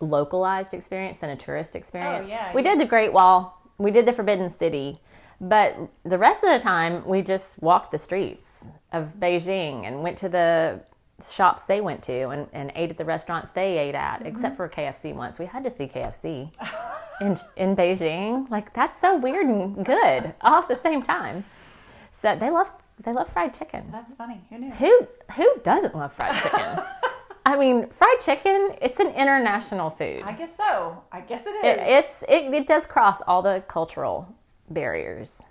localized 0.01 0.75
experience 0.75 1.19
than 1.21 1.31
a 1.31 1.37
tourist 1.37 1.75
experience. 1.77 2.29
yeah, 2.29 2.53
we 2.55 2.61
you- 2.61 2.69
did 2.69 2.81
the 2.81 2.87
Great 2.87 3.12
Wall, 3.12 3.62
we 3.79 3.90
did 3.90 4.05
the 4.07 4.12
Forbidden 4.12 4.51
City, 4.51 5.01
but 5.40 5.77
the 6.05 6.19
rest 6.19 6.43
of 6.45 6.51
the 6.51 6.59
time 6.62 7.07
we 7.07 7.23
just 7.23 7.61
walked 7.62 7.93
the 7.93 7.99
streets 7.99 8.64
of 8.93 9.12
Beijing 9.19 9.87
and 9.87 10.03
went 10.03 10.19
to 10.19 10.29
the 10.29 10.81
shops 11.25 11.63
they 11.63 11.81
went 11.81 12.03
to 12.05 12.29
and, 12.29 12.47
and 12.53 12.73
ate 12.75 12.91
at 12.91 12.99
the 12.99 13.05
restaurants 13.05 13.51
they 13.53 13.79
ate 13.79 13.95
at, 13.95 14.19
mm-hmm. 14.19 14.27
except 14.27 14.57
for 14.57 14.69
KFC 14.69 15.15
once. 15.15 15.39
We 15.39 15.47
had 15.47 15.65
to 15.65 15.71
see 15.71 15.87
KFC 15.87 16.51
in 17.21 17.37
in 17.57 17.77
Beijing. 17.77 18.49
Like 18.51 18.73
that's 18.75 19.01
so 19.01 19.17
weird 19.17 19.47
and 19.47 19.85
good 19.85 20.35
all 20.41 20.63
at 20.63 20.69
the 20.69 20.81
same 20.83 21.03
time. 21.03 21.45
So 22.21 22.37
they 22.37 22.51
love 22.51 22.71
they 23.03 23.13
love 23.13 23.33
fried 23.33 23.55
chicken. 23.55 23.89
That's 23.91 24.13
funny. 24.15 24.41
Who 24.51 24.59
knew? 24.59 24.71
Who 24.73 25.09
who 25.37 25.53
doesn't 25.65 25.95
love 25.95 26.13
fried 26.13 26.41
chicken? 26.43 26.85
I 27.47 27.57
mean, 27.57 27.89
fried 27.89 28.21
chicken, 28.21 28.77
it's 28.83 29.01
an 29.01 29.09
international 29.09 29.91
food. 29.91 30.23
I 30.25 30.33
guess 30.33 30.57
so. 30.57 31.03
I 31.11 31.21
guess 31.21 31.47
it 31.47 31.51
is. 31.51 31.65
It, 31.65 31.79
it's 31.81 32.23
it, 32.29 32.55
it 32.55 32.66
does 32.66 32.87
cross 32.87 33.21
all 33.27 33.43
the 33.43 33.64
cultural 33.66 34.33
barriers. 34.68 35.43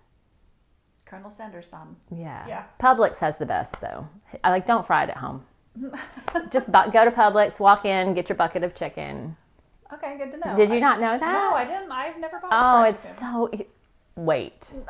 Colonel 1.05 1.31
Sanders'. 1.31 1.73
Yeah. 2.15 2.47
Yeah. 2.47 2.63
Publix 2.79 3.17
has 3.17 3.37
the 3.37 3.45
best 3.45 3.81
though. 3.81 4.07
I 4.43 4.51
like 4.51 4.67
don't 4.67 4.85
fry 4.85 5.03
it 5.03 5.09
at 5.09 5.17
home. 5.17 5.43
Just 6.51 6.71
bu- 6.71 6.91
go 6.91 7.05
to 7.05 7.11
Publix, 7.11 7.59
walk 7.59 7.85
in, 7.85 8.13
get 8.13 8.29
your 8.29 8.35
bucket 8.35 8.63
of 8.63 8.73
chicken. 8.75 9.35
Okay, 9.93 10.17
good 10.17 10.31
to 10.31 10.37
know. 10.37 10.55
Did 10.55 10.69
you 10.69 10.75
I- 10.77 10.79
not 10.79 10.99
know 10.99 11.17
that? 11.17 11.21
No, 11.21 11.53
I 11.55 11.63
didn't. 11.63 11.91
I've 11.91 12.17
never 12.19 12.39
bought. 12.39 12.51
Oh, 12.51 12.83
it's 12.89 13.01
chicken. 13.03 13.17
so. 13.17 13.49
Wait. 14.15 14.73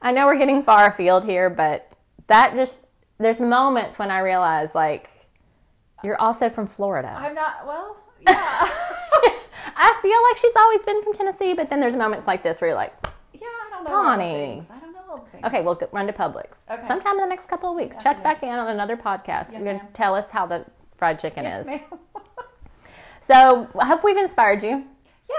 I 0.00 0.12
know 0.12 0.26
we're 0.26 0.38
getting 0.38 0.62
far 0.62 0.86
afield 0.88 1.24
here, 1.24 1.50
but 1.50 1.92
that 2.28 2.54
just 2.54 2.80
there's 3.18 3.40
moments 3.40 3.98
when 3.98 4.10
I 4.10 4.20
realize 4.20 4.74
like 4.74 5.10
you're 6.04 6.20
also 6.20 6.48
from 6.48 6.66
Florida. 6.68 7.08
I'm 7.18 7.34
not. 7.34 7.66
Well, 7.66 7.96
yeah, 8.26 8.36
I 9.76 9.98
feel 10.00 10.22
like 10.30 10.36
she's 10.38 10.54
always 10.56 10.82
been 10.84 11.02
from 11.02 11.14
Tennessee, 11.14 11.52
but 11.54 11.68
then 11.68 11.80
there's 11.80 11.96
moments 11.96 12.26
like 12.26 12.42
this 12.44 12.60
where 12.60 12.68
you're 12.70 12.76
like, 12.78 12.94
yeah. 13.34 13.40
I 13.42 13.70
don't 13.70 13.84
know. 13.84 13.94
all 13.96 14.04
Bonnie. 14.04 14.24
I 14.70 14.78
don't 14.80 14.92
know. 14.92 14.97
All 15.08 15.28
okay, 15.44 15.62
we'll 15.62 15.80
run 15.92 16.06
to 16.06 16.12
Publix. 16.12 16.58
Okay. 16.70 16.86
Sometime 16.86 17.14
in 17.14 17.20
the 17.20 17.26
next 17.26 17.48
couple 17.48 17.70
of 17.70 17.76
weeks, 17.76 17.96
Yeah, 17.96 18.02
check 18.02 18.22
back 18.22 18.42
in 18.42 18.50
on 18.50 18.68
another 18.68 18.96
podcast. 18.96 19.52
Yes, 19.52 19.52
you're 19.54 19.62
going 19.64 19.80
to 19.80 19.86
tell 19.92 20.14
us 20.14 20.30
how 20.30 20.46
the 20.46 20.64
fried 20.96 21.18
chicken 21.18 21.44
Yes, 21.44 21.66
is. 21.66 21.80
So 23.20 23.68
I 23.78 23.86
hope 23.86 24.04
we've 24.04 24.16
inspired 24.16 24.62
you. 24.62 24.84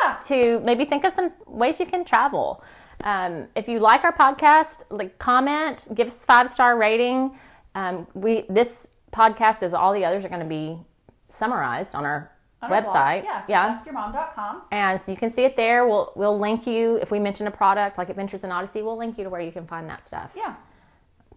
yeah. 0.03 0.17
to 0.27 0.59
maybe 0.59 0.85
think 0.85 1.03
of 1.05 1.13
some 1.13 1.31
ways 1.47 1.79
you 1.79 1.85
can 1.87 2.05
travel. 2.05 2.63
Um, 3.03 3.47
if 3.55 3.67
you 3.67 3.79
like 3.79 4.03
our 4.03 4.13
podcast, 4.13 4.83
like 4.91 5.17
comment, 5.17 5.87
give 5.95 6.07
us 6.07 6.23
five 6.23 6.49
star 6.49 6.77
rating. 6.77 7.31
Um, 7.75 8.05
we 8.13 8.45
this 8.49 8.89
podcast, 9.11 9.63
as 9.63 9.73
all 9.73 9.93
the 9.93 10.05
others, 10.05 10.23
are 10.25 10.29
going 10.29 10.41
to 10.41 10.45
be 10.45 10.77
summarized 11.29 11.95
on 11.95 12.05
our 12.05 12.31
On 12.61 12.71
our 12.71 12.81
blog. 12.81 12.95
website. 12.95 13.23
Yeah. 13.23 13.45
Just 13.47 13.87
yeah. 13.87 13.93
askyourmom.com. 13.93 14.61
And 14.71 14.99
so 15.01 15.11
you 15.11 15.17
can 15.17 15.31
see 15.33 15.43
it 15.43 15.55
there. 15.55 15.87
We'll 15.87 16.11
we'll 16.15 16.37
link 16.37 16.67
you 16.67 16.95
if 16.97 17.11
we 17.11 17.19
mention 17.19 17.47
a 17.47 17.51
product 17.51 17.97
like 17.97 18.09
Adventures 18.09 18.43
in 18.43 18.51
Odyssey. 18.51 18.81
We'll 18.81 18.97
link 18.97 19.17
you 19.17 19.23
to 19.23 19.29
where 19.29 19.41
you 19.41 19.51
can 19.51 19.65
find 19.65 19.89
that 19.89 20.05
stuff. 20.05 20.31
Yeah. 20.35 20.55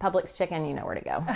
Publix 0.00 0.34
chicken, 0.34 0.66
you 0.66 0.74
know 0.74 0.84
where 0.84 0.96
to 0.96 1.00
go. 1.00 1.24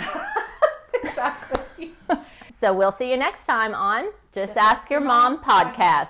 Exactly. 1.03 1.91
so 2.51 2.73
we'll 2.73 2.91
see 2.91 3.11
you 3.11 3.17
next 3.17 3.45
time 3.45 3.73
on 3.73 4.05
Just, 4.33 4.55
Just 4.55 4.57
Ask 4.57 4.89
Your 4.89 4.99
Mom 4.99 5.43
podcast. 5.43 6.07